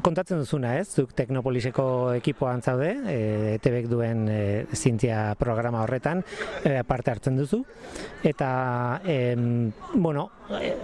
kontatzen 0.02 0.38
duzuna, 0.38 0.76
ez? 0.78 0.86
Zuk 0.94 1.10
Teknopoliseko 1.18 2.14
ekipoan 2.20 2.62
zaude, 2.62 2.92
e, 3.10 3.16
ETBek 3.56 3.88
duen 3.90 4.26
e, 4.30 4.38
zientzia 4.72 5.34
programa 5.40 5.82
horretan 5.82 6.22
e, 6.62 6.78
parte 6.86 7.10
hartzen 7.10 7.36
duzu. 7.36 7.64
Eta, 8.22 9.00
em, 9.04 9.72
bueno, 9.94 10.28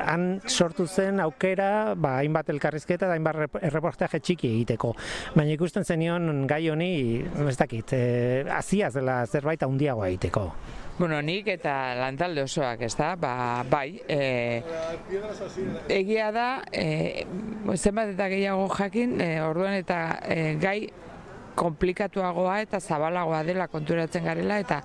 han 0.03 0.41
sortu 0.51 0.89
zen 0.91 1.21
aukera, 1.23 1.95
ba, 1.95 2.17
hainbat 2.19 2.51
elkarrizketa 2.51 3.07
eta 3.07 3.15
hainbat 3.15 3.39
rep- 3.45 3.63
erreportaje 3.63 4.21
txiki 4.21 4.51
egiteko. 4.57 4.95
Baina 5.37 5.55
ikusten 5.55 5.87
zenion 5.87 6.47
gai 6.51 6.65
honi, 6.75 6.93
ez 7.49 7.57
dakit, 7.57 7.95
e, 7.95 8.45
azia 8.51 8.91
zela 8.91 9.23
zerbait 9.27 9.63
handiagoa 9.63 10.11
egiteko. 10.11 10.49
Bueno, 10.99 11.23
nik 11.25 11.47
eta 11.49 11.95
lantalde 11.97 12.43
osoak, 12.45 12.83
ez 12.85 12.93
da, 12.99 13.15
ba, 13.17 13.65
bai, 13.65 13.97
e, 14.13 14.61
egia 15.89 16.29
da, 16.35 16.49
e, 16.69 17.25
zenbat 17.79 18.13
eta 18.13 18.27
gehiago 18.29 18.67
jakin, 18.77 19.17
e, 19.25 19.31
orduan 19.41 19.79
eta 19.79 20.03
e, 20.29 20.37
gai 20.61 20.91
komplikatuagoa 21.57 22.59
eta 22.67 22.81
zabalagoa 22.81 23.41
dela 23.49 23.71
konturatzen 23.73 24.29
garela, 24.29 24.61
eta 24.61 24.83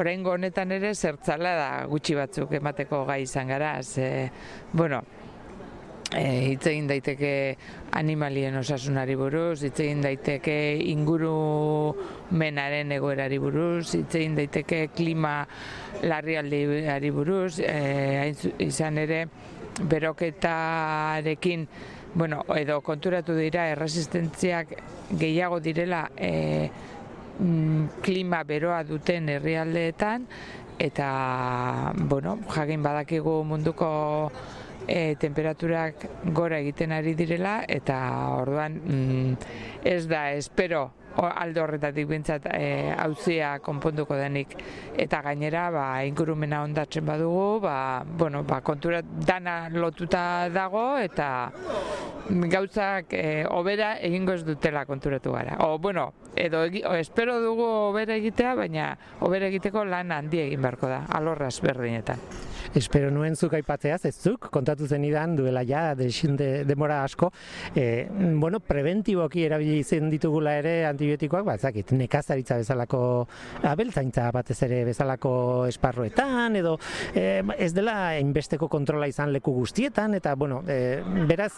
oraingo 0.00 0.32
honetan 0.32 0.72
ere 0.72 0.94
zertzala 0.94 1.52
da 1.60 1.68
gutxi 1.92 2.16
batzuk 2.16 2.56
emateko 2.56 3.04
gai 3.04 3.20
izan 3.28 3.52
gara, 3.52 3.76
ze, 3.82 4.30
bueno, 4.72 5.02
e, 6.14 6.52
hitz 6.52 6.66
egin 6.70 6.86
daiteke 6.88 7.32
animalien 7.98 8.56
osasunari 8.60 9.16
buruz, 9.18 9.62
hitz 9.66 9.80
egin 9.82 10.02
daiteke 10.04 10.56
ingurumenaren 10.92 12.92
egoerari 12.96 13.38
buruz, 13.42 13.94
hitz 13.98 14.14
egin 14.14 14.34
daiteke 14.38 14.86
klima 14.94 15.34
larrialdiari 16.04 17.10
buruz, 17.14 17.58
e, 17.60 18.34
izan 18.64 18.98
ere 19.02 19.20
beroketarekin 19.82 21.68
bueno, 22.14 22.44
edo 22.54 22.80
konturatu 22.80 23.34
dira 23.34 23.66
erresistentziak 23.72 24.76
gehiago 25.18 25.58
direla 25.60 26.06
e, 26.16 26.70
mm, 27.40 28.00
klima 28.02 28.44
beroa 28.46 28.84
duten 28.86 29.28
herrialdeetan 29.34 30.28
eta 30.78 31.08
bueno, 31.94 32.38
jakin 32.54 32.82
badakigu 32.82 33.42
munduko 33.44 34.30
e, 34.88 35.16
temperaturak 35.20 36.08
gora 36.32 36.58
egiten 36.58 36.92
ari 36.92 37.14
direla 37.14 37.62
eta 37.68 37.96
orduan 38.36 38.80
mm, 38.84 39.36
ez 39.84 40.06
da 40.08 40.30
espero 40.32 40.90
o- 41.16 41.28
alde 41.30 41.60
horretatik 41.62 42.08
bintzat 42.10 42.46
e, 42.52 42.92
hauzia 42.98 43.58
konponduko 43.62 44.16
denik 44.18 44.56
eta 44.98 45.22
gainera 45.22 45.68
ba, 45.70 45.86
ingurumena 46.04 46.62
ondatzen 46.64 47.06
badugu 47.06 47.60
ba, 47.62 48.04
bueno, 48.04 48.42
ba, 48.44 48.60
kontura 48.60 49.00
dana 49.02 49.68
lotuta 49.70 50.48
dago 50.50 50.98
eta 50.98 51.50
gauzak 52.28 53.12
e, 53.12 53.44
obera 53.50 53.98
egingo 54.00 54.32
ez 54.32 54.44
dutela 54.44 54.86
konturatu 54.88 55.32
gara. 55.32 55.58
O, 55.66 55.78
bueno, 55.78 56.12
edo 56.36 56.62
o, 56.64 56.94
espero 56.96 57.40
dugu 57.42 57.66
obera 57.90 58.16
egitea, 58.16 58.54
baina 58.54 58.96
obera 59.20 59.46
egiteko 59.52 59.84
lan 59.84 60.10
handi 60.12 60.40
egin 60.40 60.62
beharko 60.64 60.88
da, 60.88 61.02
alorraz 61.12 61.58
berdinetan. 61.60 62.18
Espero 62.72 63.10
nuen 63.12 63.36
zuk 63.36 63.52
aipatzeaz, 63.58 64.00
ez 64.08 64.14
zuk, 64.16 64.48
kontatu 64.54 64.86
zenidan 64.88 65.36
duela 65.36 65.62
ja, 65.66 65.94
desin 65.98 66.38
de, 66.38 66.48
demora 66.64 67.02
asko, 67.04 67.30
e, 67.76 68.06
bueno, 68.40 68.60
preventiboki 68.64 69.44
erabili 69.44 69.82
zen 69.84 70.08
ditugula 70.10 70.56
ere 70.58 70.74
antibiotikoak, 70.88 71.44
ba, 71.46 71.58
ez 71.58 71.64
dakit, 71.66 71.92
nekazaritza 71.94 72.58
bezalako, 72.62 73.02
abeltzaintza 73.70 74.30
batez 74.34 74.58
ere 74.66 74.80
bezalako 74.88 75.34
esparruetan, 75.68 76.56
edo 76.62 76.76
e, 77.14 77.42
ez 77.58 77.72
dela 77.76 78.16
inbesteko 78.18 78.70
kontrola 78.72 79.08
izan 79.10 79.34
leku 79.34 79.54
guztietan, 79.54 80.16
eta, 80.18 80.34
bueno, 80.34 80.62
e, 80.66 81.02
beraz, 81.28 81.52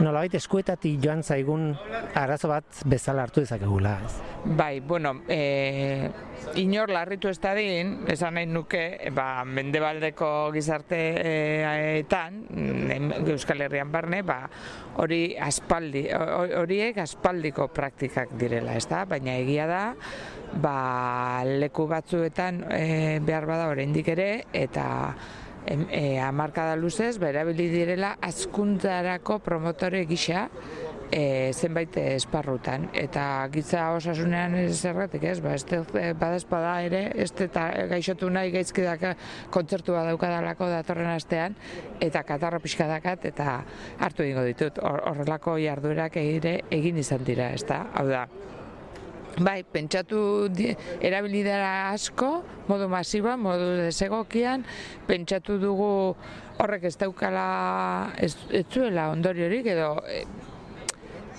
nolabait 0.00 0.34
eskuetatik 0.34 0.98
joan 1.04 1.22
zaigun 1.22 1.70
arazo 2.18 2.50
bat 2.50 2.82
bezala 2.88 3.24
hartu 3.24 3.44
dezakegula. 3.44 3.98
ez? 4.04 4.18
Bai, 4.58 4.80
bueno, 4.80 5.20
e, 5.28 6.10
inor 6.56 6.90
larritu 6.90 7.28
ez 7.28 7.38
dadin, 7.40 8.04
esan 8.08 8.38
nahi 8.38 8.46
nuke, 8.46 8.82
ba, 9.14 9.44
mendebaldeko 9.44 10.47
gizarteetan, 10.52 12.38
mm, 12.50 13.28
Euskal 13.32 13.60
Herrian 13.66 13.90
barne, 13.92 14.22
ba, 14.22 14.48
hori 14.98 15.36
aspaldi, 15.38 16.06
ho- 16.12 16.60
horiek 16.60 16.98
aspaldiko 16.98 17.68
praktikak 17.68 18.32
direla, 18.38 18.74
ez 18.76 18.86
da? 18.88 19.04
Baina 19.04 19.34
egia 19.40 19.66
da, 19.70 19.82
ba, 20.54 21.42
leku 21.44 21.86
batzuetan 21.90 22.64
e, 22.72 23.18
behar 23.24 23.46
bada 23.46 23.68
oraindik 23.68 24.08
ere, 24.08 24.44
eta 24.52 25.14
e, 25.66 26.18
hamarkada 26.18 26.76
luzez, 26.76 27.18
ba, 27.18 27.28
erabili 27.28 27.68
direla 27.72 28.16
azkuntzarako 28.20 29.38
promotore 29.44 30.04
gisa, 30.08 30.48
e, 31.10 31.52
zenbait 31.52 31.96
esparrutan. 31.96 32.88
Eta 32.92 33.48
giza 33.52 33.88
osasunean 33.96 34.56
zergatik 34.72 35.24
ez? 35.24 35.38
Ba 35.44 35.54
ez 35.54 35.64
badazpada 36.18 36.74
ere 36.86 37.02
ez 37.16 37.30
eta 37.32 37.68
gaixotu 37.90 38.30
nahi 38.30 38.52
gaizkidak 38.54 39.06
kontzertu 39.54 39.92
bat 39.96 40.08
daukadalako 40.10 40.68
datorren 40.72 41.10
astean 41.14 41.56
eta 42.00 42.22
katarro 42.22 42.60
pixka 42.60 42.86
dakat 42.90 43.24
eta 43.32 43.62
hartu 43.98 44.22
egingo 44.26 44.44
ditut. 44.44 44.78
Hor- 44.82 45.02
horrelako 45.10 45.58
jarduerak 45.62 46.16
ere 46.20 46.60
egin 46.70 46.98
izan 46.98 47.24
dira 47.24 47.52
ezta? 47.56 47.86
Hau 47.94 48.06
da. 48.08 48.26
Bai, 49.38 49.62
pentsatu 49.62 50.48
di- 50.50 50.72
erabili 51.00 51.44
dara 51.46 51.92
asko, 51.92 52.42
modu 52.66 52.88
masiba, 52.90 53.36
modu 53.38 53.76
desegokian, 53.84 54.64
pentsatu 55.06 55.60
dugu 55.62 56.16
horrek 56.58 56.88
ez 56.90 56.96
daukala, 56.98 58.10
ez, 58.18 58.32
ez 58.50 58.64
zuela 58.66 59.12
ondoriorik 59.12 59.66
edo 59.70 59.92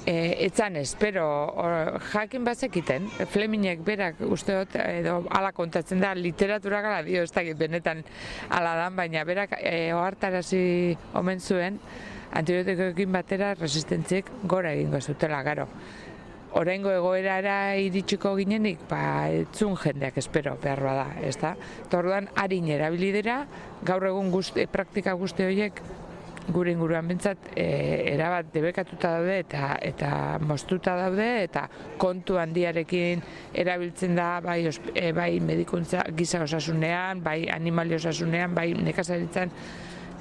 e, 0.06 0.46
etzan 0.46 0.76
espero 0.80 1.26
or, 1.56 2.00
jakin 2.12 2.46
bazekiten, 2.46 3.08
Fleminek 3.32 3.82
berak 3.86 4.22
usteot 4.26 4.76
edo 4.84 5.24
ala 5.30 5.52
kontatzen 5.56 6.02
da 6.04 6.14
literatura 6.18 6.82
gala 6.86 7.02
dio 7.04 7.24
ez 7.24 7.32
dakit 7.32 7.58
benetan 7.58 8.04
ala 8.50 8.76
dan, 8.84 8.96
baina 8.96 9.24
berak 9.28 9.58
e, 9.60 9.92
ohartarazi 9.94 10.98
omen 11.20 11.40
zuen 11.40 11.80
antibiotikoekin 12.36 13.12
batera 13.12 13.56
resistentziek 13.58 14.30
gora 14.44 14.74
egingo 14.76 15.02
zutela 15.02 15.42
garo. 15.44 15.68
Oraingo 16.58 16.90
egoerara 16.90 17.76
iritsiko 17.78 18.32
ginenik, 18.40 18.82
ba, 18.90 19.30
etzun 19.30 19.76
jendeak 19.78 20.18
espero 20.18 20.56
behar 20.62 20.82
da? 20.82 21.52
Torduan, 21.92 22.30
harin 22.36 22.72
erabili 22.74 23.12
dira, 23.14 23.44
gaur 23.86 24.08
egun 24.10 24.32
guzti, 24.34 24.66
praktika 24.66 25.14
guzti 25.14 25.46
horiek 25.46 25.82
gure 26.48 26.72
inguruan 26.72 27.08
bentsat 27.08 27.52
e, 27.54 27.66
erabat 28.14 28.50
debekatuta 28.54 29.12
daude 29.18 29.36
eta 29.44 29.76
eta 29.86 30.12
moztuta 30.42 30.96
daude 30.98 31.28
eta 31.44 31.68
kontu 32.02 32.40
handiarekin 32.42 33.22
erabiltzen 33.54 34.16
da 34.18 34.30
bai, 34.44 34.64
e, 34.94 35.12
bai 35.14 35.40
medikuntza 35.40 36.04
giza 36.16 36.42
osasunean, 36.44 37.24
bai 37.24 37.50
animali 37.54 37.96
osasunean, 38.00 38.56
bai 38.56 38.74
nekazaritzan 38.74 39.52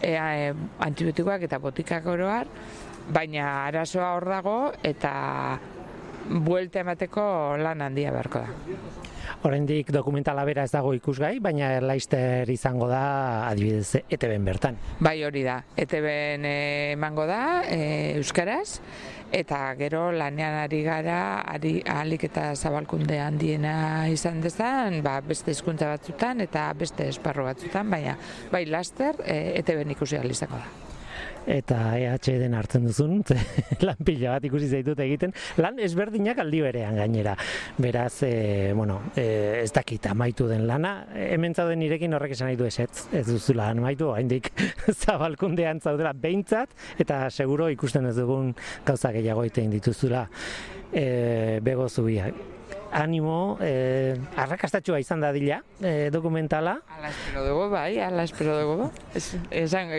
e, 0.03 0.12
e, 0.12 0.53
antibiotikoak 0.85 1.49
eta 1.49 1.59
botikak 1.62 2.07
oroar, 2.07 2.51
baina 3.09 3.49
arazoa 3.66 4.12
hor 4.16 4.29
dago 4.29 4.59
eta 4.85 5.12
buelta 6.29 6.85
emateko 6.85 7.23
lan 7.62 7.87
handia 7.87 8.12
beharko 8.12 8.45
da. 8.45 9.18
Oraindik 9.47 9.93
dokumentala 9.95 10.43
bera 10.49 10.64
ez 10.66 10.72
dago 10.72 10.91
ikusgai, 10.97 11.36
baina 11.39 11.76
laister 11.78 12.49
izango 12.51 12.89
da 12.91 13.03
adibidez 13.47 14.03
ETB-en 14.11 14.49
bertan. 14.49 14.80
Bai 14.99 15.20
hori 15.22 15.45
da, 15.47 15.61
ETB-en 15.78 16.49
emango 16.49 17.26
da, 17.28 17.62
e, 17.62 18.16
Euskaraz, 18.18 18.80
eta 19.30 19.61
gero 19.78 20.09
lanean 20.11 20.59
ari 20.64 20.82
gara, 20.82 21.20
ari 21.47 21.76
ahalik 21.86 22.26
eta 22.30 22.51
zabalkunde 22.57 23.20
handiena 23.22 24.09
izan 24.11 24.43
dezan, 24.43 24.99
ba, 25.07 25.20
beste 25.22 25.55
hizkuntza 25.55 25.93
batzutan 25.95 26.43
eta 26.43 26.66
beste 26.74 27.07
esparru 27.12 27.47
batzutan, 27.47 27.86
baina 27.95 28.18
bai 28.51 28.66
laster 28.66 29.22
e, 29.22 29.39
ETB-en 29.62 29.95
ikusi 29.95 30.18
ahal 30.18 30.34
izango 30.34 30.59
da 30.59 30.88
eta 31.49 31.78
EH 31.99 32.38
den 32.42 32.55
hartzen 32.55 32.84
duzun, 32.86 33.22
lan 33.86 34.03
pila 34.05 34.36
bat 34.36 34.44
ikusi 34.49 34.68
zaitut 34.68 35.01
egiten, 35.01 35.32
lan 35.62 35.80
ezberdinak 35.82 36.42
aldi 36.44 36.61
berean 36.64 36.99
gainera. 37.01 37.34
Beraz, 37.80 38.22
e, 38.26 38.72
bueno, 38.76 39.01
e, 39.16 39.62
ez 39.62 39.72
dakit 39.72 40.11
amaitu 40.12 40.49
den 40.51 40.66
lana, 40.68 40.92
hemen 41.14 41.57
zauden 41.57 41.80
nirekin 41.82 42.14
horrek 42.14 42.36
esan 42.36 42.51
nahi 42.51 42.61
du 42.61 42.68
esetz, 42.68 43.09
ez 43.16 43.24
duzula 43.30 43.70
amaitu, 43.72 44.12
haindik 44.12 44.53
zabalkundean 45.03 45.80
zaudela. 45.80 46.12
Behintzat, 46.12 46.76
eta 47.01 47.24
seguro 47.30 47.70
ikusten 47.72 48.11
ez 48.11 48.16
dugun 48.18 48.53
gauza 48.86 49.12
gehiago 49.14 49.46
egiten 49.46 49.72
dituzula 49.72 50.26
e, 50.92 51.61
bego 51.64 51.88
zubiak 51.88 52.57
animo, 52.93 53.59
eh, 53.61 54.16
arrakastatxua 54.36 55.01
izan 55.01 55.20
da 55.20 55.32
dila, 55.32 55.62
eh, 55.82 56.11
dokumentala. 56.12 56.78
Ala 56.99 57.11
espero 57.11 57.45
dugu, 57.47 57.68
bai, 57.70 57.99
ala 58.01 58.24
espero 58.24 58.59
dugu. 58.59 58.91
Es, 59.14 59.36
esan, 59.51 59.93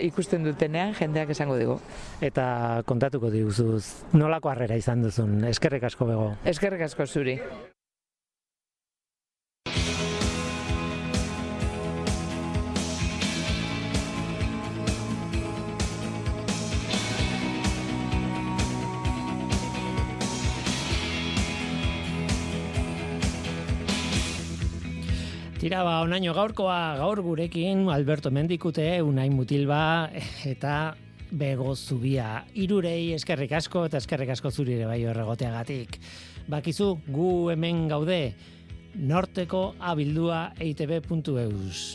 ikusten 0.00 0.44
dutenean 0.44 0.94
jendeak 0.94 1.30
esango 1.30 1.58
dugu. 1.58 1.78
Eta 2.20 2.82
kontatuko 2.86 3.30
diguzuz, 3.30 4.04
nolako 4.12 4.50
harrera 4.50 4.76
izan 4.76 5.02
duzun, 5.02 5.44
eskerrik 5.44 5.84
asko 5.90 6.06
bego. 6.06 6.34
Eskerrik 6.44 6.86
asko 6.88 7.06
zuri. 7.06 7.40
Tira 25.64 25.78
ba, 25.80 26.02
onaino 26.04 26.34
gaurkoa, 26.36 26.92
gaur 26.98 27.22
gurekin 27.24 27.86
Alberto 27.88 28.28
Mendikute, 28.28 28.84
Unai 29.00 29.30
Mutilba 29.32 30.10
eta 30.44 30.92
Bego 31.32 31.70
Zubia. 31.72 32.42
Irurei 32.60 33.14
eskerrik 33.16 33.54
asko 33.56 33.86
eta 33.88 33.96
eskerrik 33.96 34.34
asko 34.34 34.50
zuri 34.52 34.74
ere 34.74 34.84
bai 34.84 34.98
horregoteagatik. 35.08 35.96
Bakizu, 36.52 36.90
gu 37.06 37.30
hemen 37.54 37.86
gaude, 37.88 38.18
norteko 39.08 39.62
abildua 39.80 40.50
eitb.eus. 40.60 41.86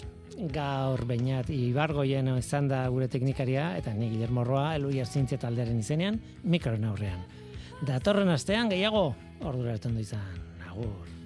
Gaur 0.58 1.06
bainat 1.06 1.54
ibargoien 1.54 2.34
izan 2.40 2.72
da 2.74 2.82
gure 2.90 3.06
teknikaria, 3.06 3.76
eta 3.78 3.94
ni 3.94 4.10
Guillermo 4.16 4.48
Roa, 4.50 4.74
elu 4.80 4.96
jartzintzia 4.98 5.38
taldearen 5.46 5.86
izenean, 5.86 6.18
mikroen 6.42 6.90
aurrean. 6.90 7.22
Datorren 7.86 8.34
astean 8.34 8.74
gehiago, 8.74 9.12
ordura 9.46 9.78
du 9.78 9.94
izan. 10.02 10.26
Agur. 10.72 11.19